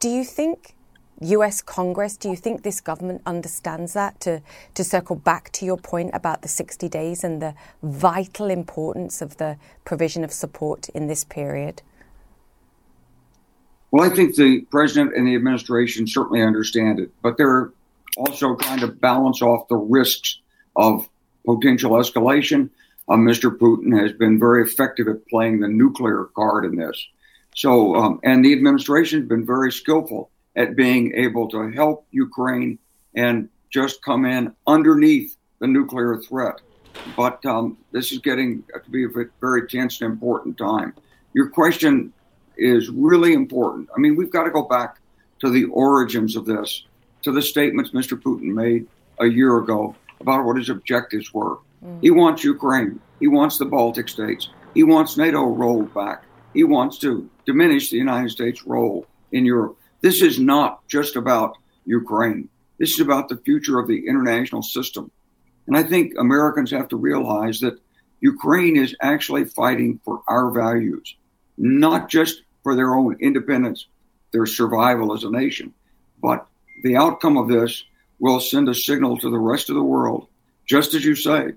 Do 0.00 0.08
you 0.08 0.24
think 0.24 0.74
U.S. 1.20 1.62
Congress, 1.62 2.16
do 2.16 2.28
you 2.28 2.36
think 2.36 2.62
this 2.62 2.80
government 2.80 3.22
understands 3.24 3.92
that? 3.92 4.18
To 4.20 4.42
to 4.74 4.84
circle 4.84 5.16
back 5.16 5.52
to 5.52 5.64
your 5.64 5.76
point 5.76 6.10
about 6.12 6.42
the 6.42 6.48
60 6.48 6.88
days 6.88 7.22
and 7.22 7.40
the 7.40 7.54
vital 7.82 8.50
importance 8.50 9.22
of 9.22 9.36
the 9.36 9.56
provision 9.84 10.24
of 10.24 10.32
support 10.32 10.88
in 10.88 11.06
this 11.06 11.22
period. 11.22 11.82
Well, 13.92 14.10
I 14.10 14.12
think 14.12 14.34
the 14.34 14.62
president 14.72 15.16
and 15.16 15.24
the 15.24 15.36
administration 15.36 16.08
certainly 16.08 16.42
understand 16.42 16.98
it, 16.98 17.12
but 17.22 17.36
they're 17.36 17.70
also 18.16 18.56
trying 18.56 18.80
to 18.80 18.88
balance 18.88 19.40
off 19.40 19.68
the 19.68 19.76
risks 19.76 20.40
of 20.74 21.08
potential 21.44 21.92
escalation. 21.92 22.70
Uh, 23.08 23.16
Mr. 23.16 23.56
Putin 23.56 23.98
has 24.00 24.12
been 24.12 24.38
very 24.38 24.62
effective 24.62 25.08
at 25.08 25.26
playing 25.28 25.60
the 25.60 25.68
nuclear 25.68 26.28
card 26.34 26.64
in 26.64 26.76
this. 26.76 27.06
So, 27.54 27.94
um, 27.94 28.20
and 28.24 28.44
the 28.44 28.52
administration 28.52 29.20
has 29.20 29.28
been 29.28 29.46
very 29.46 29.70
skillful 29.70 30.30
at 30.56 30.76
being 30.76 31.12
able 31.14 31.48
to 31.48 31.70
help 31.70 32.06
Ukraine 32.10 32.78
and 33.14 33.48
just 33.70 34.02
come 34.02 34.24
in 34.24 34.54
underneath 34.66 35.36
the 35.58 35.66
nuclear 35.66 36.18
threat. 36.18 36.60
But 37.16 37.44
um, 37.44 37.76
this 37.92 38.12
is 38.12 38.18
getting 38.18 38.62
to 38.72 38.90
be 38.90 39.04
a 39.04 39.08
very 39.40 39.68
tense 39.68 40.00
and 40.00 40.10
important 40.10 40.56
time. 40.56 40.94
Your 41.32 41.48
question 41.48 42.12
is 42.56 42.88
really 42.88 43.34
important. 43.34 43.88
I 43.96 44.00
mean, 44.00 44.16
we've 44.16 44.30
got 44.30 44.44
to 44.44 44.50
go 44.50 44.62
back 44.62 44.98
to 45.40 45.50
the 45.50 45.64
origins 45.64 46.36
of 46.36 46.46
this, 46.46 46.84
to 47.22 47.32
the 47.32 47.42
statements 47.42 47.90
Mr. 47.90 48.20
Putin 48.20 48.54
made 48.54 48.86
a 49.20 49.26
year 49.26 49.58
ago 49.58 49.94
about 50.20 50.44
what 50.44 50.56
his 50.56 50.70
objectives 50.70 51.32
were. 51.32 51.58
Mm. 51.84 51.98
He 52.02 52.10
wants 52.10 52.44
Ukraine. 52.44 53.00
He 53.20 53.28
wants 53.28 53.58
the 53.58 53.64
Baltic 53.64 54.08
states. 54.08 54.48
He 54.74 54.82
wants 54.82 55.16
NATO 55.16 55.44
rolled 55.44 55.92
back. 55.94 56.24
He 56.52 56.64
wants 56.64 56.98
to 56.98 57.28
diminish 57.46 57.90
the 57.90 57.98
United 57.98 58.30
States' 58.30 58.66
role 58.66 59.06
in 59.32 59.44
Europe. 59.44 59.76
This 60.00 60.22
is 60.22 60.38
not 60.38 60.86
just 60.88 61.16
about 61.16 61.56
Ukraine. 61.84 62.48
This 62.78 62.94
is 62.94 63.00
about 63.00 63.28
the 63.28 63.38
future 63.38 63.78
of 63.78 63.88
the 63.88 64.06
international 64.06 64.62
system. 64.62 65.10
And 65.66 65.76
I 65.76 65.82
think 65.82 66.14
Americans 66.18 66.70
have 66.70 66.88
to 66.88 66.96
realize 66.96 67.60
that 67.60 67.78
Ukraine 68.20 68.76
is 68.76 68.96
actually 69.00 69.44
fighting 69.44 70.00
for 70.04 70.22
our 70.28 70.50
values, 70.50 71.16
not 71.56 72.08
just 72.08 72.42
for 72.62 72.74
their 72.74 72.94
own 72.94 73.16
independence, 73.20 73.86
their 74.32 74.46
survival 74.46 75.12
as 75.12 75.24
a 75.24 75.30
nation, 75.30 75.72
but 76.22 76.46
the 76.82 76.96
outcome 76.96 77.36
of 77.36 77.48
this 77.48 77.84
will 78.18 78.40
send 78.40 78.68
a 78.68 78.74
signal 78.74 79.18
to 79.18 79.30
the 79.30 79.38
rest 79.38 79.68
of 79.68 79.76
the 79.76 79.82
world, 79.82 80.28
just 80.66 80.94
as 80.94 81.04
you 81.04 81.14
say. 81.14 81.52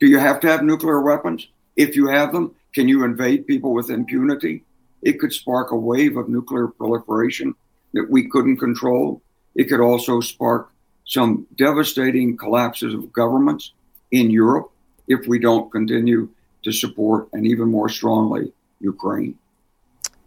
Do 0.00 0.06
you 0.06 0.18
have 0.18 0.40
to 0.40 0.46
have 0.48 0.62
nuclear 0.62 1.00
weapons? 1.00 1.48
If 1.76 1.96
you 1.96 2.08
have 2.08 2.32
them, 2.32 2.54
can 2.74 2.88
you 2.88 3.04
invade 3.04 3.46
people 3.46 3.72
with 3.72 3.90
impunity? 3.90 4.64
It 5.02 5.18
could 5.18 5.32
spark 5.32 5.70
a 5.70 5.76
wave 5.76 6.16
of 6.16 6.28
nuclear 6.28 6.68
proliferation 6.68 7.54
that 7.92 8.10
we 8.10 8.28
couldn't 8.28 8.58
control. 8.58 9.22
It 9.54 9.64
could 9.64 9.80
also 9.80 10.20
spark 10.20 10.70
some 11.06 11.46
devastating 11.56 12.36
collapses 12.36 12.94
of 12.94 13.12
governments 13.12 13.72
in 14.10 14.30
Europe 14.30 14.70
if 15.06 15.26
we 15.26 15.38
don't 15.38 15.72
continue 15.72 16.28
to 16.62 16.72
support 16.72 17.28
and 17.32 17.46
even 17.46 17.70
more 17.70 17.88
strongly 17.88 18.52
Ukraine. 18.80 19.38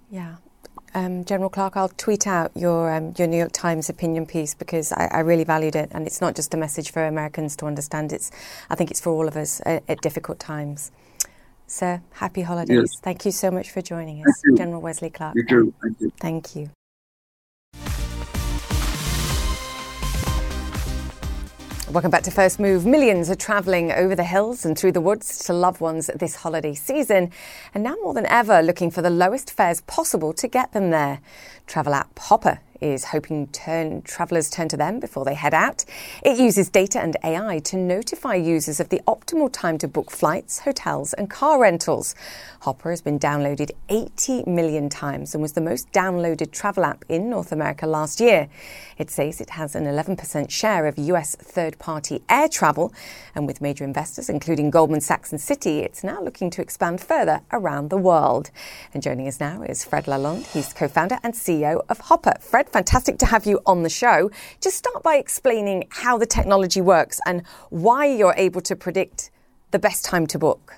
Yeah. 0.10 0.36
Um, 0.94 1.24
General 1.24 1.50
Clark, 1.50 1.78
I'll 1.78 1.90
tweet 1.90 2.28
out 2.28 2.52
your 2.56 2.92
um, 2.94 3.14
your 3.18 3.28
New 3.28 3.38
York 3.38 3.54
Times 3.54 3.90
opinion 3.90 4.26
piece 4.26 4.54
because 4.54 4.92
I, 4.92 5.06
I, 5.06 5.20
really 5.20 5.46
valued 5.46 5.76
it, 5.76 5.90
and 5.94 6.06
it's 6.06 6.20
not 6.20 6.36
just 6.36 6.54
a 6.54 6.58
message 6.58 6.92
for 6.92 7.06
Americans 7.06 7.56
to 7.58 7.66
understand. 7.66 8.12
It's 8.12 8.30
I 8.70 8.76
think 8.76 8.92
it's 8.92 9.00
for 9.00 9.12
all 9.12 9.28
of 9.28 9.38
us 9.38 9.62
at, 9.66 9.84
at 9.88 10.02
difficult 10.02 10.40
times. 10.40 10.92
Sir, 11.66 12.02
happy 12.12 12.42
holidays. 12.42 12.78
Yes. 12.78 13.00
Thank 13.02 13.26
you 13.26 13.32
so 13.32 13.50
much 13.50 13.72
for 13.72 13.82
joining 13.82 14.26
us, 14.28 14.42
General 14.58 14.82
Wesley 14.82 15.10
Clark. 15.10 15.36
You 15.36 15.46
too. 15.46 15.74
Thank 15.82 16.02
you. 16.02 16.12
Thank 16.20 16.56
you. 16.58 16.81
Welcome 21.92 22.10
back 22.10 22.24
to 22.24 22.32
First 22.32 22.58
Move. 22.58 22.86
Millions 22.86 23.30
are 23.30 23.36
travelling 23.36 23.92
over 23.92 24.16
the 24.16 24.24
hills 24.24 24.64
and 24.64 24.80
through 24.80 24.94
the 24.94 25.02
woods 25.02 25.40
to 25.40 25.52
loved 25.52 25.82
ones 25.82 26.10
this 26.16 26.36
holiday 26.36 26.74
season, 26.74 27.34
and 27.74 27.84
now 27.84 27.96
more 28.02 28.14
than 28.14 28.26
ever 28.28 28.62
looking 28.62 28.90
for 28.90 29.02
the 29.02 29.10
lowest 29.10 29.52
fares 29.52 29.82
possible 29.82 30.32
to 30.32 30.48
get 30.48 30.72
them 30.72 30.92
there. 30.92 31.20
Travel 31.68 31.94
app 31.94 32.18
Hopper 32.18 32.62
is 32.82 33.06
hoping 33.06 33.48
turn, 33.48 34.02
travellers 34.02 34.50
turn 34.50 34.68
to 34.70 34.78
them 34.78 35.00
before 35.00 35.24
they 35.24 35.36
head 35.36 35.54
out. 35.54 35.86
It 36.24 36.38
uses 36.40 36.70
data 36.70 37.00
and 37.00 37.16
AI 37.24 37.60
to 37.60 37.78
notify 37.78 38.36
users 38.36 38.80
of 38.80 38.90
the 38.90 39.02
optimal 39.08 39.50
time 39.52 39.78
to 39.78 39.88
book 39.88 40.12
flights, 40.12 40.60
hotels, 40.60 41.14
and 41.14 41.30
car 41.30 41.62
rentals. 41.62 42.16
Hopper 42.62 42.90
has 42.90 43.02
been 43.02 43.20
downloaded 43.20 43.72
80 43.90 44.44
million 44.48 44.90
times 44.90 45.34
and 45.34 45.42
was 45.42 45.54
the 45.54 45.62
most 45.62 45.92
downloaded 45.92 46.52
travel 46.52 46.84
app 46.84 47.06
in 47.08 47.30
North 47.30 47.52
America 47.52 47.88
last 47.88 48.20
year. 48.20 48.50
It 48.98 49.10
says 49.10 49.42
it 49.42 49.52
has 49.52 49.76
an 49.76 49.86
11% 49.86 50.50
share 50.50 50.88
of 50.88 50.98
US 50.98 51.36
third 51.36 51.78
party 51.80 52.22
air 52.30 52.48
travel, 52.48 52.94
and 53.36 53.48
with 53.48 53.62
major 53.62 53.84
investors, 53.84 54.30
including 54.30 54.70
Goldman 54.70 55.02
Sachs 55.02 55.32
and 55.32 55.40
Citi, 55.40 55.84
it's 55.84 56.04
now 56.04 56.22
looking 56.22 56.50
to 56.52 56.62
expand 56.62 57.02
further 57.02 57.42
around 57.52 57.90
the 57.90 57.98
world. 57.98 58.52
And 58.94 59.02
joining 59.02 59.28
us 59.28 59.40
now 59.40 59.64
is 59.64 59.84
Fred 59.84 60.06
Lalonde. 60.06 60.46
He's 60.52 60.74
co 60.74 60.88
founder 60.88 61.18
and 61.24 61.34
CEO 61.34 61.84
of 61.90 62.00
Hopper. 62.00 62.34
Fred, 62.40 62.71
fantastic 62.72 63.18
to 63.20 63.26
have 63.26 63.46
you 63.46 63.60
on 63.66 63.84
the 63.84 63.90
show. 63.90 64.32
Just 64.62 64.78
start 64.78 65.04
by 65.04 65.16
explaining 65.16 65.88
how 65.90 66.18
the 66.18 66.26
technology 66.26 66.82
works 66.82 67.20
and 67.26 67.44
why 67.70 68.06
you're 68.06 68.36
able 68.38 68.62
to 68.62 68.76
predict 68.76 69.32
the 69.72 69.80
best 69.80 70.06
time 70.06 70.28
to 70.28 70.40
book. 70.40 70.76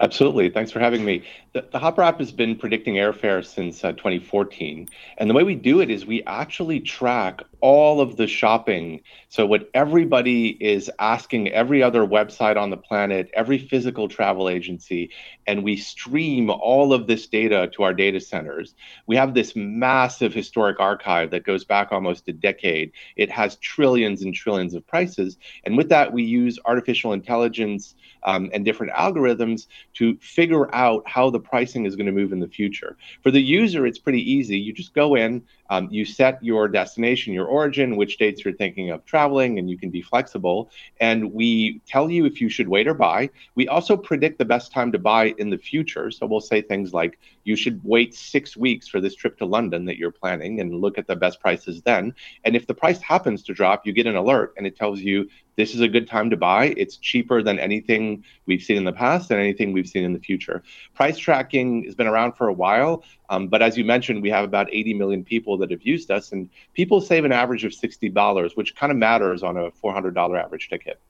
Absolutely. 0.00 0.48
Thanks 0.48 0.70
for 0.70 0.80
having 0.80 1.04
me. 1.04 1.22
The, 1.52 1.66
the 1.72 1.78
Hopper 1.78 2.02
app 2.02 2.18
has 2.18 2.32
been 2.32 2.56
predicting 2.56 2.94
airfare 2.94 3.44
since 3.44 3.84
uh, 3.84 3.92
2014. 3.92 4.88
And 5.18 5.28
the 5.28 5.34
way 5.34 5.42
we 5.42 5.54
do 5.54 5.80
it 5.80 5.90
is 5.90 6.06
we 6.06 6.22
actually 6.24 6.80
track 6.80 7.42
all 7.60 8.00
of 8.00 8.16
the 8.16 8.26
shopping. 8.26 9.02
So, 9.28 9.46
what 9.46 9.68
everybody 9.74 10.48
is 10.60 10.90
asking 10.98 11.48
every 11.48 11.82
other 11.82 12.02
website 12.02 12.56
on 12.56 12.70
the 12.70 12.76
planet, 12.76 13.30
every 13.34 13.58
physical 13.58 14.08
travel 14.08 14.48
agency, 14.48 15.10
and 15.46 15.64
we 15.64 15.76
stream 15.76 16.50
all 16.50 16.92
of 16.92 17.06
this 17.06 17.26
data 17.26 17.68
to 17.74 17.82
our 17.82 17.94
data 17.94 18.20
centers. 18.20 18.74
We 19.06 19.16
have 19.16 19.34
this 19.34 19.56
massive 19.56 20.32
historic 20.32 20.78
archive 20.80 21.30
that 21.30 21.44
goes 21.44 21.64
back 21.64 21.88
almost 21.90 22.28
a 22.28 22.32
decade. 22.32 22.92
It 23.16 23.30
has 23.30 23.56
trillions 23.56 24.22
and 24.22 24.34
trillions 24.34 24.74
of 24.74 24.86
prices. 24.86 25.38
And 25.64 25.76
with 25.76 25.88
that, 25.88 26.12
we 26.12 26.22
use 26.22 26.58
artificial 26.64 27.12
intelligence 27.12 27.94
um, 28.22 28.50
and 28.52 28.64
different 28.64 28.92
algorithms 28.92 29.66
to 29.94 30.16
figure 30.18 30.74
out 30.74 31.02
how 31.08 31.30
the 31.30 31.40
pricing 31.40 31.86
is 31.86 31.96
going 31.96 32.06
to 32.06 32.12
move 32.12 32.32
in 32.32 32.40
the 32.40 32.48
future. 32.48 32.96
For 33.22 33.30
the 33.30 33.40
user, 33.40 33.86
it's 33.86 33.98
pretty 33.98 34.30
easy. 34.30 34.58
You 34.58 34.72
just 34.72 34.94
go 34.94 35.14
in, 35.14 35.42
um, 35.70 35.88
you 35.90 36.04
set 36.04 36.42
your 36.42 36.68
destination, 36.68 37.32
your 37.32 37.46
origin, 37.46 37.96
which 37.96 38.18
dates 38.18 38.44
you're 38.44 38.54
thinking 38.54 38.90
of 38.90 39.04
traveling, 39.04 39.58
and 39.58 39.68
you 39.68 39.78
can 39.78 39.90
be 39.90 40.02
flexible. 40.02 40.70
And 41.00 41.32
we 41.32 41.80
tell 41.86 42.10
you 42.10 42.24
if 42.24 42.40
you 42.40 42.48
should 42.48 42.68
wait 42.68 42.88
or 42.88 42.94
buy. 42.94 43.30
We 43.54 43.68
also 43.68 43.96
predict 43.96 44.38
the 44.38 44.44
best 44.44 44.72
time 44.72 44.92
to 44.92 44.98
buy 44.98 45.34
in 45.38 45.50
the 45.50 45.58
future. 45.58 46.10
So 46.10 46.26
we'll 46.26 46.40
say 46.40 46.62
things 46.62 46.92
like 46.92 47.18
you 47.44 47.56
should 47.56 47.80
wait 47.84 48.14
six 48.14 48.56
weeks 48.56 48.88
for 48.88 49.00
this 49.00 49.14
trip 49.14 49.38
to 49.38 49.44
London 49.44 49.84
that 49.86 49.98
you're 49.98 50.10
planning 50.10 50.60
and 50.60 50.80
look 50.80 50.98
at 50.98 51.06
the 51.06 51.16
best 51.16 51.40
prices 51.40 51.82
then. 51.82 52.14
And 52.44 52.56
if 52.56 52.66
the 52.66 52.74
price 52.74 53.00
happens 53.00 53.42
to 53.44 53.54
drop, 53.54 53.86
you 53.86 53.92
get 53.92 54.06
an 54.06 54.16
alert 54.16 54.54
and 54.56 54.66
it 54.66 54.76
tells 54.76 55.00
you 55.00 55.28
this 55.58 55.74
is 55.74 55.80
a 55.80 55.88
good 55.88 56.06
time 56.06 56.30
to 56.30 56.36
buy. 56.36 56.72
It's 56.76 56.96
cheaper 56.96 57.42
than 57.42 57.58
anything 57.58 58.24
we've 58.46 58.62
seen 58.62 58.76
in 58.76 58.84
the 58.84 58.92
past 58.92 59.28
and 59.32 59.40
anything 59.40 59.72
we've 59.72 59.88
seen 59.88 60.04
in 60.04 60.12
the 60.12 60.20
future. 60.20 60.62
Price 60.94 61.18
tracking 61.18 61.82
has 61.82 61.96
been 61.96 62.06
around 62.06 62.34
for 62.34 62.46
a 62.46 62.52
while, 62.52 63.02
um, 63.28 63.48
but 63.48 63.60
as 63.60 63.76
you 63.76 63.84
mentioned, 63.84 64.22
we 64.22 64.30
have 64.30 64.44
about 64.44 64.68
80 64.72 64.94
million 64.94 65.24
people 65.24 65.58
that 65.58 65.72
have 65.72 65.82
used 65.82 66.12
us, 66.12 66.30
and 66.30 66.48
people 66.74 67.00
save 67.00 67.24
an 67.24 67.32
average 67.32 67.64
of 67.64 67.72
$60, 67.72 68.56
which 68.56 68.76
kind 68.76 68.92
of 68.92 68.98
matters 68.98 69.42
on 69.42 69.56
a 69.56 69.72
$400 69.72 70.40
average 70.40 70.68
ticket. 70.68 71.00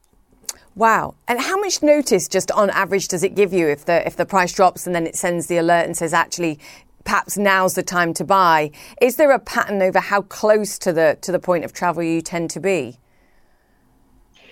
Wow. 0.75 1.15
And 1.29 1.39
how 1.41 1.61
much 1.61 1.83
notice 1.83 2.27
just 2.27 2.51
on 2.53 2.71
average 2.71 3.09
does 3.09 3.23
it 3.23 3.35
give 3.35 3.53
you 3.53 3.69
if 3.69 3.85
the 3.85 4.07
if 4.07 4.17
the 4.17 4.25
price 4.25 4.53
drops 4.55 4.87
and 4.87 4.95
then 4.95 5.07
it 5.07 5.17
sends 5.17 5.49
the 5.49 5.59
alert 5.59 5.85
and 5.85 5.97
says 5.97 6.15
actually 6.15 6.59
perhaps 7.05 7.37
now's 7.37 7.75
the 7.75 7.83
time 7.83 8.15
to 8.15 8.25
buy? 8.25 8.71
Is 9.03 9.17
there 9.17 9.33
a 9.33 9.41
pattern 9.41 9.83
over 9.83 9.99
how 9.99 10.23
close 10.23 10.79
to 10.79 10.93
the 10.93 11.19
to 11.23 11.33
the 11.33 11.41
point 11.41 11.65
of 11.65 11.73
travel 11.73 12.03
you 12.03 12.23
tend 12.23 12.51
to 12.51 12.61
be? 12.61 12.99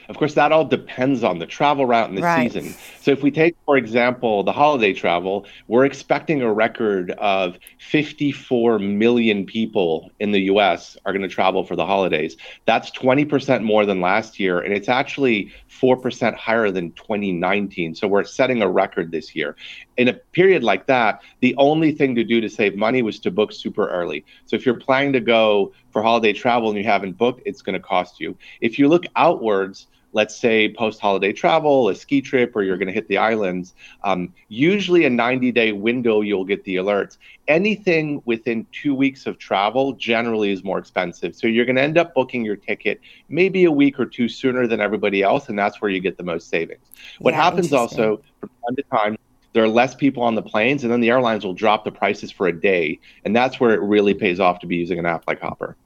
Of 0.08 0.18
course, 0.18 0.34
that 0.34 0.52
all 0.52 0.64
depends 0.64 1.24
on 1.24 1.38
the 1.38 1.46
travel 1.46 1.84
route 1.84 2.08
and 2.08 2.16
the 2.16 2.22
right. 2.22 2.50
season. 2.50 2.74
So, 3.00 3.10
if 3.10 3.22
we 3.22 3.30
take, 3.30 3.56
for 3.64 3.76
example, 3.76 4.44
the 4.44 4.52
holiday 4.52 4.92
travel, 4.92 5.46
we're 5.66 5.84
expecting 5.84 6.42
a 6.42 6.52
record 6.52 7.10
of 7.12 7.58
54 7.78 8.78
million 8.78 9.44
people 9.44 10.10
in 10.20 10.30
the 10.30 10.42
US 10.42 10.96
are 11.04 11.12
going 11.12 11.22
to 11.22 11.28
travel 11.28 11.64
for 11.64 11.74
the 11.74 11.86
holidays. 11.86 12.36
That's 12.66 12.90
20% 12.92 13.62
more 13.62 13.84
than 13.84 14.00
last 14.00 14.38
year, 14.38 14.60
and 14.60 14.72
it's 14.72 14.88
actually 14.88 15.52
4% 15.68 16.34
higher 16.34 16.70
than 16.70 16.92
2019. 16.92 17.94
So, 17.96 18.06
we're 18.06 18.24
setting 18.24 18.62
a 18.62 18.68
record 18.68 19.10
this 19.10 19.34
year. 19.34 19.56
In 19.96 20.08
a 20.08 20.14
period 20.14 20.62
like 20.62 20.86
that, 20.86 21.22
the 21.40 21.54
only 21.56 21.90
thing 21.90 22.14
to 22.14 22.22
do 22.22 22.40
to 22.40 22.48
save 22.48 22.76
money 22.76 23.02
was 23.02 23.18
to 23.20 23.30
book 23.32 23.52
super 23.52 23.88
early. 23.88 24.24
So, 24.44 24.54
if 24.54 24.64
you're 24.64 24.78
planning 24.78 25.12
to 25.14 25.20
go 25.20 25.72
for 25.90 26.02
holiday 26.02 26.32
travel 26.32 26.68
and 26.68 26.78
you 26.78 26.84
haven't 26.84 27.18
booked, 27.18 27.42
it's 27.44 27.62
going 27.62 27.74
to 27.74 27.80
cost 27.80 28.20
you. 28.20 28.36
If 28.60 28.78
you 28.78 28.86
look 28.86 29.04
outwards, 29.16 29.88
let's 30.16 30.34
say 30.34 30.72
post 30.72 30.98
holiday 30.98 31.30
travel, 31.30 31.90
a 31.90 31.94
ski 31.94 32.22
trip, 32.22 32.56
or 32.56 32.62
you're 32.62 32.78
going 32.78 32.88
to 32.88 32.92
hit 32.94 33.06
the 33.06 33.18
islands, 33.18 33.74
um, 34.02 34.32
usually 34.48 35.04
a 35.04 35.10
90 35.10 35.52
day 35.52 35.72
window, 35.72 36.22
you'll 36.22 36.46
get 36.46 36.64
the 36.64 36.76
alerts. 36.76 37.18
Anything 37.48 38.22
within 38.24 38.66
two 38.72 38.94
weeks 38.94 39.26
of 39.26 39.36
travel 39.36 39.92
generally 39.92 40.50
is 40.50 40.64
more 40.64 40.78
expensive. 40.78 41.36
So 41.36 41.46
you're 41.46 41.66
going 41.66 41.76
to 41.76 41.82
end 41.82 41.98
up 41.98 42.14
booking 42.14 42.46
your 42.46 42.56
ticket 42.56 42.98
maybe 43.28 43.64
a 43.64 43.70
week 43.70 44.00
or 44.00 44.06
two 44.06 44.26
sooner 44.26 44.66
than 44.66 44.80
everybody 44.80 45.22
else, 45.22 45.50
and 45.50 45.58
that's 45.58 45.82
where 45.82 45.90
you 45.90 46.00
get 46.00 46.16
the 46.16 46.24
most 46.24 46.48
savings. 46.48 46.86
What 47.18 47.34
yeah, 47.34 47.42
happens 47.42 47.74
also 47.74 48.22
from 48.40 48.48
time 48.48 48.76
to 48.76 48.82
time, 48.84 49.18
there 49.52 49.64
are 49.64 49.68
less 49.68 49.94
people 49.94 50.22
on 50.22 50.34
the 50.34 50.42
planes, 50.42 50.82
and 50.82 50.90
then 50.90 51.02
the 51.02 51.10
airlines 51.10 51.44
will 51.44 51.54
drop 51.54 51.84
the 51.84 51.92
prices 51.92 52.30
for 52.30 52.46
a 52.46 52.58
day. 52.58 52.98
And 53.26 53.36
that's 53.36 53.60
where 53.60 53.74
it 53.74 53.82
really 53.82 54.14
pays 54.14 54.40
off 54.40 54.60
to 54.60 54.66
be 54.66 54.76
using 54.76 54.98
an 54.98 55.04
app 55.04 55.24
like 55.26 55.40
Hopper. 55.40 55.76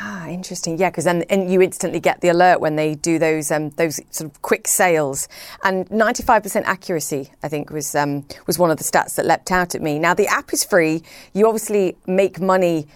Ah, 0.00 0.28
interesting. 0.28 0.78
Yeah, 0.78 0.90
because 0.90 1.04
then 1.04 1.22
and 1.30 1.50
you 1.50 1.62
instantly 1.62 1.98
get 1.98 2.20
the 2.20 2.28
alert 2.28 2.60
when 2.60 2.76
they 2.76 2.94
do 2.94 3.18
those 3.18 3.50
um, 3.50 3.70
those 3.70 4.00
sort 4.10 4.30
of 4.30 4.42
quick 4.42 4.68
sales. 4.68 5.28
And 5.64 5.88
95% 5.88 6.64
accuracy, 6.64 7.30
I 7.42 7.48
think, 7.48 7.70
was 7.70 7.94
um, 7.94 8.26
was 8.46 8.58
one 8.58 8.70
of 8.70 8.76
the 8.76 8.84
stats 8.84 9.16
that 9.16 9.24
leapt 9.24 9.50
out 9.50 9.74
at 9.74 9.80
me. 9.80 9.98
Now 9.98 10.14
the 10.14 10.26
app 10.26 10.52
is 10.52 10.62
free. 10.62 11.02
You 11.32 11.46
obviously 11.46 11.96
make 12.06 12.38
money. 12.40 12.86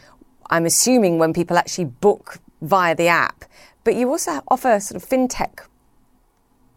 I'm 0.51 0.67
assuming 0.67 1.19
when 1.19 1.33
people 1.33 1.57
actually 1.57 1.87
book 1.87 2.39
via 2.61 2.95
the 2.95 3.09
app, 3.09 3.47
but 3.85 3.95
you 3.95 4.09
also 4.11 4.43
offer 4.49 4.79
sort 4.79 5.03
of 5.03 5.09
fintech 5.09 5.61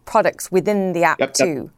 products 0.06 0.50
within 0.50 0.92
the 0.94 1.04
app 1.04 1.20
yep, 1.20 1.34
too. 1.34 1.70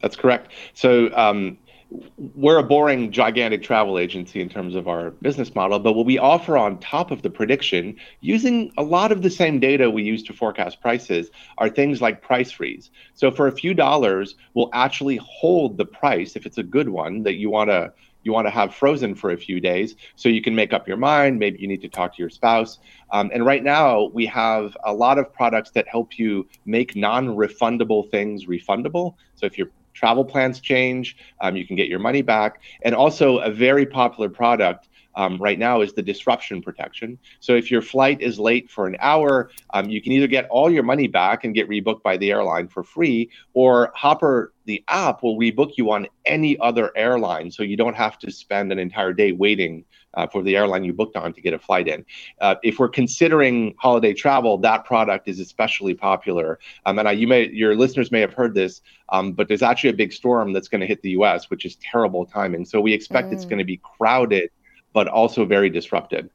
That's 0.00 0.14
correct. 0.14 0.52
So 0.74 1.10
um, 1.16 1.58
we're 1.90 2.58
a 2.58 2.62
boring, 2.62 3.10
gigantic 3.10 3.62
travel 3.62 3.98
agency 3.98 4.40
in 4.40 4.48
terms 4.48 4.74
of 4.74 4.88
our 4.88 5.10
business 5.10 5.54
model, 5.54 5.78
but 5.78 5.94
what 5.94 6.04
we 6.04 6.18
offer 6.18 6.56
on 6.56 6.78
top 6.80 7.10
of 7.10 7.22
the 7.22 7.30
prediction, 7.30 7.96
using 8.20 8.72
a 8.76 8.82
lot 8.82 9.10
of 9.10 9.22
the 9.22 9.30
same 9.30 9.58
data 9.58 9.90
we 9.90 10.02
use 10.02 10.22
to 10.24 10.32
forecast 10.32 10.80
prices, 10.82 11.30
are 11.56 11.68
things 11.68 12.02
like 12.02 12.20
price 12.20 12.50
freeze. 12.50 12.90
So 13.14 13.30
for 13.30 13.46
a 13.46 13.52
few 13.52 13.72
dollars, 13.72 14.34
we'll 14.54 14.70
actually 14.74 15.16
hold 15.22 15.78
the 15.78 15.86
price 15.86 16.36
if 16.36 16.44
it's 16.44 16.58
a 16.58 16.62
good 16.62 16.90
one 16.90 17.22
that 17.22 17.34
you 17.34 17.50
want 17.50 17.70
to 17.70 17.92
you 18.24 18.32
want 18.32 18.46
to 18.46 18.50
have 18.50 18.74
frozen 18.74 19.14
for 19.14 19.30
a 19.30 19.36
few 19.38 19.60
days 19.60 19.94
so 20.16 20.28
you 20.28 20.42
can 20.42 20.54
make 20.54 20.72
up 20.72 20.88
your 20.88 20.96
mind. 20.96 21.38
Maybe 21.38 21.60
you 21.60 21.68
need 21.68 21.80
to 21.82 21.88
talk 21.88 22.14
to 22.16 22.22
your 22.22 22.28
spouse. 22.28 22.78
Um, 23.10 23.30
and 23.32 23.46
right 23.46 23.62
now, 23.62 24.10
we 24.12 24.26
have 24.26 24.76
a 24.84 24.92
lot 24.92 25.18
of 25.18 25.32
products 25.32 25.70
that 25.70 25.86
help 25.88 26.18
you 26.18 26.46
make 26.66 26.96
non 26.96 27.28
refundable 27.28 28.10
things 28.10 28.44
refundable. 28.44 29.14
So 29.36 29.46
if 29.46 29.56
your 29.56 29.68
travel 29.98 30.24
plans 30.24 30.60
change, 30.60 31.16
um, 31.40 31.56
you 31.56 31.66
can 31.66 31.74
get 31.74 31.88
your 31.88 31.98
money 31.98 32.22
back. 32.22 32.60
And 32.82 32.94
also, 32.94 33.38
a 33.38 33.50
very 33.50 33.84
popular 33.84 34.28
product 34.28 34.88
um, 35.14 35.38
right 35.38 35.58
now 35.58 35.80
is 35.80 35.92
the 35.92 36.02
disruption 36.02 36.62
protection. 36.62 37.18
So 37.40 37.54
if 37.54 37.70
your 37.70 37.82
flight 37.82 38.20
is 38.20 38.38
late 38.38 38.70
for 38.70 38.86
an 38.86 38.96
hour, 39.00 39.50
um, 39.70 39.90
you 39.90 40.00
can 40.00 40.12
either 40.12 40.26
get 40.26 40.48
all 40.48 40.70
your 40.70 40.84
money 40.84 41.08
back 41.08 41.44
and 41.44 41.54
get 41.54 41.68
rebooked 41.68 42.02
by 42.02 42.16
the 42.16 42.30
airline 42.30 42.68
for 42.68 42.84
free, 42.84 43.30
or 43.52 43.92
Hopper, 43.94 44.52
the 44.64 44.84
app, 44.88 45.22
will 45.22 45.36
rebook 45.36 45.72
you 45.76 45.90
on 45.90 46.06
any 46.24 46.58
other 46.60 46.92
airline. 46.96 47.50
So 47.50 47.62
you 47.62 47.76
don't 47.76 47.96
have 47.96 48.18
to 48.20 48.30
spend 48.30 48.70
an 48.70 48.78
entire 48.78 49.12
day 49.12 49.32
waiting 49.32 49.84
uh, 50.14 50.26
for 50.26 50.42
the 50.42 50.56
airline 50.56 50.84
you 50.84 50.92
booked 50.92 51.16
on 51.16 51.32
to 51.32 51.40
get 51.40 51.54
a 51.54 51.58
flight 51.58 51.88
in. 51.88 52.04
Uh, 52.40 52.56
if 52.62 52.78
we're 52.78 52.88
considering 52.88 53.74
holiday 53.78 54.12
travel, 54.12 54.58
that 54.58 54.84
product 54.84 55.28
is 55.28 55.40
especially 55.40 55.94
popular. 55.94 56.58
Um, 56.86 56.98
and 56.98 57.08
I, 57.08 57.12
you 57.12 57.26
may, 57.26 57.48
your 57.50 57.74
listeners 57.74 58.10
may 58.10 58.20
have 58.20 58.32
heard 58.32 58.54
this, 58.54 58.82
um, 59.10 59.32
but 59.32 59.48
there's 59.48 59.62
actually 59.62 59.90
a 59.90 59.94
big 59.94 60.12
storm 60.12 60.52
that's 60.52 60.68
going 60.68 60.80
to 60.80 60.86
hit 60.86 61.02
the 61.02 61.10
U.S., 61.10 61.50
which 61.50 61.64
is 61.64 61.76
terrible 61.76 62.24
timing. 62.24 62.64
So 62.64 62.80
we 62.80 62.92
expect 62.92 63.28
mm. 63.28 63.32
it's 63.34 63.44
going 63.44 63.58
to 63.58 63.64
be 63.64 63.78
crowded 63.78 64.50
but 64.92 65.08
also 65.08 65.44
very 65.44 65.70
disrupted. 65.70 66.30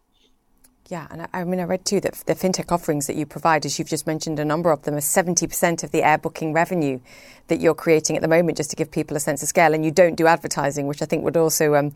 Yeah, 0.89 1.07
and 1.09 1.21
I, 1.21 1.27
I, 1.33 1.43
mean, 1.45 1.61
I 1.61 1.63
read 1.63 1.85
too 1.85 2.01
that 2.01 2.13
the 2.25 2.35
fintech 2.35 2.69
offerings 2.69 3.07
that 3.07 3.15
you 3.15 3.25
provide, 3.25 3.65
as 3.65 3.79
you've 3.79 3.87
just 3.87 4.05
mentioned, 4.05 4.37
a 4.37 4.45
number 4.45 4.69
of 4.69 4.83
them 4.83 4.95
are 4.95 4.99
70% 4.99 5.83
of 5.83 5.91
the 5.91 6.03
air 6.03 6.17
booking 6.17 6.51
revenue 6.51 6.99
that 7.47 7.61
you're 7.61 7.73
creating 7.73 8.17
at 8.17 8.21
the 8.21 8.27
moment, 8.27 8.57
just 8.57 8.69
to 8.71 8.75
give 8.75 8.91
people 8.91 9.15
a 9.15 9.19
sense 9.19 9.41
of 9.41 9.47
scale. 9.47 9.73
And 9.73 9.85
you 9.85 9.91
don't 9.91 10.15
do 10.15 10.27
advertising, 10.27 10.87
which 10.87 11.01
I 11.01 11.05
think 11.05 11.23
would 11.23 11.37
also 11.37 11.75
um, 11.75 11.93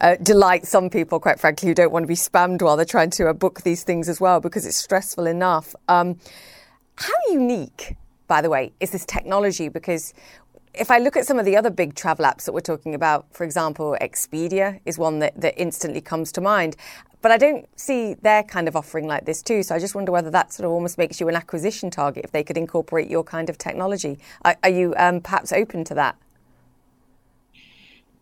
uh, 0.00 0.16
delight 0.22 0.66
some 0.66 0.88
people, 0.88 1.20
quite 1.20 1.38
frankly, 1.38 1.68
who 1.68 1.74
don't 1.74 1.92
want 1.92 2.04
to 2.04 2.08
be 2.08 2.14
spammed 2.14 2.62
while 2.62 2.76
they're 2.76 2.86
trying 2.86 3.10
to 3.10 3.28
uh, 3.28 3.34
book 3.34 3.60
these 3.60 3.84
things 3.84 4.08
as 4.08 4.20
well, 4.20 4.40
because 4.40 4.64
it's 4.64 4.76
stressful 4.76 5.26
enough. 5.26 5.74
Um, 5.88 6.18
how 6.96 7.14
unique, 7.30 7.96
by 8.26 8.40
the 8.40 8.48
way, 8.48 8.72
is 8.80 8.90
this 8.90 9.04
technology? 9.04 9.68
Because 9.68 10.14
if 10.74 10.90
I 10.90 10.98
look 10.98 11.16
at 11.16 11.26
some 11.26 11.38
of 11.38 11.44
the 11.44 11.56
other 11.56 11.70
big 11.70 11.94
travel 11.94 12.24
apps 12.24 12.44
that 12.44 12.52
we're 12.52 12.60
talking 12.60 12.94
about, 12.94 13.26
for 13.32 13.44
example, 13.44 13.96
Expedia 14.00 14.80
is 14.84 14.98
one 14.98 15.18
that, 15.18 15.40
that 15.40 15.60
instantly 15.60 16.00
comes 16.00 16.30
to 16.32 16.40
mind. 16.40 16.76
But 17.22 17.32
I 17.32 17.36
don't 17.36 17.68
see 17.78 18.14
their 18.14 18.42
kind 18.42 18.66
of 18.66 18.76
offering 18.76 19.06
like 19.06 19.26
this 19.26 19.42
too. 19.42 19.62
So 19.62 19.74
I 19.74 19.78
just 19.78 19.94
wonder 19.94 20.12
whether 20.12 20.30
that 20.30 20.52
sort 20.52 20.64
of 20.64 20.72
almost 20.72 20.96
makes 20.96 21.20
you 21.20 21.28
an 21.28 21.36
acquisition 21.36 21.90
target 21.90 22.24
if 22.24 22.32
they 22.32 22.42
could 22.42 22.56
incorporate 22.56 23.10
your 23.10 23.24
kind 23.24 23.50
of 23.50 23.58
technology. 23.58 24.18
Are, 24.42 24.56
are 24.62 24.70
you 24.70 24.94
um, 24.96 25.20
perhaps 25.20 25.52
open 25.52 25.84
to 25.84 25.94
that? 25.94 26.16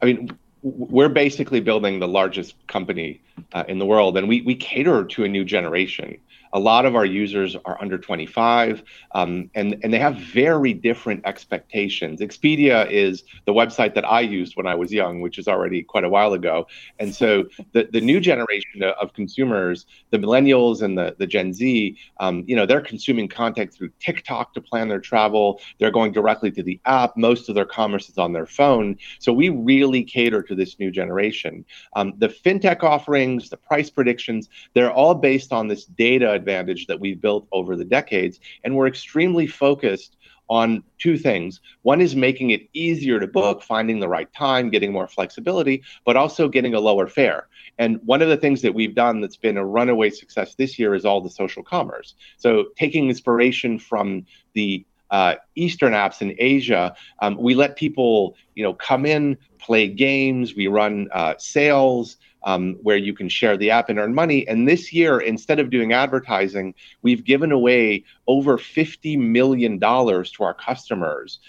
I 0.03 0.07
mean, 0.07 0.37
we're 0.63 1.09
basically 1.09 1.61
building 1.61 2.01
the 2.01 2.09
largest 2.09 2.55
company 2.67 3.21
uh, 3.53 3.65
in 3.69 3.79
the 3.79 3.87
world, 3.87 4.17
and 4.17 4.29
we, 4.29 4.43
we 4.43 4.55
cater 4.55 5.05
to 5.05 5.25
a 5.25 5.29
new 5.29 5.45
generation 5.45 6.19
a 6.53 6.59
lot 6.59 6.87
of 6.87 6.97
our 6.97 7.05
users 7.05 7.57
are 7.65 7.81
under 7.81 7.99
25 7.99 8.83
um, 9.13 9.51
and, 9.55 9.77
and 9.83 9.93
they 9.93 9.99
have 9.99 10.17
very 10.17 10.73
different 10.73 11.23
expectations. 11.25 12.21
Expedia 12.21 12.91
is 12.91 13.25
the 13.47 13.53
website 13.53 13.95
that 13.95 14.05
I 14.05 14.21
used 14.21 14.57
when 14.57 14.67
I 14.67 14.75
was 14.75 14.93
young, 14.93 15.21
which 15.21 15.39
is 15.39 15.49
already 15.49 15.83
quite 15.83 16.05
a 16.05 16.09
while 16.09 16.33
ago. 16.33 16.67
And 16.99 17.15
so 17.15 17.45
the, 17.73 17.89
the 17.93 18.01
new 18.01 18.21
generation 18.21 18.83
of 18.83 19.13
consumers, 19.13 19.87
the 20.11 20.19
millennials 20.19 20.83
and 20.83 20.97
the, 20.97 21.17
the 21.19 21.27
Gen 21.27 21.53
Z, 21.53 21.97
um, 22.21 22.45
you 22.47 22.57
know, 22.57 22.67
they're 22.67 22.81
consuming 22.81 23.29
content 23.29 23.73
through 23.73 23.91
TikTok 24.01 24.55
to 24.55 24.61
plan 24.61 24.89
their 24.89 25.01
travel. 25.01 25.61
They're 25.79 25.91
going 25.91 26.13
directly 26.13 26.51
to 26.53 26.63
the 26.63 26.81
app. 26.85 27.17
Most 27.17 27.49
of 27.49 27.55
their 27.55 27.65
commerce 27.65 28.09
is 28.09 28.19
on 28.19 28.33
their 28.33 28.47
phone. 28.47 28.97
So 29.19 29.33
we 29.33 29.49
really 29.49 30.05
cater 30.05 30.43
to 30.43 30.55
this 30.55 30.79
new 30.79 30.91
generation. 30.91 31.65
Um, 31.95 32.15
the 32.19 32.29
fintech 32.29 32.83
offerings, 32.83 33.51
the 33.51 33.57
price 33.57 33.91
predictions, 33.91 34.49
they're 34.75 34.93
all 34.93 35.15
based 35.15 35.53
on 35.53 35.69
this 35.69 35.85
data 35.85 36.38
advantage 36.39 36.87
that 36.87 37.01
we've 37.01 37.21
built 37.21 37.47
over 37.53 37.77
the 37.77 37.85
decades. 37.85 38.41
And 38.65 38.75
we're 38.75 38.87
extremely 38.89 39.47
focused 39.47 40.17
on 40.49 40.83
two 40.99 41.19
things. 41.19 41.61
One 41.83 42.01
is 42.01 42.17
making 42.17 42.51
it 42.51 42.69
easier 42.73 43.21
to 43.21 43.27
book, 43.27 43.63
finding 43.63 44.01
the 44.01 44.09
right 44.09 44.33
time, 44.33 44.71
getting 44.71 44.93
more 44.93 45.07
flexibility, 45.07 45.83
but 46.07 46.17
also 46.17 46.49
getting 46.49 46.75
a 46.75 46.81
lower 46.81 47.07
fare. 47.07 47.49
And 47.79 48.01
one 48.05 48.23
of 48.23 48.29
the 48.29 48.37
things 48.37 48.63
that 48.63 48.75
we've 48.75 48.95
done 48.95 49.21
that's 49.21 49.37
been 49.37 49.57
a 49.57 49.65
runaway 49.65 50.11
success 50.11 50.55
this 50.55 50.79
year 50.79 50.95
is 50.95 51.05
all 51.05 51.21
the 51.21 51.31
social 51.31 51.63
commerce. 51.63 52.15
So 52.39 52.67
taking 52.77 53.09
inspiration 53.09 53.79
from 53.79 54.25
the 54.55 54.85
uh, 55.11 55.35
Eastern 55.55 55.93
apps 55.93 56.21
in 56.21 56.35
Asia, 56.39 56.95
um, 57.21 57.37
we 57.37 57.55
let 57.55 57.77
people, 57.77 58.37
you 58.55 58.63
know, 58.63 58.75
come 58.75 59.07
in, 59.07 59.37
play 59.59 59.89
games. 59.89 60.55
We 60.55 60.67
run 60.67 61.09
uh, 61.13 61.35
sales 61.39 62.17
um, 62.45 62.75
where 62.83 62.97
you 62.97 63.15
can 63.15 63.29
share 63.29 63.57
the 63.57 63.71
app 63.71 63.89
and 63.89 63.99
earn 63.99 64.15
money. 64.15 64.47
And 64.47 64.69
this 64.69 64.93
year, 64.93 65.21
instead 65.21 65.59
of 65.59 65.71
doing 65.71 65.93
advertising, 65.93 66.75
we've 67.03 67.25
given 67.25 67.53
away 67.53 68.05
over 68.27 68.59
$50 68.59 69.19
million 69.19 69.79
to 69.81 70.31
our 70.41 70.55
customers 70.55 71.41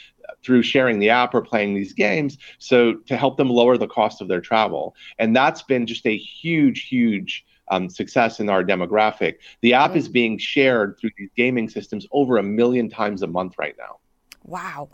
through 0.44 0.64
sharing 0.64 1.00
the 1.00 1.10
app 1.10 1.34
or 1.34 1.42
playing 1.42 1.74
these 1.74 1.94
games 1.94 2.38
so 2.60 2.94
to 2.94 3.18
help 3.18 3.38
them 3.38 3.50
lower 3.50 3.78
the 3.78 3.88
cost 3.88 4.22
of 4.22 4.28
their 4.28 4.42
travel. 4.42 4.96
And 5.18 5.36
that's 5.36 5.64
been 5.64 5.88
just 5.88 6.06
a 6.06 6.18
huge 6.18 6.88
huge 6.88 7.46
um, 7.72 7.90
success 7.90 8.40
in 8.40 8.50
our 8.50 8.64
demographic. 8.64 9.36
The 9.62 9.74
app 9.74 9.96
is 9.96 10.08
being 10.08 10.38
shared 10.38 10.98
through 11.00 11.12
these 11.18 11.30
gaming 11.36 11.70
systems 11.70 12.08
over 12.12 12.38
a 12.38 12.44
million 12.44 12.90
times 12.90 13.22
a 13.22 13.28
month 13.28 13.56
right 13.58 13.76
now. 13.78 13.98
Wow 14.44 14.90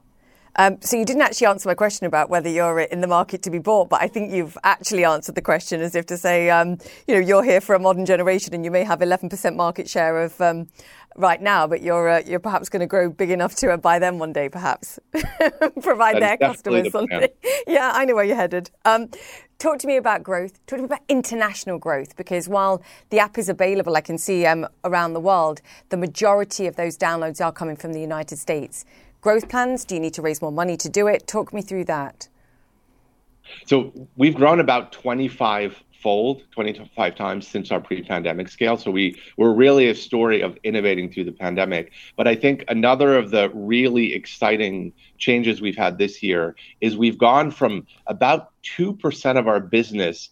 um, 0.57 0.77
so 0.81 0.97
you 0.97 1.05
didn't 1.05 1.21
actually 1.21 1.47
answer 1.47 1.67
my 1.67 1.75
question 1.75 2.05
about 2.07 2.29
whether 2.29 2.49
you're 2.49 2.79
in 2.79 3.01
the 3.01 3.07
market 3.07 3.41
to 3.43 3.49
be 3.49 3.59
bought, 3.59 3.89
but 3.89 4.01
I 4.01 4.07
think 4.07 4.31
you've 4.31 4.57
actually 4.63 5.03
answered 5.03 5.35
the 5.35 5.41
question 5.41 5.81
as 5.81 5.95
if 5.95 6.05
to 6.07 6.17
say, 6.17 6.49
um, 6.49 6.77
you 7.07 7.15
know, 7.15 7.19
you're 7.19 7.43
here 7.43 7.61
for 7.61 7.75
a 7.75 7.79
modern 7.79 8.05
generation 8.05 8.53
and 8.53 8.63
you 8.63 8.71
may 8.71 8.83
have 8.83 8.99
11% 8.99 9.55
market 9.55 9.89
share 9.89 10.21
of 10.23 10.39
um, 10.39 10.67
right 11.15 11.41
now, 11.41 11.67
but 11.67 11.81
you're 11.81 12.09
uh, 12.09 12.21
you're 12.25 12.39
perhaps 12.39 12.69
going 12.69 12.81
to 12.81 12.87
grow 12.87 13.09
big 13.09 13.31
enough 13.31 13.55
to 13.55 13.71
uh, 13.71 13.77
buy 13.77 13.99
them 13.99 14.19
one 14.19 14.33
day, 14.33 14.49
perhaps 14.49 14.99
provide 15.81 16.21
their 16.21 16.37
customers 16.37 16.91
something. 16.91 17.27
yeah, 17.67 17.91
I 17.93 18.05
know 18.05 18.15
where 18.15 18.25
you're 18.25 18.35
headed. 18.35 18.71
Um, 18.85 19.09
talk 19.57 19.79
to 19.79 19.87
me 19.87 19.97
about 19.97 20.23
growth. 20.23 20.65
Talk 20.67 20.77
to 20.77 20.83
me 20.83 20.85
about 20.85 21.01
international 21.09 21.79
growth, 21.79 22.15
because 22.15 22.47
while 22.47 22.81
the 23.09 23.19
app 23.19 23.37
is 23.37 23.49
available, 23.49 23.95
I 23.95 24.01
can 24.01 24.17
see 24.17 24.45
um, 24.45 24.67
around 24.83 25.13
the 25.13 25.19
world, 25.19 25.61
the 25.89 25.97
majority 25.97 26.67
of 26.67 26.75
those 26.75 26.97
downloads 26.97 27.43
are 27.43 27.51
coming 27.51 27.75
from 27.75 27.93
the 27.93 28.01
United 28.01 28.37
States 28.37 28.85
growth 29.25 29.49
plans? 29.49 29.83
Do 29.83 29.95
you 29.95 30.01
need 30.01 30.13
to 30.13 30.21
raise 30.21 30.39
more 30.39 30.51
money 30.51 30.77
to 30.77 30.87
do 30.87 31.07
it? 31.07 31.25
Talk 31.25 31.51
me 31.51 31.63
through 31.63 31.85
that. 31.85 32.29
So 33.65 33.91
we've 34.15 34.35
grown 34.35 34.59
about 34.59 34.91
25 34.91 35.83
fold, 36.03 36.43
25 36.51 37.15
times 37.15 37.47
since 37.47 37.71
our 37.71 37.81
pre-pandemic 37.81 38.49
scale. 38.49 38.77
So 38.77 38.91
we 38.91 39.19
we're 39.35 39.51
really 39.51 39.89
a 39.89 39.95
story 39.95 40.41
of 40.41 40.55
innovating 40.63 41.11
through 41.11 41.23
the 41.23 41.31
pandemic. 41.31 41.91
But 42.15 42.27
I 42.27 42.35
think 42.35 42.65
another 42.67 43.17
of 43.17 43.31
the 43.31 43.49
really 43.55 44.13
exciting 44.13 44.93
changes 45.17 45.59
we've 45.59 45.75
had 45.75 45.97
this 45.97 46.21
year 46.21 46.55
is 46.79 46.95
we've 46.95 47.17
gone 47.17 47.49
from 47.49 47.87
about 48.05 48.51
2% 48.77 49.39
of 49.39 49.47
our 49.47 49.59
business 49.59 50.29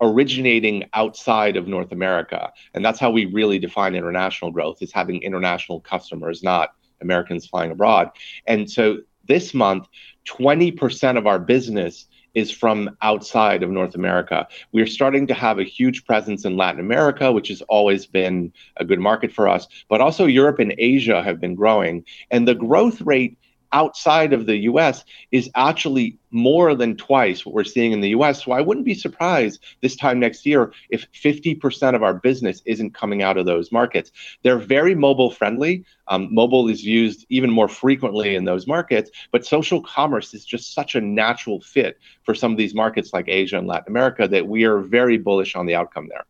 originating 0.00 0.84
outside 0.94 1.56
of 1.56 1.66
North 1.66 1.90
America. 1.90 2.52
And 2.74 2.84
that's 2.84 3.00
how 3.00 3.10
we 3.10 3.24
really 3.24 3.58
define 3.58 3.96
international 3.96 4.52
growth 4.52 4.82
is 4.82 4.92
having 4.92 5.20
international 5.22 5.80
customers, 5.80 6.44
not 6.44 6.76
Americans 7.00 7.46
flying 7.46 7.70
abroad. 7.70 8.10
And 8.46 8.70
so 8.70 8.98
this 9.26 9.54
month, 9.54 9.86
20% 10.26 11.18
of 11.18 11.26
our 11.26 11.38
business 11.38 12.06
is 12.34 12.50
from 12.50 12.94
outside 13.00 13.62
of 13.62 13.70
North 13.70 13.94
America. 13.94 14.46
We're 14.72 14.86
starting 14.86 15.26
to 15.28 15.34
have 15.34 15.58
a 15.58 15.64
huge 15.64 16.04
presence 16.04 16.44
in 16.44 16.56
Latin 16.56 16.80
America, 16.80 17.32
which 17.32 17.48
has 17.48 17.62
always 17.62 18.04
been 18.04 18.52
a 18.76 18.84
good 18.84 19.00
market 19.00 19.32
for 19.32 19.48
us, 19.48 19.66
but 19.88 20.02
also 20.02 20.26
Europe 20.26 20.58
and 20.58 20.74
Asia 20.76 21.22
have 21.22 21.40
been 21.40 21.54
growing. 21.54 22.04
And 22.30 22.46
the 22.46 22.54
growth 22.54 23.00
rate 23.00 23.38
outside 23.72 24.32
of 24.32 24.46
the 24.46 24.56
US 24.58 25.04
is 25.32 25.50
actually 25.54 26.18
more 26.30 26.74
than 26.74 26.96
twice 26.96 27.44
what 27.44 27.54
we're 27.54 27.64
seeing 27.64 27.92
in 27.92 28.00
the 28.00 28.10
US. 28.10 28.44
So 28.44 28.52
I 28.52 28.60
wouldn't 28.60 28.86
be 28.86 28.94
surprised 28.94 29.62
this 29.80 29.96
time 29.96 30.20
next 30.20 30.44
year 30.44 30.72
if 30.90 31.06
50% 31.12 31.94
of 31.94 32.02
our 32.02 32.14
business 32.14 32.62
isn't 32.66 32.94
coming 32.94 33.22
out 33.22 33.36
of 33.36 33.46
those 33.46 33.72
markets. 33.72 34.12
They're 34.42 34.58
very 34.58 34.94
mobile 34.94 35.30
friendly. 35.30 35.84
Um, 36.08 36.32
mobile 36.32 36.68
is 36.68 36.84
used 36.84 37.26
even 37.28 37.50
more 37.50 37.68
frequently 37.68 38.36
in 38.36 38.44
those 38.44 38.66
markets, 38.66 39.10
but 39.32 39.46
social 39.46 39.82
commerce 39.82 40.34
is 40.34 40.44
just 40.44 40.74
such 40.74 40.94
a 40.94 41.00
natural 41.00 41.60
fit 41.60 41.98
for 42.22 42.34
some 42.34 42.52
of 42.52 42.58
these 42.58 42.74
markets 42.74 43.12
like 43.12 43.28
Asia 43.28 43.58
and 43.58 43.66
Latin 43.66 43.92
America 43.92 44.28
that 44.28 44.46
we 44.46 44.64
are 44.64 44.78
very 44.78 45.18
bullish 45.18 45.56
on 45.56 45.66
the 45.66 45.74
outcome 45.74 46.08
there. 46.08 46.24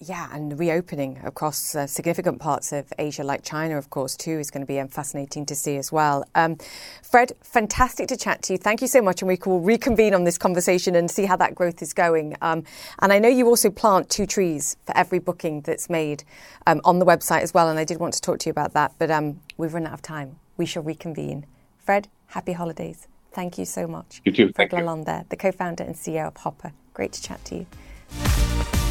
Yeah, 0.00 0.28
and 0.32 0.58
reopening 0.58 1.20
across 1.24 1.74
uh, 1.74 1.86
significant 1.86 2.40
parts 2.40 2.72
of 2.72 2.92
Asia, 2.98 3.22
like 3.22 3.42
China, 3.44 3.78
of 3.78 3.90
course, 3.90 4.16
too, 4.16 4.38
is 4.38 4.50
going 4.50 4.60
to 4.60 4.66
be 4.66 4.80
um, 4.80 4.88
fascinating 4.88 5.46
to 5.46 5.54
see 5.54 5.76
as 5.76 5.92
well. 5.92 6.24
Um, 6.34 6.58
Fred, 7.02 7.32
fantastic 7.42 8.08
to 8.08 8.16
chat 8.16 8.42
to 8.42 8.54
you. 8.54 8.58
Thank 8.58 8.82
you 8.82 8.88
so 8.88 9.00
much, 9.00 9.22
and 9.22 9.28
we 9.28 9.38
will 9.46 9.60
reconvene 9.60 10.12
on 10.12 10.24
this 10.24 10.36
conversation 10.36 10.96
and 10.96 11.08
see 11.08 11.26
how 11.26 11.36
that 11.36 11.54
growth 11.54 11.80
is 11.80 11.92
going. 11.94 12.36
Um, 12.42 12.64
and 12.98 13.12
I 13.12 13.18
know 13.20 13.28
you 13.28 13.46
also 13.46 13.70
plant 13.70 14.10
two 14.10 14.26
trees 14.26 14.76
for 14.84 14.96
every 14.96 15.20
booking 15.20 15.60
that's 15.60 15.88
made 15.88 16.24
um, 16.66 16.80
on 16.84 16.98
the 16.98 17.06
website 17.06 17.42
as 17.42 17.54
well, 17.54 17.68
and 17.68 17.78
I 17.78 17.84
did 17.84 17.98
want 17.98 18.14
to 18.14 18.20
talk 18.20 18.40
to 18.40 18.46
you 18.46 18.50
about 18.50 18.72
that, 18.74 18.92
but 18.98 19.12
um, 19.12 19.40
we've 19.56 19.72
run 19.72 19.86
out 19.86 19.94
of 19.94 20.02
time. 20.02 20.36
We 20.56 20.66
shall 20.66 20.82
reconvene. 20.82 21.46
Fred, 21.78 22.08
happy 22.26 22.52
holidays. 22.52 23.06
Thank 23.32 23.58
you 23.58 23.64
so 23.64 23.86
much. 23.86 24.20
You 24.24 24.32
too. 24.32 24.52
Fred 24.54 24.70
Thank 24.70 24.84
Lalonde 24.84 25.06
there, 25.06 25.24
the 25.28 25.36
co-founder 25.36 25.84
and 25.84 25.94
CEO 25.94 26.26
of 26.26 26.36
Hopper. 26.36 26.72
Great 26.92 27.12
to 27.12 27.22
chat 27.22 27.44
to 27.46 27.54
you. 27.54 28.83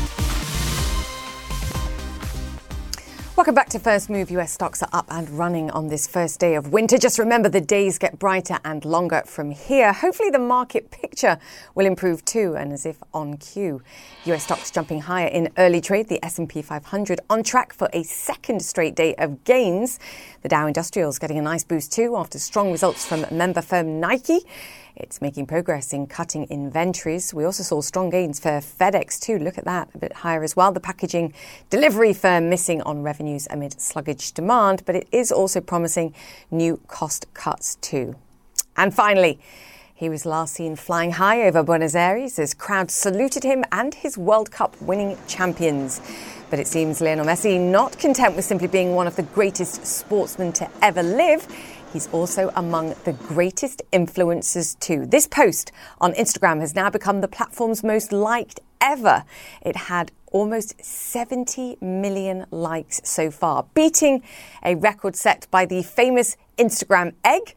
Welcome 3.36 3.56
back 3.56 3.70
to 3.70 3.80
First 3.80 4.12
Move. 4.12 4.30
US 4.30 4.54
stocks 4.54 4.84
are 4.84 4.90
up 4.94 5.08
and 5.10 5.28
running 5.28 5.72
on 5.72 5.88
this 5.88 6.06
first 6.06 6.40
day 6.40 6.54
of 6.54 6.72
winter. 6.72 7.00
Just 7.00 7.18
remember 7.18 7.50
the 7.50 7.60
days 7.60 7.98
get 7.98 8.20
brighter 8.20 8.60
and 8.64 8.86
longer 8.86 9.24
from 9.26 9.50
here. 9.50 9.92
Hopefully 9.92 10.30
the 10.30 10.38
market 10.38 10.92
picture 10.92 11.40
will 11.74 11.88
improve 11.88 12.24
too 12.26 12.54
and 12.56 12.72
as 12.72 12.86
if 12.86 13.02
on 13.12 13.38
cue. 13.38 13.82
US 14.26 14.44
stocks 14.44 14.70
jumping 14.70 15.02
higher 15.02 15.26
in 15.26 15.50
early 15.58 15.82
trade, 15.82 16.10
the 16.10 16.24
S&P 16.24 16.62
500 16.62 17.22
on 17.28 17.42
track 17.42 17.74
for 17.74 17.90
a 17.92 18.04
second 18.04 18.62
straight 18.62 18.94
day 18.94 19.16
of 19.16 19.44
gains. 19.46 20.00
The 20.44 20.50
Dow 20.50 20.68
Industrials 20.68 21.18
getting 21.18 21.40
a 21.40 21.42
nice 21.42 21.64
boost 21.64 21.92
too 21.92 22.16
after 22.16 22.38
strong 22.38 22.72
results 22.72 23.04
from 23.04 23.26
member 23.32 23.64
firm 23.64 24.00
Nike. 24.00 24.42
It's 24.96 25.22
making 25.22 25.48
progress 25.48 25.92
in 25.92 26.06
cutting 26.06 26.46
inventories. 26.52 27.34
We 27.34 27.46
also 27.46 27.64
saw 27.64 27.82
strong 27.82 28.12
gains 28.12 28.40
for 28.40 28.62
FedEx 28.62 29.20
too. 29.20 29.40
Look 29.40 29.58
at 29.58 29.66
that, 29.66 29.90
a 29.96 29.98
bit 29.98 30.14
higher 30.14 30.44
as 30.44 30.56
well. 30.56 30.72
The 30.72 30.80
packaging 30.80 31.34
delivery 31.72 32.14
firm 32.14 32.48
missing 32.48 32.82
on 32.84 33.02
revenues 33.02 33.48
amid 33.50 33.82
sluggish 33.82 34.32
demand, 34.32 34.84
but 34.86 34.96
it 34.96 35.08
is 35.12 35.32
also 35.32 35.62
promising 35.62 36.14
new 36.52 36.80
cost 36.88 37.26
cuts 37.34 37.76
too. 37.76 38.16
And 38.78 38.94
finally, 38.94 39.40
he 39.96 40.10
was 40.10 40.26
last 40.26 40.56
seen 40.56 40.76
flying 40.76 41.14
high 41.14 41.42
over 41.44 41.64
Buenos 41.64 41.96
Aires 41.96 42.38
as 42.38 42.54
crowds 42.54 42.94
saluted 42.94 43.44
him 43.44 43.64
and 43.72 43.96
his 43.96 44.18
World 44.18 44.52
Cup 44.52 44.80
winning 44.82 45.18
champions. 45.28 46.02
But 46.50 46.60
it 46.60 46.68
seems 46.68 47.02
Lionel 47.02 47.26
Messi, 47.26 47.60
not 47.60 47.98
content 47.98 48.36
with 48.36 48.46
simply 48.46 48.68
being 48.68 48.94
one 48.94 49.08
of 49.08 49.16
the 49.16 49.24
greatest 49.24 49.86
sportsmen 49.88 50.52
to 50.54 50.70
ever 50.84 51.02
live, 51.02 51.48
He's 51.94 52.08
also 52.08 52.52
among 52.56 52.96
the 53.04 53.14
greatest 53.14 53.84
influencers 53.94 54.78
too. 54.80 55.06
This 55.06 55.28
post 55.28 55.72
on 56.02 56.14
Instagram 56.14 56.60
has 56.60 56.74
now 56.74 56.90
become 56.90 57.22
the 57.22 57.28
platform's 57.28 57.84
most 57.84 58.12
liked 58.12 58.60
ever. 58.82 59.26
It 59.62 59.76
had 59.76 60.12
almost 60.32 60.84
70 60.84 61.78
million 61.82 62.48
likes 62.50 63.00
so 63.04 63.30
far, 63.30 63.68
beating 63.76 64.24
a 64.64 64.74
record 64.74 65.16
set 65.16 65.46
by 65.52 65.68
the 65.68 65.84
famous 65.84 66.36
Instagram 66.58 67.14
egg. 67.24 67.54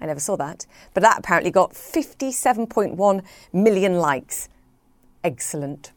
I 0.00 0.06
never 0.06 0.20
saw 0.20 0.36
that, 0.36 0.64
but 0.94 1.02
that 1.02 1.18
apparently 1.18 1.50
got 1.50 1.74
57.1 1.74 3.22
million 3.52 3.96
likes. 3.96 4.48
Excellent 5.22 5.92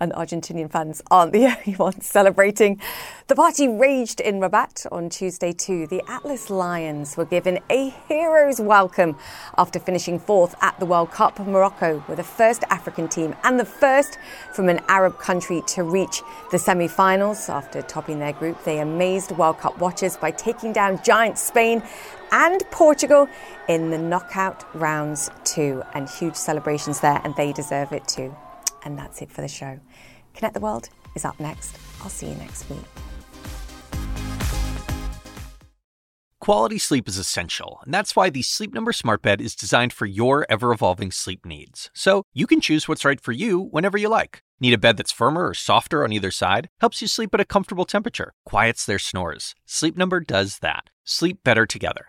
and 0.00 0.12
Argentinian 0.12 0.70
fans 0.70 1.02
aren't 1.10 1.32
the 1.32 1.46
only 1.66 1.76
ones 1.76 2.06
celebrating. 2.06 2.80
The 3.26 3.34
party 3.34 3.68
raged 3.68 4.20
in 4.20 4.40
Rabat 4.40 4.86
on 4.92 5.08
Tuesday 5.08 5.52
too. 5.52 5.86
The 5.86 6.02
Atlas 6.08 6.50
Lions 6.50 7.16
were 7.16 7.24
given 7.24 7.58
a 7.70 7.90
hero's 8.08 8.60
welcome 8.60 9.16
after 9.56 9.78
finishing 9.78 10.18
fourth 10.18 10.54
at 10.62 10.78
the 10.78 10.86
World 10.86 11.10
Cup. 11.10 11.38
Morocco 11.38 12.04
were 12.08 12.16
the 12.16 12.22
first 12.22 12.64
African 12.70 13.08
team 13.08 13.34
and 13.44 13.58
the 13.58 13.64
first 13.64 14.18
from 14.52 14.68
an 14.68 14.80
Arab 14.88 15.18
country 15.18 15.62
to 15.68 15.82
reach 15.82 16.22
the 16.50 16.58
semi-finals. 16.58 17.48
After 17.48 17.82
topping 17.82 18.18
their 18.18 18.32
group, 18.32 18.62
they 18.64 18.80
amazed 18.80 19.32
World 19.32 19.58
Cup 19.58 19.78
watchers 19.78 20.16
by 20.16 20.30
taking 20.30 20.72
down 20.72 21.00
giant 21.02 21.38
Spain 21.38 21.82
and 22.32 22.62
Portugal 22.70 23.28
in 23.68 23.90
the 23.90 23.98
knockout 23.98 24.64
rounds 24.74 25.30
too. 25.44 25.82
And 25.94 26.08
huge 26.08 26.36
celebrations 26.36 27.00
there, 27.00 27.20
and 27.24 27.34
they 27.36 27.52
deserve 27.52 27.92
it 27.92 28.06
too. 28.08 28.34
And 28.84 28.98
that's 28.98 29.22
it 29.22 29.30
for 29.30 29.40
the 29.40 29.48
show. 29.48 29.78
Connect 30.34 30.54
the 30.54 30.60
World 30.60 30.88
is 31.14 31.24
up 31.24 31.38
next. 31.40 31.76
I'll 32.02 32.08
see 32.08 32.28
you 32.28 32.34
next 32.36 32.68
week. 32.68 32.78
Quality 36.40 36.76
sleep 36.76 37.08
is 37.08 37.16
essential, 37.16 37.80
and 37.86 37.94
that's 37.94 38.14
why 38.14 38.28
the 38.28 38.42
Sleep 38.42 38.74
Number 38.74 38.92
Smart 38.92 39.22
Bed 39.22 39.40
is 39.40 39.54
designed 39.54 39.94
for 39.94 40.04
your 40.04 40.44
ever 40.50 40.72
evolving 40.72 41.10
sleep 41.10 41.46
needs. 41.46 41.90
So 41.94 42.24
you 42.34 42.46
can 42.46 42.60
choose 42.60 42.86
what's 42.86 43.06
right 43.06 43.18
for 43.18 43.32
you 43.32 43.58
whenever 43.70 43.96
you 43.96 44.10
like. 44.10 44.42
Need 44.60 44.74
a 44.74 44.78
bed 44.78 44.98
that's 44.98 45.10
firmer 45.10 45.48
or 45.48 45.54
softer 45.54 46.04
on 46.04 46.12
either 46.12 46.30
side? 46.30 46.68
Helps 46.82 47.00
you 47.00 47.08
sleep 47.08 47.32
at 47.32 47.40
a 47.40 47.46
comfortable 47.46 47.86
temperature, 47.86 48.34
quiets 48.44 48.84
their 48.84 48.98
snores. 48.98 49.54
Sleep 49.64 49.96
Number 49.96 50.20
does 50.20 50.58
that. 50.58 50.90
Sleep 51.04 51.38
better 51.44 51.64
together. 51.64 52.08